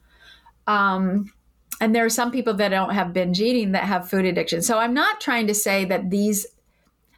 Um, 0.67 1.33
and 1.81 1.95
there 1.95 2.05
are 2.05 2.11
some 2.11 2.31
people 2.31 2.55
that 2.55 2.69
don't 2.69 2.95
have 2.95 3.13
binge 3.13 3.41
eating 3.41 3.73
that 3.73 3.85
have 3.85 4.11
food 4.11 4.25
addiction. 4.25 4.61
So 4.61 4.79
I'm 4.79 4.95
not 4.95 5.21
trying 5.21 5.47
to 5.47 5.55
say 5.55 5.85
that 5.87 6.11
these, 6.11 6.47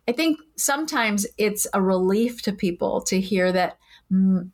I 0.07 0.13
think 0.13 0.39
sometimes 0.57 1.27
it's 1.37 1.67
a 1.75 1.83
relief 1.83 2.43
to 2.43 2.53
people 2.53 3.01
to 3.03 3.21
hear 3.21 3.51
that, 3.53 3.79
mm, 4.11 4.51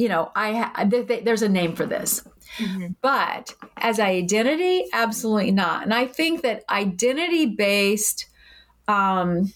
you 0.00 0.08
know, 0.08 0.32
I 0.34 0.86
there's 0.86 1.42
a 1.42 1.48
name 1.48 1.76
for 1.76 1.84
this. 1.84 2.24
Mm-hmm. 2.56 2.92
But 3.02 3.54
as 3.76 4.00
identity, 4.00 4.86
absolutely 4.94 5.50
not. 5.50 5.82
And 5.82 5.92
I 5.92 6.06
think 6.06 6.40
that 6.40 6.64
identity 6.70 7.44
based 7.44 8.24
um, 8.88 9.52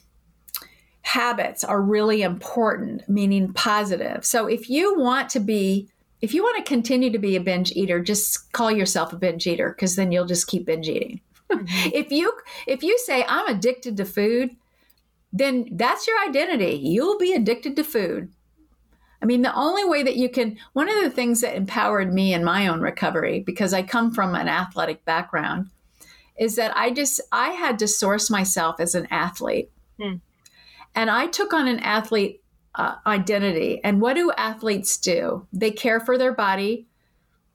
habits 1.01 1.65
are 1.65 1.81
really 1.81 2.21
important, 2.21 3.09
meaning 3.09 3.55
positive. 3.55 4.27
So 4.27 4.47
if 4.47 4.69
you 4.69 4.99
want 4.99 5.31
to 5.31 5.41
be 5.41 5.89
if 6.21 6.35
you 6.35 6.43
want 6.43 6.59
to 6.59 6.69
continue 6.69 7.11
to 7.11 7.19
be 7.19 7.37
a 7.37 7.41
binge 7.41 7.73
eater, 7.73 8.01
just 8.01 8.53
call 8.53 8.71
yourself 8.71 9.15
a 9.15 9.17
binge 9.17 9.47
eater 9.47 9.71
because 9.71 9.97
then 9.97 10.13
you'll 10.13 10.27
just 10.27 10.47
keep 10.47 10.67
binge 10.67 10.91
eating. 10.91 11.23
Mm-hmm. 11.51 11.67
if 11.95 12.13
you 12.13 12.31
if 12.67 12.83
you 12.83 12.99
say 12.99 13.25
I'm 13.27 13.49
addicted 13.49 13.97
to 13.97 14.05
food, 14.05 14.51
then 15.33 15.71
that's 15.73 16.07
your 16.07 16.23
identity. 16.23 16.79
You'll 16.83 17.19
be 17.19 17.33
addicted 17.33 17.77
to 17.77 17.83
food. 17.83 18.31
I 19.25 19.27
mean, 19.27 19.41
the 19.41 19.55
only 19.55 19.87
way 19.87 20.03
that 20.03 20.17
you 20.17 20.29
can, 20.29 20.59
one 20.75 20.87
of 20.87 21.03
the 21.03 21.09
things 21.09 21.41
that 21.41 21.57
empowered 21.57 22.13
me 22.13 22.35
in 22.35 22.45
my 22.45 22.67
own 22.67 22.83
recovery, 22.83 23.41
because 23.41 23.73
I 23.73 23.83
come 23.83 24.13
from 24.13 24.35
an 24.35 24.49
athletic 24.49 25.03
background, 25.07 25.71
is 26.39 26.57
that 26.57 26.77
I 26.77 26.91
just, 26.91 27.23
I 27.33 27.53
had 27.53 27.79
to 27.79 27.89
source 27.89 28.29
myself 28.29 28.81
as 28.81 28.95
an 28.95 29.09
athlete. 29.11 29.71
Hmm. 29.99 30.17
And 30.95 31.09
I 31.09 31.29
took 31.29 31.55
on 31.55 31.69
an 31.69 31.79
athlete 31.81 32.43
uh, 32.75 32.97
identity. 33.07 33.81
And 33.83 34.03
what 34.03 34.13
do 34.13 34.31
athletes 34.37 34.99
do? 34.99 35.47
They 35.55 35.71
care 35.71 36.01
for 36.01 36.19
their 36.19 36.35
body, 36.35 36.87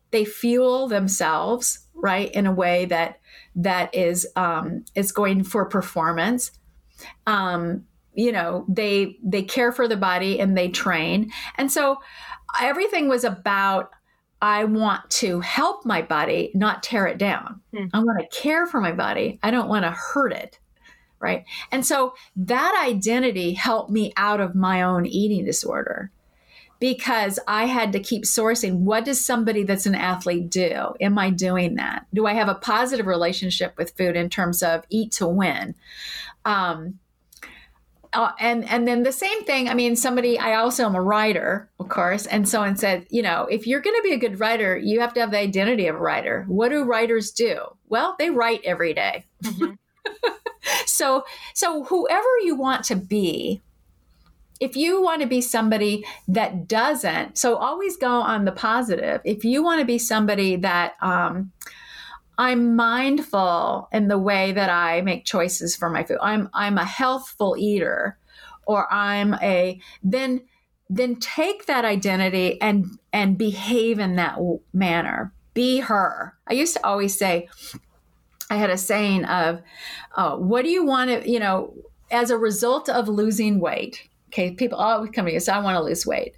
they 0.09 0.25
fuel 0.25 0.87
themselves, 0.87 1.85
right, 1.93 2.31
in 2.31 2.47
a 2.47 2.51
way 2.51 2.85
that 2.85 3.19
that 3.53 3.93
is 3.93 4.25
um, 4.35 4.85
is 4.95 5.11
going 5.11 5.43
for 5.43 5.65
performance. 5.65 6.49
Um, 7.27 7.85
you 8.19 8.31
know, 8.31 8.65
they 8.67 9.17
they 9.23 9.43
care 9.43 9.71
for 9.71 9.87
the 9.87 9.97
body 9.97 10.39
and 10.39 10.57
they 10.57 10.69
train, 10.69 11.31
and 11.55 11.71
so 11.71 11.97
everything 12.59 13.07
was 13.07 13.23
about 13.23 13.91
I 14.41 14.63
want 14.63 15.09
to 15.09 15.41
help 15.41 15.85
my 15.85 16.01
body, 16.01 16.51
not 16.53 16.83
tear 16.83 17.07
it 17.07 17.17
down. 17.17 17.61
Hmm. 17.75 17.85
I 17.93 17.99
want 17.99 18.19
to 18.19 18.37
care 18.37 18.65
for 18.65 18.79
my 18.79 18.93
body. 18.93 19.39
I 19.43 19.51
don't 19.51 19.67
want 19.67 19.83
to 19.83 19.91
hurt 19.91 20.33
it 20.33 20.59
right? 21.21 21.43
And 21.71 21.85
so 21.85 22.13
that 22.35 22.81
identity 22.87 23.53
helped 23.53 23.91
me 23.91 24.13
out 24.17 24.39
of 24.39 24.55
my 24.55 24.81
own 24.81 25.05
eating 25.05 25.45
disorder 25.45 26.11
because 26.79 27.39
I 27.47 27.65
had 27.65 27.91
to 27.91 27.99
keep 27.99 28.23
sourcing 28.23 28.79
what 28.79 29.05
does 29.05 29.23
somebody 29.23 29.63
that's 29.63 29.85
an 29.85 29.95
athlete 29.95 30.49
do? 30.49 30.93
Am 31.01 31.17
I 31.19 31.29
doing 31.29 31.75
that? 31.75 32.05
Do 32.13 32.25
I 32.25 32.33
have 32.33 32.47
a 32.47 32.55
positive 32.55 33.05
relationship 33.05 33.77
with 33.77 33.95
food 33.97 34.15
in 34.15 34.29
terms 34.29 34.63
of 34.63 34.85
eat 34.89 35.11
to 35.13 35.27
win? 35.27 35.75
Um, 36.45 36.99
uh, 38.13 38.31
and 38.39 38.67
and 38.69 38.87
then 38.87 39.03
the 39.03 39.11
same 39.11 39.43
thing. 39.43 39.69
I 39.69 39.73
mean, 39.73 39.95
somebody. 39.95 40.39
I 40.39 40.55
also 40.55 40.85
am 40.85 40.95
a 40.95 41.01
writer, 41.01 41.69
of 41.79 41.89
course, 41.89 42.25
and 42.25 42.47
someone 42.47 42.75
said, 42.75 43.05
you 43.09 43.21
know, 43.21 43.47
if 43.49 43.67
you're 43.67 43.81
going 43.81 43.95
to 43.95 44.03
be 44.03 44.13
a 44.13 44.17
good 44.17 44.39
writer, 44.39 44.77
you 44.77 44.99
have 44.99 45.13
to 45.13 45.19
have 45.19 45.31
the 45.31 45.37
identity 45.37 45.87
of 45.87 45.95
a 45.95 45.99
writer. 45.99 46.45
What 46.47 46.69
do 46.69 46.83
writers 46.83 47.31
do? 47.31 47.59
Well, 47.87 48.15
they 48.17 48.29
write 48.29 48.61
every 48.63 48.93
day. 48.93 49.25
Mm-hmm. 49.43 49.73
so 50.85 51.23
so 51.53 51.83
whoever 51.83 52.27
you 52.43 52.55
want 52.55 52.83
to 52.85 52.95
be 52.95 53.61
if 54.59 54.75
you 54.75 55.01
want 55.01 55.21
to 55.21 55.27
be 55.27 55.39
somebody 55.39 56.05
that 56.27 56.67
doesn't 56.67 57.37
so 57.37 57.55
always 57.55 57.95
go 57.97 58.09
on 58.09 58.45
the 58.45 58.51
positive 58.51 59.21
if 59.23 59.45
you 59.45 59.63
want 59.63 59.79
to 59.79 59.85
be 59.85 59.97
somebody 59.97 60.55
that 60.55 60.95
um, 61.01 61.51
i'm 62.39 62.75
mindful 62.75 63.87
in 63.91 64.07
the 64.07 64.17
way 64.17 64.51
that 64.51 64.69
i 64.69 65.01
make 65.01 65.25
choices 65.25 65.75
for 65.75 65.89
my 65.89 66.03
food 66.03 66.17
i'm 66.21 66.49
i'm 66.53 66.77
a 66.77 66.85
healthful 66.85 67.55
eater 67.57 68.17
or 68.65 68.91
i'm 68.91 69.35
a 69.35 69.79
then 70.01 70.41
then 70.89 71.15
take 71.17 71.67
that 71.67 71.85
identity 71.85 72.59
and 72.61 72.97
and 73.13 73.37
behave 73.37 73.99
in 73.99 74.15
that 74.15 74.39
manner 74.73 75.31
be 75.53 75.79
her 75.79 76.35
i 76.47 76.53
used 76.53 76.73
to 76.73 76.85
always 76.85 77.15
say 77.15 77.47
I 78.49 78.55
had 78.55 78.69
a 78.69 78.77
saying 78.77 79.25
of, 79.25 79.61
uh, 80.15 80.35
what 80.35 80.63
do 80.63 80.71
you 80.71 80.83
want 80.83 81.09
to, 81.09 81.29
you 81.29 81.39
know, 81.39 81.73
as 82.11 82.31
a 82.31 82.37
result 82.37 82.89
of 82.89 83.07
losing 83.07 83.59
weight? 83.59 84.09
Okay, 84.29 84.51
people 84.51 84.77
always 84.77 85.11
come 85.11 85.25
to 85.25 85.33
you, 85.33 85.39
so 85.39 85.53
I 85.53 85.59
want 85.59 85.75
to 85.75 85.83
lose 85.83 86.05
weight. 86.05 86.35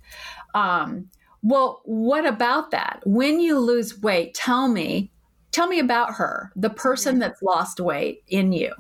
Um, 0.54 1.10
well, 1.42 1.82
what 1.86 2.26
about 2.26 2.72
that? 2.72 3.02
When 3.06 3.40
you 3.40 3.60
lose 3.60 4.02
weight, 4.02 4.34
tell 4.34 4.68
me, 4.68 5.12
tell 5.52 5.68
me 5.68 5.80
about 5.80 6.16
her, 6.16 6.52
the 6.56 6.70
person 6.70 7.20
that's 7.20 7.42
lost 7.42 7.80
weight 7.80 8.24
in 8.28 8.52
you. 8.52 8.74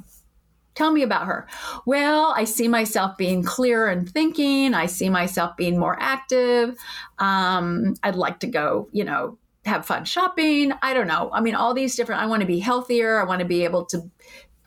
Tell 0.74 0.91
me 0.91 1.03
about 1.03 1.28
her. 1.28 1.47
Well, 1.86 2.34
I 2.36 2.45
see 2.45 2.67
myself 2.69 3.17
being 3.17 3.43
clearer 3.43 3.89
and 3.89 4.09
thinking. 4.09 4.74
I 4.74 4.86
see 4.86 5.09
myself 5.09 5.57
being 5.57 5.78
more 5.78 5.97
active. 5.99 6.78
Um, 7.19 7.95
I'd 8.03 8.15
like 8.15 8.39
to 8.39 8.47
go, 8.47 8.88
you 8.93 9.03
know, 9.03 9.38
have 9.65 9.86
fun 9.86 10.05
shopping. 10.05 10.72
I 10.82 10.93
don't 10.93 11.07
know. 11.07 11.30
I 11.34 11.41
mean, 11.41 11.55
all 11.55 11.74
these 11.74 11.95
different. 11.95 12.22
I 12.22 12.26
want 12.26 12.41
to 12.41 12.47
be 12.47 12.59
healthier. 12.59 13.19
I 13.19 13.26
want 13.26 13.39
to 13.41 13.45
be 13.45 13.63
able 13.63 13.86
to 13.88 14.09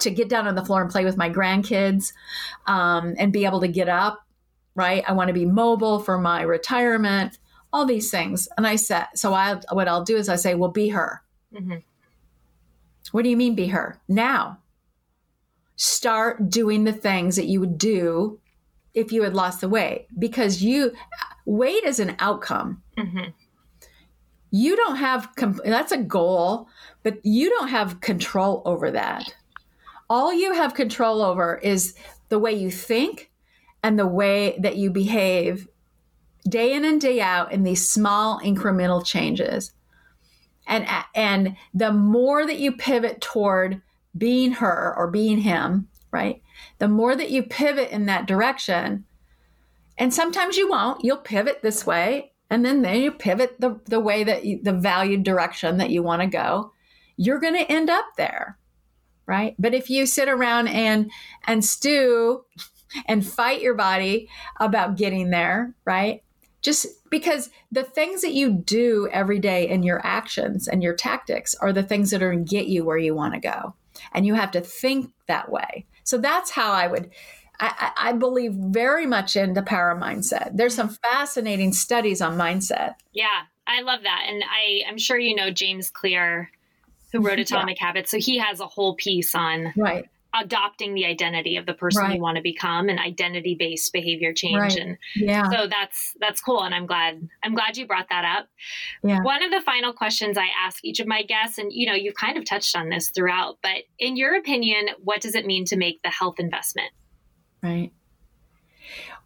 to 0.00 0.10
get 0.10 0.28
down 0.28 0.46
on 0.46 0.56
the 0.56 0.64
floor 0.64 0.82
and 0.82 0.90
play 0.90 1.04
with 1.04 1.16
my 1.16 1.30
grandkids, 1.30 2.12
um, 2.66 3.14
and 3.16 3.32
be 3.32 3.44
able 3.44 3.60
to 3.60 3.68
get 3.68 3.88
up. 3.88 4.20
Right. 4.74 5.04
I 5.06 5.12
want 5.12 5.28
to 5.28 5.34
be 5.34 5.46
mobile 5.46 6.00
for 6.00 6.18
my 6.18 6.42
retirement. 6.42 7.38
All 7.72 7.86
these 7.86 8.10
things. 8.10 8.46
And 8.56 8.66
I 8.66 8.76
said, 8.76 9.06
so 9.14 9.32
I 9.32 9.60
what 9.72 9.88
I'll 9.88 10.04
do 10.04 10.16
is 10.16 10.28
I 10.28 10.36
say, 10.36 10.54
well, 10.54 10.70
be 10.70 10.88
her. 10.88 11.22
Mm-hmm. 11.54 11.78
What 13.14 13.22
do 13.22 13.30
you 13.30 13.36
mean, 13.36 13.54
be 13.54 13.68
her? 13.68 14.00
Now, 14.08 14.58
start 15.76 16.50
doing 16.50 16.82
the 16.82 16.92
things 16.92 17.36
that 17.36 17.46
you 17.46 17.60
would 17.60 17.78
do 17.78 18.40
if 18.92 19.12
you 19.12 19.22
had 19.22 19.34
lost 19.34 19.60
the 19.60 19.68
weight, 19.68 20.08
because 20.18 20.64
you 20.64 20.90
weight 21.46 21.84
is 21.84 22.00
an 22.00 22.16
outcome. 22.18 22.82
Mm-hmm 22.98 23.30
you 24.54 24.76
don't 24.76 24.94
have 24.96 25.28
that's 25.64 25.90
a 25.90 25.98
goal 25.98 26.68
but 27.02 27.18
you 27.24 27.50
don't 27.50 27.66
have 27.66 28.00
control 28.00 28.62
over 28.64 28.88
that 28.92 29.34
all 30.08 30.32
you 30.32 30.52
have 30.52 30.74
control 30.74 31.22
over 31.22 31.56
is 31.56 31.96
the 32.28 32.38
way 32.38 32.52
you 32.52 32.70
think 32.70 33.32
and 33.82 33.98
the 33.98 34.06
way 34.06 34.56
that 34.60 34.76
you 34.76 34.92
behave 34.92 35.66
day 36.48 36.72
in 36.72 36.84
and 36.84 37.00
day 37.00 37.20
out 37.20 37.50
in 37.50 37.64
these 37.64 37.84
small 37.88 38.38
incremental 38.42 39.04
changes 39.04 39.72
and 40.66 40.86
and 41.14 41.56
the 41.72 41.92
more 41.92 42.46
that 42.46 42.58
you 42.58 42.72
pivot 42.72 43.20
toward 43.20 43.80
being 44.16 44.52
her 44.52 44.94
or 44.96 45.10
being 45.10 45.38
him 45.38 45.88
right 46.10 46.42
the 46.78 46.88
more 46.88 47.16
that 47.16 47.30
you 47.30 47.42
pivot 47.42 47.90
in 47.90 48.06
that 48.06 48.26
direction 48.26 49.04
and 49.98 50.12
sometimes 50.12 50.56
you 50.56 50.68
won't 50.68 51.04
you'll 51.04 51.16
pivot 51.16 51.60
this 51.62 51.86
way 51.86 52.32
and 52.50 52.64
then 52.64 52.82
then 52.82 53.00
you 53.00 53.10
pivot 53.10 53.60
the, 53.60 53.80
the 53.86 54.00
way 54.00 54.22
that 54.22 54.44
you, 54.44 54.60
the 54.62 54.72
valued 54.72 55.22
direction 55.22 55.78
that 55.78 55.90
you 55.90 56.02
want 56.02 56.22
to 56.22 56.28
go 56.28 56.72
you're 57.16 57.40
going 57.40 57.54
to 57.54 57.70
end 57.72 57.90
up 57.90 58.06
there 58.16 58.58
right? 59.26 59.54
But 59.58 59.74
if 59.74 59.90
you 59.90 60.06
sit 60.06 60.28
around 60.28 60.68
and 60.68 61.10
and 61.46 61.64
stew 61.64 62.44
and 63.06 63.26
fight 63.26 63.62
your 63.62 63.74
body 63.74 64.28
about 64.60 64.96
getting 64.96 65.30
there 65.30 65.74
right 65.84 66.22
just 66.64 66.86
because 67.10 67.50
the 67.70 67.84
things 67.84 68.22
that 68.22 68.32
you 68.32 68.50
do 68.50 69.06
every 69.12 69.38
day 69.38 69.68
and 69.68 69.84
your 69.84 70.04
actions 70.04 70.66
and 70.66 70.82
your 70.82 70.94
tactics 70.94 71.54
are 71.56 71.72
the 71.72 71.82
things 71.82 72.10
that 72.10 72.22
are 72.22 72.32
going 72.32 72.44
to 72.44 72.50
get 72.50 72.66
you 72.66 72.84
where 72.84 72.96
you 72.96 73.14
want 73.14 73.34
to 73.34 73.40
go 73.40 73.74
and 74.12 74.26
you 74.26 74.34
have 74.34 74.50
to 74.50 74.60
think 74.60 75.12
that 75.28 75.52
way 75.52 75.86
So 76.02 76.18
that's 76.18 76.50
how 76.50 76.72
I 76.72 76.88
would. 76.88 77.10
I, 77.60 77.92
I 77.96 78.12
believe 78.12 78.52
very 78.54 79.06
much 79.06 79.36
in 79.36 79.54
the 79.54 79.62
power 79.62 79.96
mindset. 79.96 80.56
There's 80.56 80.74
some 80.74 80.88
fascinating 80.88 81.72
studies 81.72 82.20
on 82.20 82.36
mindset. 82.36 82.94
Yeah, 83.12 83.42
I 83.66 83.82
love 83.82 84.02
that. 84.02 84.24
And 84.28 84.42
I, 84.42 84.82
I'm 84.88 84.98
sure 84.98 85.18
you 85.18 85.36
know 85.36 85.50
James 85.50 85.88
Clear, 85.88 86.50
who 87.12 87.20
wrote 87.20 87.38
Atomic 87.38 87.78
yeah. 87.78 87.86
Habits. 87.86 88.10
So 88.10 88.18
he 88.18 88.38
has 88.38 88.58
a 88.58 88.66
whole 88.66 88.96
piece 88.96 89.36
on 89.36 89.72
right 89.76 90.06
adopting 90.34 90.94
the 90.94 91.04
identity 91.04 91.56
of 91.56 91.66
the 91.66 91.74
person 91.74 92.02
right. 92.02 92.14
you 92.16 92.20
want 92.20 92.36
to 92.36 92.42
become 92.42 92.88
and 92.88 92.98
identity 92.98 93.56
based 93.58 93.92
behavior 93.92 94.32
change 94.32 94.56
right. 94.56 94.76
and 94.76 94.98
yeah 95.14 95.48
so 95.50 95.66
that's 95.68 96.14
that's 96.20 96.40
cool 96.40 96.62
and 96.62 96.74
i'm 96.74 96.86
glad 96.86 97.26
i'm 97.42 97.54
glad 97.54 97.76
you 97.76 97.86
brought 97.86 98.08
that 98.08 98.24
up 98.24 98.48
yeah. 99.02 99.22
one 99.22 99.42
of 99.42 99.50
the 99.50 99.60
final 99.60 99.92
questions 99.92 100.36
i 100.36 100.48
ask 100.64 100.84
each 100.84 101.00
of 101.00 101.06
my 101.06 101.22
guests 101.22 101.58
and 101.58 101.72
you 101.72 101.86
know 101.86 101.94
you've 101.94 102.14
kind 102.14 102.36
of 102.36 102.44
touched 102.44 102.76
on 102.76 102.88
this 102.88 103.10
throughout 103.10 103.58
but 103.62 103.84
in 103.98 104.16
your 104.16 104.34
opinion 104.34 104.88
what 105.02 105.20
does 105.20 105.34
it 105.34 105.46
mean 105.46 105.64
to 105.64 105.76
make 105.76 106.02
the 106.02 106.10
health 106.10 106.36
investment 106.38 106.90
right 107.62 107.92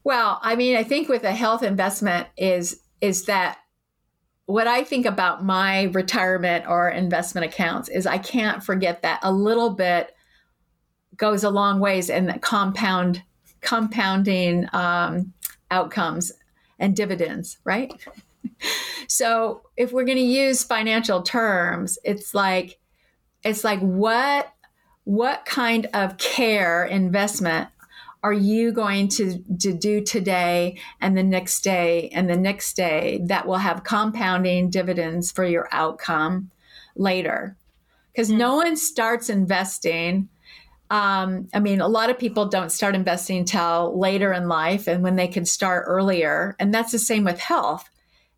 well 0.05 0.39
i 0.43 0.55
mean 0.55 0.77
i 0.77 0.85
think 0.85 1.09
with 1.09 1.25
a 1.25 1.33
health 1.33 1.63
investment 1.63 2.29
is 2.37 2.83
is 3.01 3.25
that 3.25 3.59
what 4.47 4.67
I 4.67 4.83
think 4.83 5.05
about 5.05 5.45
my 5.45 5.83
retirement 5.93 6.65
or 6.67 6.89
investment 6.89 7.45
accounts 7.45 7.91
is 7.91 8.07
I 8.07 8.17
can't 8.17 8.65
forget 8.65 9.03
that 9.03 9.21
a 9.23 9.31
little 9.31 9.75
bit 9.75 10.15
goes 11.19 11.45
a 11.45 11.51
long 11.51 11.81
ways 11.81 12.09
in 12.09 12.27
the 12.27 12.39
compound 12.39 13.23
compounding 13.61 14.67
um, 14.73 15.33
outcomes 15.71 16.33
and 16.79 16.97
dividends, 16.97 17.59
right? 17.65 17.93
so 19.09 19.63
if 19.77 19.93
we're 19.93 20.05
going 20.05 20.17
to 20.17 20.23
use 20.23 20.63
financial 20.63 21.23
terms, 21.23 21.99
it's 22.05 22.35
like 22.35 22.79
it's 23.45 23.65
like 23.65 23.81
what 23.81 24.53
what 25.05 25.45
kind 25.47 25.87
of 25.95 26.19
care 26.19 26.85
investment 26.85 27.69
are 28.23 28.33
you 28.33 28.73
going 28.73 29.09
to, 29.09 29.43
to 29.61 29.73
do 29.73 30.03
today 30.03 30.77
and 31.01 31.17
the 31.17 31.23
next 31.23 31.63
day 31.63 32.11
and 32.13 32.29
the 32.29 32.37
next 32.37 32.75
day 32.75 33.21
that 33.25 33.47
will 33.47 33.59
have 33.59 33.85
compounding 33.85 34.71
dividends 34.71 35.31
for 35.31 35.45
your 35.45 35.69
outcome 35.73 36.51
later? 36.97 37.57
Because 38.13 38.29
mm-hmm. 38.29 38.39
no 38.39 38.57
one 38.57 38.77
starts 38.77 39.31
investing 39.31 40.29
um, 40.91 41.49
I 41.53 41.61
mean, 41.61 41.81
a 41.81 41.89
lot 41.89 42.11
of 42.11 42.19
people 42.19 42.47
don't 42.47 42.73
start 42.73 42.95
investing 42.95 43.39
until 43.39 43.99
later 43.99 44.33
in 44.33 44.49
life 44.49 44.87
and 44.87 45.03
when 45.03 45.17
they 45.17 45.29
can 45.29 45.45
start 45.45 45.85
earlier. 45.87 46.57
And 46.59 46.73
that's 46.73 46.93
the 46.93 46.99
same 46.99 47.25
with 47.25 47.39
health. 47.39 47.89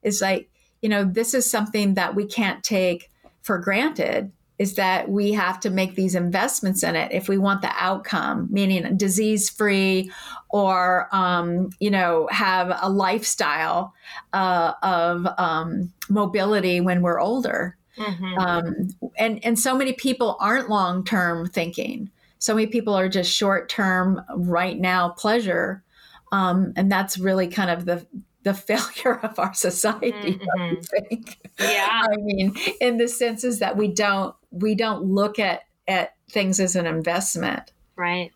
It's 0.03 0.21
like, 0.21 0.49
you 0.83 0.89
know, 0.89 1.05
this 1.05 1.35
is 1.35 1.49
something 1.49 1.95
that 1.95 2.15
we 2.15 2.27
can't 2.27 2.65
take 2.65 3.11
for 3.43 3.59
granted 3.59 4.33
is 4.59 4.75
that 4.75 5.09
we 5.09 5.33
have 5.33 5.59
to 5.61 5.71
make 5.71 5.95
these 5.95 6.15
investments 6.15 6.83
in 6.83 6.95
it 6.95 7.11
if 7.13 7.29
we 7.29 7.39
want 7.39 7.63
the 7.63 7.73
outcome, 7.77 8.47
meaning 8.51 8.95
disease 8.97 9.49
free 9.49 10.13
or, 10.51 11.09
um, 11.13 11.71
you 11.81 11.91
know, 11.91 12.29
have 12.31 12.77
a 12.83 12.91
lifestyle 12.91 13.95
uh, 14.35 14.75
of 14.83 15.27
um, 15.39 15.91
mobility 16.11 16.79
when 16.79 17.01
we're 17.01 17.19
older. 17.19 17.75
Mm-hmm. 17.97 18.39
Um, 18.39 18.89
and, 19.17 19.43
and 19.45 19.59
so 19.59 19.75
many 19.75 19.95
people 19.95 20.37
aren't 20.41 20.69
long 20.69 21.05
term 21.05 21.47
thinking 21.47 22.11
so 22.41 22.55
many 22.55 22.67
people 22.67 22.95
are 22.95 23.09
just 23.09 23.31
short 23.31 23.69
term, 23.69 24.23
right 24.35 24.79
now 24.79 25.11
pleasure. 25.11 25.85
Um, 26.33 26.73
and 26.75 26.91
that's 26.91 27.19
really 27.19 27.47
kind 27.47 27.71
of 27.71 27.85
the 27.85 28.07
the 28.43 28.55
failure 28.55 29.21
of 29.23 29.39
our 29.39 29.53
society 29.53 30.41
mm-hmm. 30.41 30.81
I 30.99 31.21
yeah 31.61 32.07
i 32.11 32.17
mean 32.17 32.57
in 32.81 32.97
the 32.97 33.07
sense 33.07 33.45
is 33.45 33.59
that 33.59 33.77
we 33.77 33.89
don't 33.89 34.35
we 34.51 34.75
don't 34.75 35.03
look 35.03 35.39
at 35.39 35.65
at 35.87 36.15
things 36.31 36.59
as 36.59 36.75
an 36.75 36.87
investment 36.87 37.71
right 37.97 38.33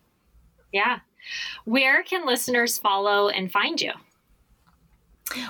yeah 0.71 0.99
where 1.63 2.03
can 2.03 2.23
listeners 2.23 2.77
follow 2.77 3.29
and 3.29 3.51
find 3.51 3.81
you 3.81 3.93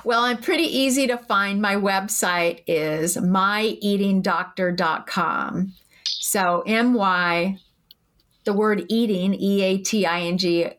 well, 0.06 0.24
I'm 0.24 0.38
pretty 0.38 0.64
easy 0.64 1.06
to 1.08 1.18
find. 1.18 1.62
My 1.62 1.76
website 1.76 2.64
is 2.66 3.18
myeatingdoctor.com. 3.18 5.74
So 6.06 6.64
M 6.66 6.94
Y 6.94 7.60
the 8.46 8.54
word 8.54 8.86
eating, 8.90 9.34
E 9.34 9.62
A 9.62 9.78
T 9.78 10.06
I 10.06 10.22
N 10.22 10.38
G, 10.38 10.70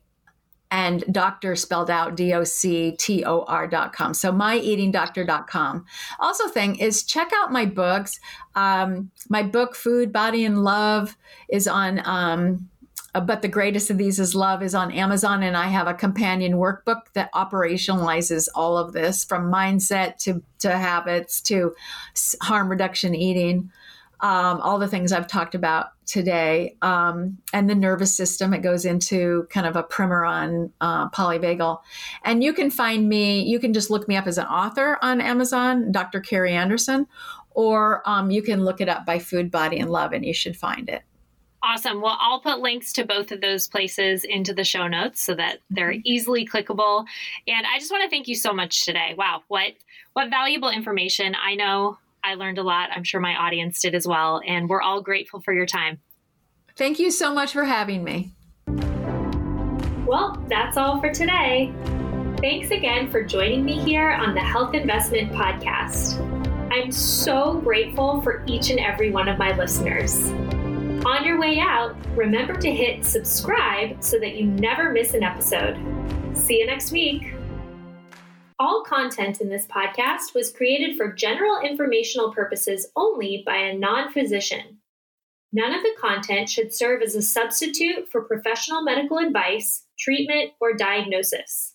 and 0.70 1.04
doctor 1.12 1.54
spelled 1.54 1.90
out 1.90 2.16
D 2.16 2.32
O 2.32 2.44
C 2.44 2.92
T 2.92 3.24
O 3.24 3.42
R 3.42 3.66
dot 3.66 3.92
com. 3.92 4.14
So 4.14 4.32
myeatingdoctor.com. 4.32 5.84
Also, 6.18 6.48
thing 6.48 6.76
is 6.76 7.04
check 7.04 7.30
out 7.34 7.52
my 7.52 7.66
books. 7.66 8.18
Um, 8.54 9.10
my 9.28 9.42
book, 9.42 9.74
Food, 9.74 10.12
Body, 10.12 10.44
and 10.44 10.64
Love, 10.64 11.16
is 11.48 11.68
on. 11.68 12.00
Um, 12.04 12.68
uh, 13.14 13.20
but 13.20 13.40
the 13.40 13.48
greatest 13.48 13.88
of 13.88 13.96
these 13.96 14.20
is 14.20 14.34
love 14.34 14.62
is 14.62 14.74
on 14.74 14.92
Amazon, 14.92 15.42
and 15.42 15.56
I 15.56 15.68
have 15.68 15.86
a 15.86 15.94
companion 15.94 16.54
workbook 16.54 17.02
that 17.14 17.32
operationalizes 17.32 18.46
all 18.54 18.76
of 18.76 18.92
this 18.92 19.24
from 19.24 19.50
mindset 19.50 20.18
to 20.18 20.42
to 20.58 20.76
habits 20.76 21.40
to 21.42 21.74
harm 22.42 22.68
reduction 22.68 23.14
eating 23.14 23.70
um, 24.20 24.60
all 24.60 24.78
the 24.78 24.88
things 24.88 25.12
I've 25.12 25.26
talked 25.26 25.54
about 25.54 25.88
today, 26.06 26.76
um, 26.82 27.38
and 27.52 27.68
the 27.68 27.74
nervous 27.74 28.16
system. 28.16 28.54
It 28.54 28.62
goes 28.62 28.84
into 28.84 29.46
kind 29.50 29.66
of 29.66 29.76
a 29.76 29.82
primer 29.82 30.24
on 30.24 30.72
uh, 30.80 31.10
polyvagal. 31.10 31.80
And 32.24 32.42
you 32.42 32.52
can 32.52 32.70
find 32.70 33.08
me, 33.08 33.42
you 33.42 33.58
can 33.58 33.72
just 33.72 33.90
look 33.90 34.08
me 34.08 34.16
up 34.16 34.26
as 34.26 34.38
an 34.38 34.46
author 34.46 34.98
on 35.02 35.20
Amazon, 35.20 35.92
Dr. 35.92 36.20
Kari 36.20 36.52
Anderson, 36.52 37.06
or 37.50 38.02
um, 38.06 38.30
you 38.30 38.42
can 38.42 38.64
look 38.64 38.80
it 38.80 38.88
up 38.88 39.04
by 39.04 39.18
Food, 39.18 39.50
Body, 39.50 39.78
and 39.78 39.90
Love, 39.90 40.12
and 40.12 40.24
you 40.24 40.34
should 40.34 40.56
find 40.56 40.88
it. 40.88 41.02
Awesome. 41.62 42.00
Well, 42.00 42.16
I'll 42.20 42.40
put 42.40 42.60
links 42.60 42.92
to 42.92 43.04
both 43.04 43.32
of 43.32 43.40
those 43.40 43.66
places 43.66 44.24
into 44.24 44.54
the 44.54 44.62
show 44.62 44.86
notes 44.86 45.20
so 45.20 45.34
that 45.34 45.58
they're 45.68 45.90
mm-hmm. 45.90 46.02
easily 46.04 46.46
clickable. 46.46 47.04
And 47.48 47.66
I 47.66 47.78
just 47.78 47.90
want 47.90 48.04
to 48.04 48.10
thank 48.10 48.28
you 48.28 48.36
so 48.36 48.52
much 48.52 48.84
today. 48.84 49.14
Wow, 49.18 49.42
what 49.48 49.72
what 50.12 50.30
valuable 50.30 50.70
information. 50.70 51.34
I 51.34 51.56
know 51.56 51.98
I 52.26 52.34
learned 52.34 52.58
a 52.58 52.64
lot. 52.64 52.90
I'm 52.92 53.04
sure 53.04 53.20
my 53.20 53.36
audience 53.36 53.80
did 53.80 53.94
as 53.94 54.06
well. 54.06 54.40
And 54.44 54.68
we're 54.68 54.82
all 54.82 55.00
grateful 55.00 55.40
for 55.40 55.54
your 55.54 55.64
time. 55.64 56.00
Thank 56.76 56.98
you 56.98 57.12
so 57.12 57.32
much 57.32 57.52
for 57.52 57.64
having 57.64 58.02
me. 58.02 58.32
Well, 60.06 60.44
that's 60.48 60.76
all 60.76 61.00
for 61.00 61.12
today. 61.12 61.72
Thanks 62.40 62.72
again 62.72 63.10
for 63.10 63.22
joining 63.22 63.64
me 63.64 63.78
here 63.78 64.10
on 64.10 64.34
the 64.34 64.40
Health 64.40 64.74
Investment 64.74 65.32
Podcast. 65.32 66.20
I'm 66.72 66.90
so 66.90 67.60
grateful 67.60 68.20
for 68.22 68.44
each 68.46 68.70
and 68.70 68.80
every 68.80 69.10
one 69.10 69.28
of 69.28 69.38
my 69.38 69.56
listeners. 69.56 70.28
On 71.06 71.24
your 71.24 71.38
way 71.38 71.60
out, 71.60 71.96
remember 72.16 72.54
to 72.54 72.70
hit 72.70 73.04
subscribe 73.04 74.02
so 74.02 74.18
that 74.18 74.34
you 74.34 74.46
never 74.46 74.90
miss 74.90 75.14
an 75.14 75.22
episode. 75.22 75.78
See 76.34 76.58
you 76.58 76.66
next 76.66 76.90
week. 76.90 77.35
All 78.58 78.84
content 78.84 79.42
in 79.42 79.50
this 79.50 79.66
podcast 79.66 80.34
was 80.34 80.50
created 80.50 80.96
for 80.96 81.12
general 81.12 81.60
informational 81.60 82.32
purposes 82.32 82.86
only 82.96 83.42
by 83.44 83.56
a 83.56 83.76
non 83.76 84.10
physician. 84.10 84.78
None 85.52 85.74
of 85.74 85.82
the 85.82 85.94
content 86.00 86.48
should 86.48 86.74
serve 86.74 87.02
as 87.02 87.14
a 87.14 87.20
substitute 87.20 88.08
for 88.10 88.24
professional 88.24 88.82
medical 88.82 89.18
advice, 89.18 89.84
treatment, 89.98 90.52
or 90.58 90.72
diagnosis. 90.72 91.74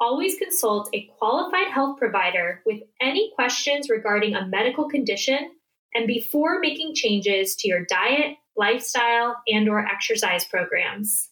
Always 0.00 0.36
consult 0.36 0.90
a 0.92 1.08
qualified 1.18 1.68
health 1.68 1.98
provider 1.98 2.60
with 2.66 2.82
any 3.00 3.32
questions 3.34 3.88
regarding 3.88 4.34
a 4.34 4.46
medical 4.46 4.90
condition 4.90 5.52
and 5.94 6.06
before 6.06 6.58
making 6.60 6.94
changes 6.94 7.56
to 7.56 7.68
your 7.68 7.86
diet, 7.86 8.36
lifestyle, 8.54 9.36
and 9.46 9.66
or 9.66 9.78
exercise 9.78 10.44
programs. 10.44 11.31